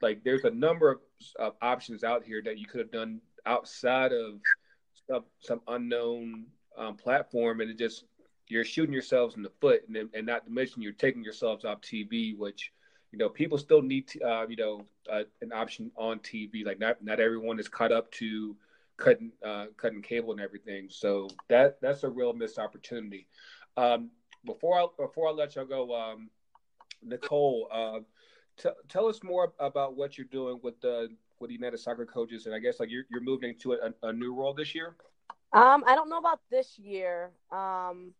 [0.00, 0.98] like there's a number of,
[1.38, 4.40] of options out here that you could have done outside of
[5.08, 6.46] some, some unknown
[6.76, 8.04] um, platform, and it just
[8.48, 11.80] you're shooting yourselves in the foot, and and not to mention you're taking yourselves off
[11.80, 12.72] TV, which
[13.12, 16.64] you know people still need to, uh, you know uh, an option on TV.
[16.64, 18.56] Like not not everyone is caught up to
[18.96, 20.88] cutting uh, cutting cable and everything.
[20.90, 23.26] So that that's a real missed opportunity.
[23.76, 24.10] Um,
[24.44, 26.30] before I before I let y'all go, um,
[27.02, 28.00] Nicole, uh,
[28.56, 31.08] t- tell us more about what you're doing with the
[31.40, 34.12] with the United Soccer Coaches, and I guess like you're you're moving to a, a
[34.12, 34.96] new role this year.
[35.52, 37.30] Um, I don't know about this year.
[37.50, 38.12] Um,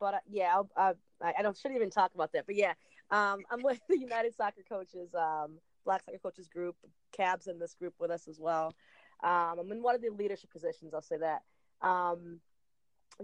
[0.00, 2.46] but uh, yeah, I'll, I don't shouldn't even talk about that.
[2.46, 2.72] But yeah,
[3.10, 6.76] um, I'm with the United Soccer Coaches, um, Black Soccer Coaches group.
[7.14, 8.74] Cabs in this group with us as well.
[9.22, 10.92] Um, I'm in one of the leadership positions.
[10.92, 11.42] I'll say that.
[11.80, 12.40] Um,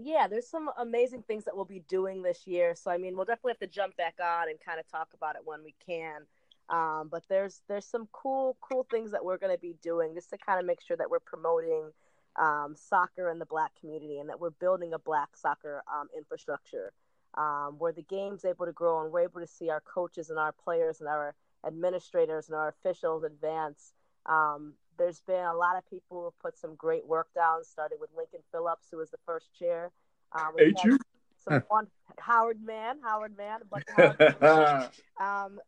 [0.01, 2.73] yeah, there's some amazing things that we'll be doing this year.
[2.75, 5.35] So I mean, we'll definitely have to jump back on and kind of talk about
[5.35, 6.25] it when we can.
[6.71, 10.29] Um, but there's there's some cool cool things that we're going to be doing just
[10.29, 11.91] to kind of make sure that we're promoting
[12.39, 16.93] um, soccer in the black community and that we're building a black soccer um, infrastructure
[17.35, 20.39] um, where the game's able to grow and we're able to see our coaches and
[20.39, 21.35] our players and our
[21.65, 23.93] administrators and our officials advance.
[24.25, 27.97] Um, there's been a lot of people who have put some great work down, started
[27.99, 29.91] with Lincoln Phillips, who was the first chair.
[30.31, 30.97] Um, hey, you.
[31.43, 31.87] Some one,
[32.19, 33.83] Howard Mann, Howard Mann, but
[34.41, 34.89] Howard,
[35.19, 35.59] um,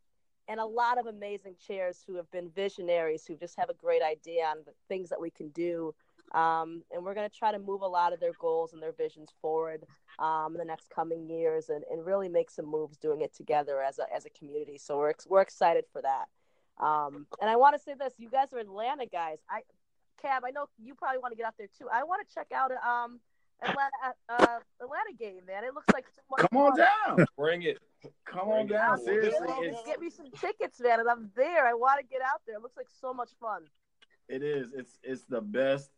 [0.48, 4.02] and a lot of amazing chairs who have been visionaries who just have a great
[4.02, 5.94] idea on the things that we can do
[6.32, 8.92] um, and we're going to try to move a lot of their goals and their
[8.92, 9.84] visions forward
[10.18, 13.82] um, in the next coming years and, and really make some moves doing it together
[13.82, 16.26] as a, as a community so we're, we're excited for that
[16.84, 19.60] um, and i want to say this you guys are atlanta guys i
[20.20, 22.46] cab i know you probably want to get out there too i want to check
[22.54, 23.20] out um,
[23.62, 25.64] Atlanta, uh, Atlanta game, man.
[25.64, 26.86] It looks like so Come on fun.
[27.16, 27.26] down.
[27.38, 27.78] Bring it.
[28.24, 28.98] Come on down.
[28.98, 29.48] Seriously.
[29.86, 31.00] Get me some tickets, man.
[31.00, 31.66] And I'm there.
[31.66, 32.56] I want to get out there.
[32.56, 33.62] It looks like so much fun.
[34.28, 34.68] It is.
[34.74, 35.90] It's it's the best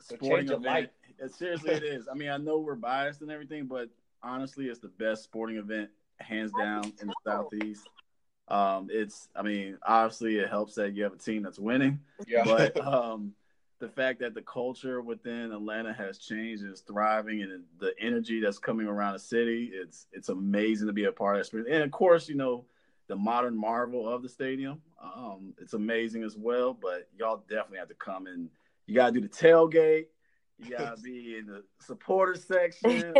[0.00, 0.64] sporting event.
[0.64, 0.90] Light.
[1.18, 2.08] It, seriously, it is.
[2.10, 3.88] I mean, I know we're biased and everything, but
[4.22, 7.88] honestly, it's the best sporting event hands down in the southeast.
[8.48, 9.28] Um, it's.
[9.34, 12.00] I mean, obviously, it helps that you have a team that's winning.
[12.26, 12.44] Yeah.
[12.44, 13.32] But um,
[13.80, 18.40] the fact that the culture within Atlanta has changed and is thriving, and the energy
[18.40, 21.66] that's coming around the city, it's it's amazing to be a part of that.
[21.66, 22.66] And of course, you know,
[23.08, 26.74] the modern marvel of the stadium, um, it's amazing as well.
[26.74, 28.48] But y'all definitely have to come and
[28.86, 30.06] you gotta do the tailgate.
[30.58, 33.14] You gotta be in the supporter section.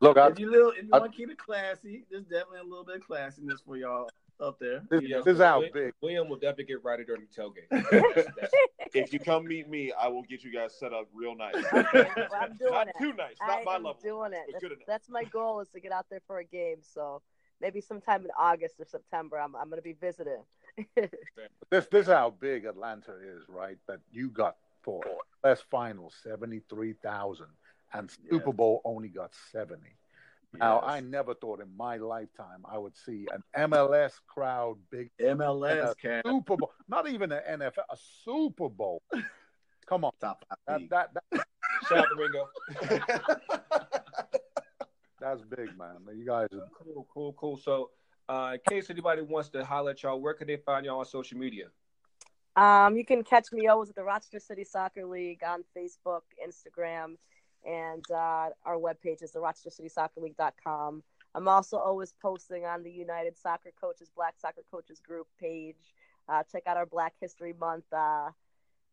[0.00, 2.64] Look, I, if you little, if you want to keep it classy, there's definitely a
[2.64, 4.10] little bit of classiness for y'all.
[4.40, 4.82] Up there.
[4.90, 5.92] This, Yeah, this is how William- big.
[6.02, 7.68] William will definitely get right during the tailgate.
[7.70, 8.50] That's- that's-
[8.94, 11.54] If you come meet me, I will get you guys set up real nice.
[11.56, 12.94] Okay, well, I'm doing not it.
[12.98, 14.00] too nice, I not my am level.
[14.02, 14.40] doing it.
[14.60, 16.76] That's, that's my goal is to get out there for a game.
[16.80, 17.20] So
[17.60, 20.40] maybe sometime in August or September, I'm I'm gonna be visiting.
[20.94, 23.76] This this is how big Atlanta is, right?
[23.88, 25.02] That you got for
[25.44, 27.48] last final seventy three thousand,
[27.92, 29.96] and Super Bowl only got seventy.
[30.54, 35.94] Now I never thought in my lifetime I would see an MLS crowd big MLS
[36.00, 39.02] Cup Super Bowl, not even an NFL, a Super Bowl.
[39.86, 41.46] Come on, top that that, that
[41.88, 42.48] Shout out to Ringo.
[45.20, 45.96] that's big, man.
[46.16, 47.56] You guys, are, Cool, cool, cool.
[47.56, 47.90] So,
[48.28, 51.04] uh, in case anybody wants to holler at y'all, where can they find y'all on
[51.04, 51.66] social media?
[52.56, 57.16] Um, you can catch me always at the Rochester City Soccer League on Facebook, Instagram,
[57.66, 61.02] and uh, our webpage is the Rochester City Soccer RochesterCitySoccerLeague.com.
[61.34, 65.94] I'm also always posting on the United Soccer Coaches Black Soccer Coaches Group page.
[66.28, 68.30] Uh, check out our Black History Month uh,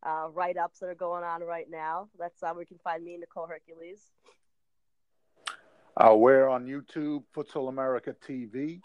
[0.03, 2.09] uh, write ups that are going on right now.
[2.19, 4.01] That's uh, where you can find me, Nicole Hercules.
[5.95, 8.81] uh, we're on YouTube, Futsal America TV.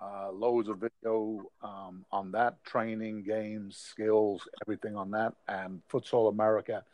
[0.00, 6.28] Uh, loads of video um, on that, training, games, skills, everything on that, and Futsal
[6.28, 6.84] America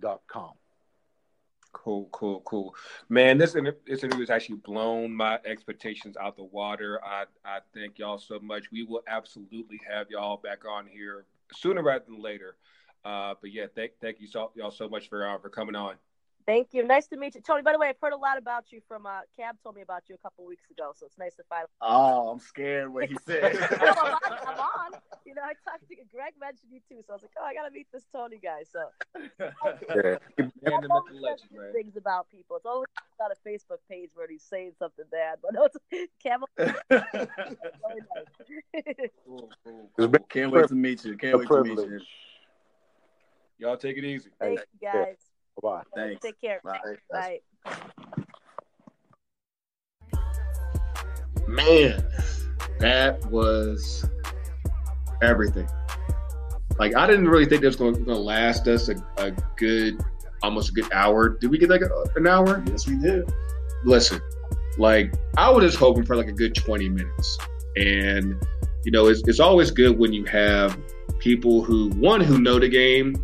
[0.00, 0.50] FC.com.
[1.72, 2.74] Cool, cool, cool.
[3.08, 7.00] Man, this this interview has actually blown my expectations out the water.
[7.02, 8.70] I I thank y'all so much.
[8.70, 11.24] We will absolutely have y'all back on here
[11.54, 12.56] sooner rather than later.
[13.04, 15.94] Uh, but yeah, thank thank you so y'all so much for uh, for coming on.
[16.46, 16.84] Thank you.
[16.84, 17.40] Nice to meet you.
[17.40, 19.82] Tony, by the way, I've heard a lot about you from uh, Cab told me
[19.82, 21.68] about you a couple weeks ago, so it's nice to finally.
[21.80, 23.54] Oh, I'm scared what he said.
[23.82, 25.00] No, I'm, on, I'm on.
[25.24, 27.54] You know, I talked to Greg mentioned you too, so I was like, oh, I
[27.54, 28.62] gotta meet this Tony guy.
[28.70, 28.80] So
[29.94, 30.18] Yeah.
[30.38, 31.72] Man, the I've always legend, said man.
[31.72, 32.56] things about people.
[32.56, 32.88] It's always
[33.18, 36.40] about a Facebook page where he's saying something bad, but no, it's Cam.
[39.24, 40.08] Cool, cool, cool.
[40.28, 41.16] Can't wait to meet you.
[41.16, 42.00] Can't a wait to meet you.
[43.58, 44.30] Y'all take it easy.
[44.40, 45.31] Thank you guys.
[45.60, 45.82] Bye.
[45.94, 46.22] Thanks.
[46.22, 46.60] Take care.
[46.64, 46.80] Bye.
[47.10, 47.40] Bye.
[51.48, 52.04] Man,
[52.78, 54.08] that was
[55.22, 55.68] everything.
[56.78, 60.02] Like I didn't really think it was going to last us a, a good,
[60.42, 61.30] almost a good hour.
[61.30, 62.62] Did we get like a, an hour?
[62.66, 63.30] Yes, we did.
[63.84, 64.20] Listen,
[64.78, 67.38] like I was just hoping for like a good twenty minutes,
[67.76, 68.34] and
[68.84, 70.78] you know it's it's always good when you have
[71.18, 73.14] people who one who know the game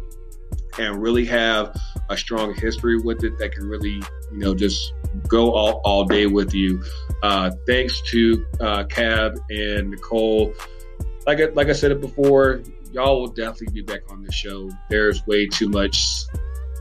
[0.79, 1.77] and really have
[2.11, 4.03] a strong history with it that can really
[4.33, 4.93] you know just
[5.27, 6.83] go all, all day with you.
[7.23, 10.55] Uh, thanks to uh, Cab and Nicole.
[11.27, 12.63] Like I, like I said it before,
[12.93, 14.71] y'all will definitely be back on the show.
[14.89, 16.25] There's way too much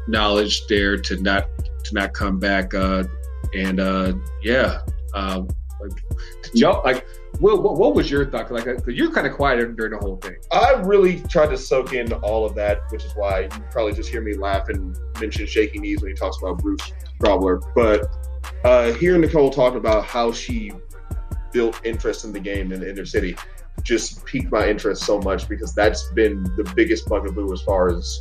[0.07, 1.47] knowledge there to not
[1.83, 2.73] to not come back.
[2.73, 3.03] Uh,
[3.53, 4.81] and uh, yeah,
[5.13, 5.41] uh,
[5.81, 5.91] like,
[6.53, 7.05] y'all like.
[7.39, 8.51] Will, what, what was your thought?
[8.51, 10.35] Like, because you're kind of quiet during the whole thing.
[10.51, 14.09] I really tried to soak in all of that, which is why you probably just
[14.09, 16.91] hear me laugh and mention shaky knees when he talks about Bruce
[17.21, 17.61] Grobbelaar.
[17.75, 18.07] But
[18.63, 20.71] uh, hearing Nicole talk about how she
[21.51, 23.35] built interest in the game in the inner city
[23.83, 28.19] just piqued my interest so much because that's been the biggest bugaboo as far as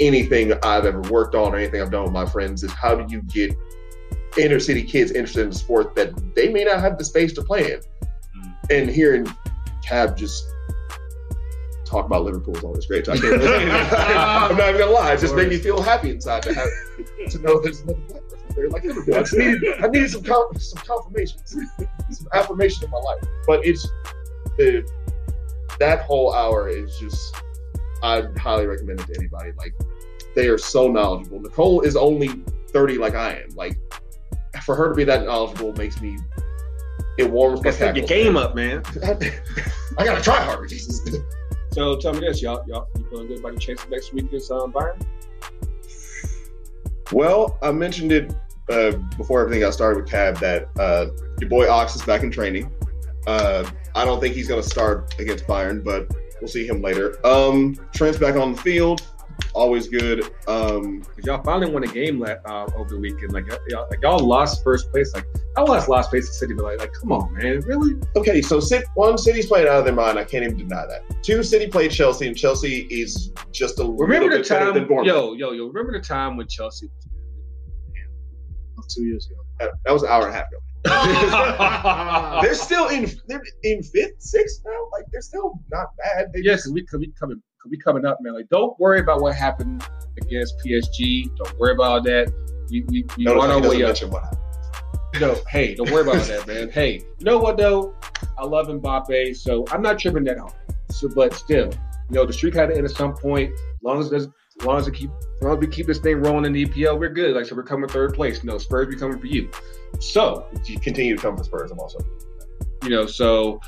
[0.00, 3.12] anything I've ever worked on or anything I've done with my friends is how do
[3.12, 3.54] you get
[4.38, 7.42] inner city kids interested in a sport that they may not have the space to
[7.42, 7.80] play in.
[8.70, 9.26] And hearing
[9.82, 10.44] Cab just
[11.84, 13.08] talk about Liverpool is always great.
[13.08, 13.12] I
[14.50, 16.68] I'm not even gonna lie, it just made me feel happy inside to have
[17.30, 19.14] to know there's another black person there like Liverpool.
[19.14, 23.22] I needed I needed some com- some confirmation, some affirmation in my life.
[23.46, 23.88] But it's
[24.58, 24.88] the
[25.78, 27.36] that whole hour is just
[28.02, 29.52] I'd highly recommend it to anybody.
[29.56, 29.74] Like
[30.34, 31.40] they are so knowledgeable.
[31.40, 32.28] Nicole is only
[32.68, 33.50] 30 like I am.
[33.54, 33.78] Like
[34.64, 36.18] for her to be that knowledgeable makes me
[37.18, 38.82] it warms my Step your game up, man.
[39.98, 41.00] I gotta try harder, Jesus.
[41.72, 44.50] So tell me this, y'all, y'all, you feeling good about your chances next week against
[44.50, 45.04] um, Bayern?
[47.12, 48.34] Well, I mentioned it
[48.70, 51.06] uh, before everything got started with Cab that uh,
[51.40, 52.72] your boy Ox is back in training.
[53.26, 56.10] Uh, I don't think he's going to start against Bayern, but
[56.40, 57.24] we'll see him later.
[57.26, 59.02] Um, Trent's back on the field,
[59.56, 60.22] always good.
[60.46, 63.32] Um, y'all finally won a game uh, over the weekend.
[63.32, 65.12] Like y'all, like y'all lost first place.
[65.14, 65.26] Like
[65.56, 67.94] I lost last place to City, but like, like come on, man, really?
[68.14, 68.60] okay, so
[68.94, 70.18] one, City's playing out of their mind.
[70.18, 71.02] I can't even deny that.
[71.22, 74.74] Two, City played Chelsea, and Chelsea is just a Remember little the bit better time,
[74.74, 75.06] than Bournemouth.
[75.06, 75.66] yo, yo, yo.
[75.66, 77.06] Remember the time when Chelsea was
[78.94, 79.40] Two years ago.
[79.58, 80.58] That, that was an hour and a half ago.
[82.42, 84.88] they're still in they're in fifth, sixth now.
[84.92, 86.32] Like they're still not bad.
[86.32, 88.34] They yes, we could be coming, be coming up, man.
[88.34, 89.86] Like, don't worry about what happened
[90.20, 91.34] against PSG.
[91.36, 92.32] Don't worry about that.
[92.70, 93.96] We we, we Notice on our way up.
[95.20, 96.70] no, hey, don't worry about that, man.
[96.70, 97.94] Hey, you know what though?
[98.38, 100.52] I love Mbappe, so I'm not tripping that hard.
[100.90, 101.66] So, but still,
[102.10, 103.52] you know, the streak had to end at some point.
[103.52, 104.28] As long as as
[104.64, 106.98] long as, it keep, as long as we keep this thing rolling in the EPL,
[106.98, 107.36] we're good.
[107.36, 108.42] Like, so we're coming third place.
[108.42, 109.50] You know, Spurs be coming for you.
[110.00, 111.70] So, You continue to come for Spurs.
[111.70, 111.98] I'm also.
[112.82, 113.60] you know, so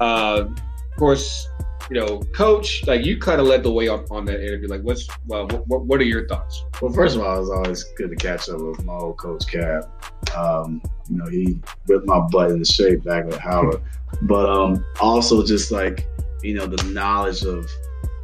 [0.00, 1.46] uh, of course,
[1.90, 4.68] you know, coach, like you kind of led the way on, on that interview.
[4.68, 6.64] Like, what's well, what, what are your thoughts?
[6.80, 9.46] Well, first of all, it was always good to catch up with my old coach
[9.46, 9.88] Cab.
[10.36, 13.82] Um, you know, he whipped my butt into shape back with Howard.
[14.22, 16.06] But um, also just like,
[16.42, 17.68] you know, the knowledge of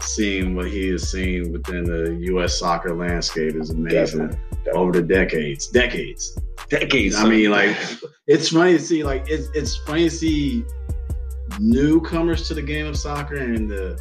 [0.01, 2.59] seeing what he has seen within the U.S.
[2.59, 4.73] soccer landscape is amazing Definitely.
[4.75, 5.67] over the decades.
[5.67, 6.39] Decades.
[6.71, 7.17] Decades.
[7.17, 7.77] I mean, like,
[8.27, 10.65] it's funny to see, like, it's, it's funny to see
[11.61, 13.97] newcomers to the game of soccer and to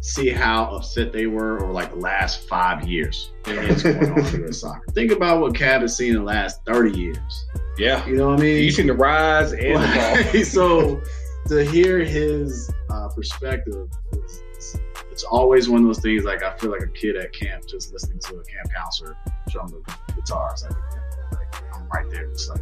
[0.00, 3.30] see how upset they were over like the last five years.
[3.42, 3.66] Going on
[4.34, 4.84] in soccer?
[4.92, 7.46] Think about what Cab has seen in the last 30 years.
[7.78, 8.64] yeah, You know what I mean?
[8.64, 9.88] you seen the rise and the
[10.32, 10.42] fall.
[10.44, 11.00] So
[11.48, 14.76] to hear his uh, perspective, it's, it's,
[15.10, 16.24] it's always one of those things.
[16.24, 19.16] Like I feel like a kid at camp, just listening to a camp counselor
[19.48, 20.64] strum the guitars.
[20.68, 22.60] Like, like I'm right there, just like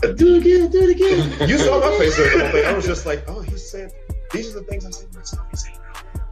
[0.00, 1.48] do it again, do it again.
[1.48, 2.66] You saw my face the whole thing.
[2.66, 3.92] I was just like, oh, he said
[4.32, 5.12] these are the things I said.
[5.12, 5.78] That's not me saying.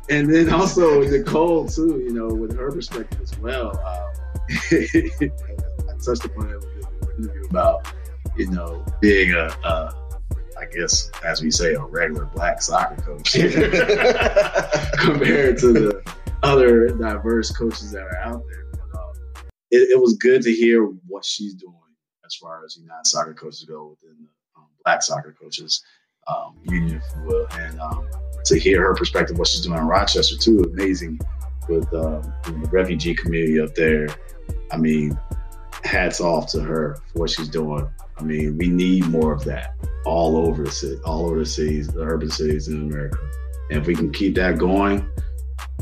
[0.09, 3.77] And then also Nicole too, you know, with her perspective as well.
[3.85, 4.07] Um,
[4.71, 7.93] I touched upon it with the interview about,
[8.37, 9.95] you know, being a, a,
[10.59, 13.33] I guess, as we say, a regular black soccer coach
[14.99, 16.03] compared to the
[16.45, 18.65] other diverse coaches that are out there.
[18.73, 19.13] But, um,
[19.73, 21.75] it, it was good to hear what she's doing
[22.27, 25.83] as far as United soccer coaches go within the um, black soccer coaches
[26.29, 28.07] um, union, if you will, and um,
[28.45, 31.19] to hear her perspective, what she's doing in Rochester too, amazing
[31.69, 34.09] with um, the refugee community up there.
[34.71, 35.19] I mean,
[35.85, 37.89] hats off to her for what she's doing.
[38.19, 39.75] I mean, we need more of that
[40.05, 43.19] all over the city, all over the cities, the urban cities in America.
[43.71, 45.09] And if we can keep that going,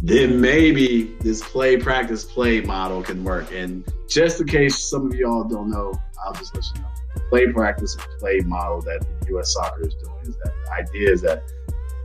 [0.07, 3.51] then maybe this play, practice, play model can work.
[3.53, 6.89] And just in case some of y'all don't know, I'll just let you know.
[7.15, 9.55] The play, practice, play model that the U.S.
[9.55, 11.43] soccer is doing is that the idea is that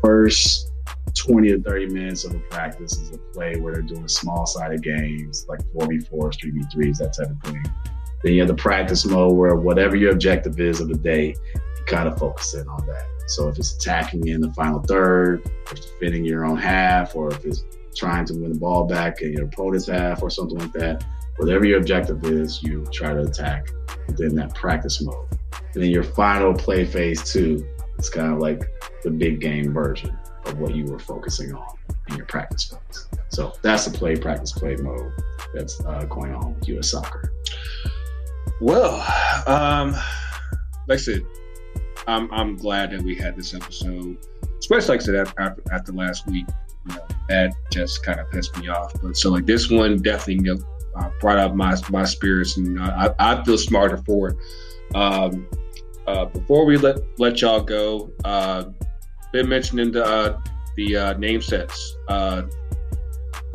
[0.02, 0.72] first
[1.18, 4.82] 20 to 30 minutes of a practice is a play where they're doing small sided
[4.82, 7.62] games like 4v4s, 3v3s, that type of thing.
[8.24, 11.84] Then you have the practice mode where whatever your objective is of the day, you
[11.86, 13.04] kind of focus in on that.
[13.28, 17.46] So if it's attacking in the final third, or defending your own half, or if
[17.46, 17.64] it's
[17.96, 21.04] trying to win the ball back in your opponent's half or something like that,
[21.38, 23.70] whatever your objective is, you try to attack
[24.08, 25.28] within that practice mode.
[25.74, 27.66] And then your final play phase two
[27.98, 28.64] is kind of like
[29.04, 31.76] the big game version of what you were focusing on
[32.10, 33.08] in your practice phase.
[33.30, 35.12] So that's the play, practice, play mode
[35.54, 36.92] that's uh, going on with U.S.
[36.92, 37.32] soccer.
[38.62, 38.96] Well,
[39.48, 39.92] um,
[40.88, 41.22] like I said,
[42.08, 44.18] I'm I'm glad that we had this episode,
[44.58, 46.48] especially like I said after, after, after last week.
[46.88, 48.94] You know, that just kind of pissed me off.
[49.02, 50.50] But so like this one definitely
[50.96, 54.38] uh, brought up my my spirits, and I, I feel smarter for it.
[54.96, 55.48] Um,
[56.08, 58.66] uh, before we let let y'all go, uh,
[59.32, 60.40] been mentioning the uh,
[60.76, 61.96] the uh, name sets.
[62.08, 62.44] Uh,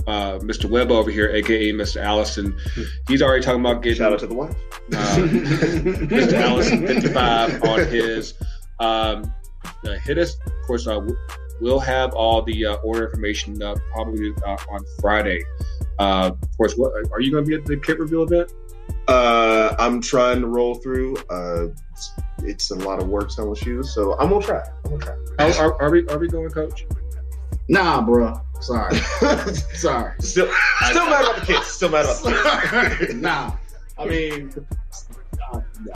[0.07, 0.69] uh, Mr.
[0.69, 2.03] Webb over here, aka Mr.
[2.03, 2.55] Allison,
[3.09, 4.55] he's already talking about getting Shout out to the wife.
[4.93, 6.35] uh, Mr.
[6.35, 8.35] Allison 55 on his.
[8.81, 9.33] Um,
[9.87, 10.37] uh, hit us.
[10.47, 11.01] Of course, uh,
[11.65, 15.43] we'll have all the uh, order information uh, probably uh, on Friday.
[15.99, 18.53] Uh, of course, what are you going to be at the kit reveal event?
[19.09, 21.17] Uh, I'm trying to roll through.
[21.31, 22.13] Uh, it's,
[22.43, 24.63] it's a lot of work, some shoes, so I'm gonna try.
[24.85, 26.87] I'm gonna Are, are, are we are we going, Coach?
[27.69, 28.35] Nah, bro.
[28.61, 28.97] Sorry.
[29.75, 30.13] Sorry.
[30.21, 30.51] still,
[30.81, 31.67] still mad about the kids.
[31.67, 33.15] Still mad about the kids.
[33.15, 33.53] nah.
[33.99, 34.53] I mean,
[35.53, 35.95] uh, no.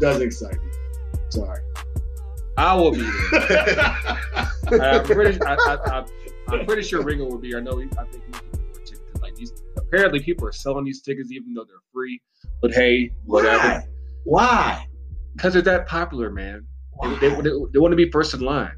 [0.00, 0.70] Doesn't excite me.
[1.28, 1.60] Sorry.
[2.56, 3.96] I will be there.
[4.80, 5.38] I'm pretty.
[5.42, 6.04] I,
[6.48, 7.48] I'm pretty sure Ringo will be.
[7.48, 7.58] here.
[7.58, 7.78] I know.
[7.78, 9.20] He, I think he's looking for tickets.
[9.20, 12.20] Like these, apparently, people are selling these tickets even though they're free.
[12.62, 13.84] But hey, whatever.
[14.24, 14.86] Why?
[15.34, 16.66] Because they're that popular, man.
[17.02, 17.18] They, Why?
[17.20, 18.74] they, they, they want to be first in line.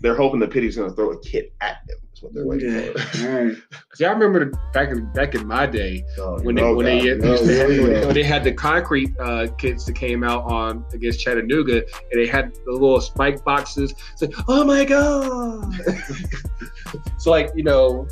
[0.00, 1.98] They're hoping that Pity's gonna throw a kit at them.
[2.20, 2.92] Is what they're waiting Yeah.
[2.92, 3.28] for.
[3.28, 3.56] All right.
[3.94, 6.04] See, I remember back in back in my day
[6.42, 7.04] when they Oh, when they, God.
[7.28, 8.04] used to have- Oh, when, yeah.
[8.04, 12.26] when they had the concrete uh, kits that came out on against Chattanooga, and they
[12.26, 13.94] had the little spike boxes.
[14.12, 15.72] It's like, oh my god!
[17.18, 18.06] so like you know,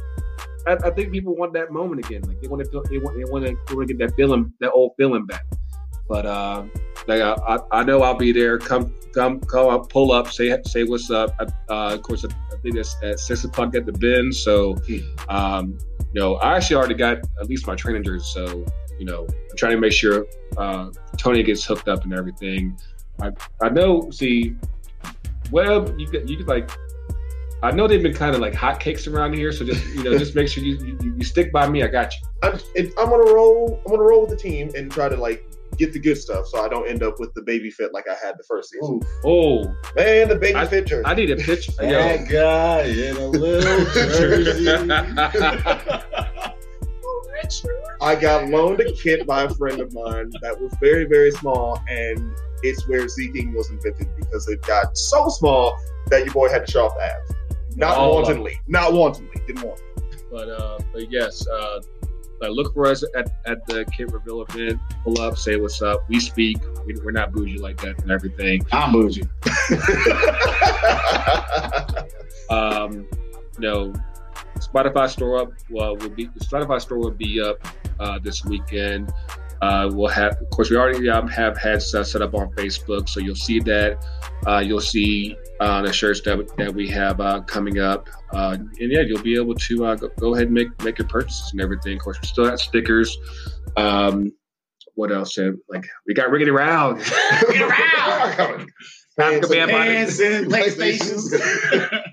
[0.66, 2.22] I, I think people want that moment again.
[2.22, 4.16] Like they want to feel they want they want to they want to get that
[4.16, 5.44] feeling that old feeling back.
[6.08, 6.64] But uh,
[7.06, 8.58] like I, I, I know I'll be there.
[8.58, 11.34] Come come come up, pull up, say say what's up.
[11.38, 11.46] Uh,
[11.94, 12.24] of course,
[12.58, 14.32] I think it's at six o'clock at the bin.
[14.32, 14.76] So
[15.28, 15.78] um,
[16.12, 18.24] you know, I actually already got at least my training jersey.
[18.24, 18.64] So
[18.98, 20.26] you know, I'm trying to make sure
[20.56, 22.78] uh, Tony gets hooked up and everything.
[23.20, 23.30] I
[23.62, 24.10] I know.
[24.10, 24.56] See,
[25.52, 26.70] Webb, you get you could like.
[27.60, 30.34] I know they've been kind of like hotcakes around here, so just you know, just
[30.36, 31.82] make sure you, you, you stick by me.
[31.82, 32.28] I got you.
[32.44, 32.52] I'm,
[32.98, 33.80] I'm gonna roll.
[33.84, 35.44] I'm gonna roll with the team and try to like
[35.78, 38.14] get the good stuff, so I don't end up with the baby fit like I
[38.14, 39.00] had the first season.
[39.24, 39.64] Oh,
[39.96, 41.06] Man, the baby fit jersey.
[41.06, 41.72] I need a picture.
[41.80, 41.90] Yo.
[41.90, 44.68] That guy in a little jersey.
[48.00, 51.80] I got loaned a kit by a friend of mine that was very, very small,
[51.88, 55.76] and it's where Zeking was invented because it got so small
[56.08, 57.34] that your boy had to show off the abs.
[57.76, 58.60] Not All of wantonly.
[58.66, 59.30] Not wantonly.
[59.46, 59.80] Didn't want.
[60.30, 61.80] But uh, but yes, uh,
[62.40, 64.80] like look for us at, at the Kit Reveal event.
[65.04, 66.08] Pull up, say what's up.
[66.08, 66.58] We speak.
[66.86, 68.64] We, we're not bougie like that and everything.
[68.72, 69.24] I'm bougie.
[72.50, 73.06] Um,
[73.58, 73.92] you know,
[74.56, 75.52] Shopify store up.
[75.70, 77.66] Well, will be Shopify store will be up
[78.00, 79.12] uh, this weekend.
[79.60, 83.08] Uh, we'll have, of course, we already um, have had stuff set up on Facebook,
[83.08, 84.04] so you'll see that.
[84.46, 88.92] Uh, you'll see uh, the shirts that, that we have uh, coming up, uh, and
[88.92, 91.60] yeah, you'll be able to uh, go, go ahead and make make your purchases and
[91.60, 91.94] everything.
[91.96, 93.16] Of course, we still have stickers.
[93.76, 94.32] Um,
[94.94, 95.36] what else?
[95.68, 97.00] Like we got riggedy round.
[97.00, 97.68] riggedy
[98.38, 98.70] round.
[99.18, 99.96] Time to be about it.
[99.96, 102.02] Hands and PlayStations.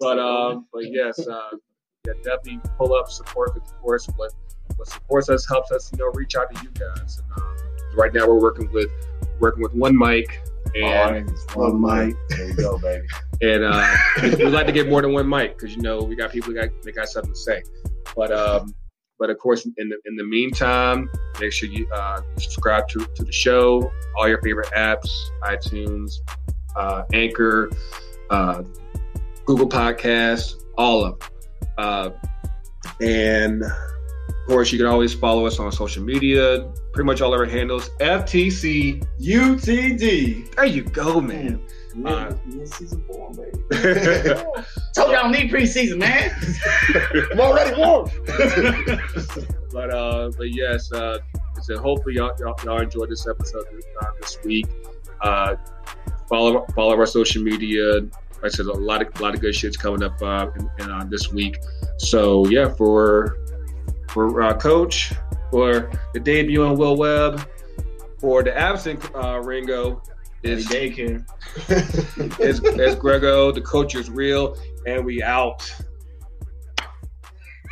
[0.00, 1.56] But um, but yes, uh,
[2.06, 4.06] yeah, definitely pull up, support, of course.
[4.16, 4.32] What
[4.76, 7.20] what supports us helps us, you know, reach out to you guys.
[7.20, 7.56] And um,
[7.96, 8.90] right now, we're working with
[9.40, 10.40] working with one mic,
[10.74, 12.16] and One mic.
[12.30, 13.06] There you go, baby.
[13.42, 16.30] and uh, we like to get more than one mic because you know we got
[16.32, 17.62] people that got, that got something to say.
[18.16, 18.74] But um,
[19.18, 21.08] but of course, in the in the meantime,
[21.40, 25.10] make sure you, uh, you subscribe to to the show, all your favorite apps,
[25.42, 26.12] iTunes,
[26.76, 27.70] uh, Anchor,
[28.30, 28.62] uh,
[29.44, 31.28] Google Podcasts, all of them.
[31.78, 32.10] Uh,
[33.00, 33.72] and of
[34.46, 36.70] course, you can always follow us on social media.
[36.92, 37.90] Pretty much all of our handles.
[38.00, 39.06] FTC.
[39.20, 40.54] UTD.
[40.54, 41.60] There you go, man.
[42.04, 42.34] Uh,
[42.64, 43.50] season four, baby.
[44.96, 46.32] Told y'all need preseason, man.
[47.32, 48.10] I'm already warm.
[49.72, 51.18] but uh, but yes, uh,
[51.62, 53.64] so hopefully y'all, y'all, y'all enjoyed this episode
[54.02, 54.66] uh, this week.
[55.20, 55.54] Uh,
[56.28, 58.00] follow follow our social media.
[58.42, 60.70] Like I said, a lot of a lot of good shit's coming up uh, in,
[60.80, 61.58] in, uh, this week.
[61.98, 63.38] So yeah, for
[64.14, 65.12] for uh, Coach,
[65.50, 67.46] for the debut on Will Webb,
[68.20, 70.00] for the absent uh, Ringo,
[70.44, 71.26] is daycare.
[72.38, 73.50] is, is Grego.
[73.50, 75.68] The coach is real, and we out.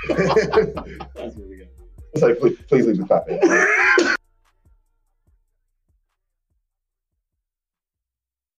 [0.08, 0.26] That's
[1.14, 2.22] what we got.
[2.22, 4.16] Like, please, please leave the top in.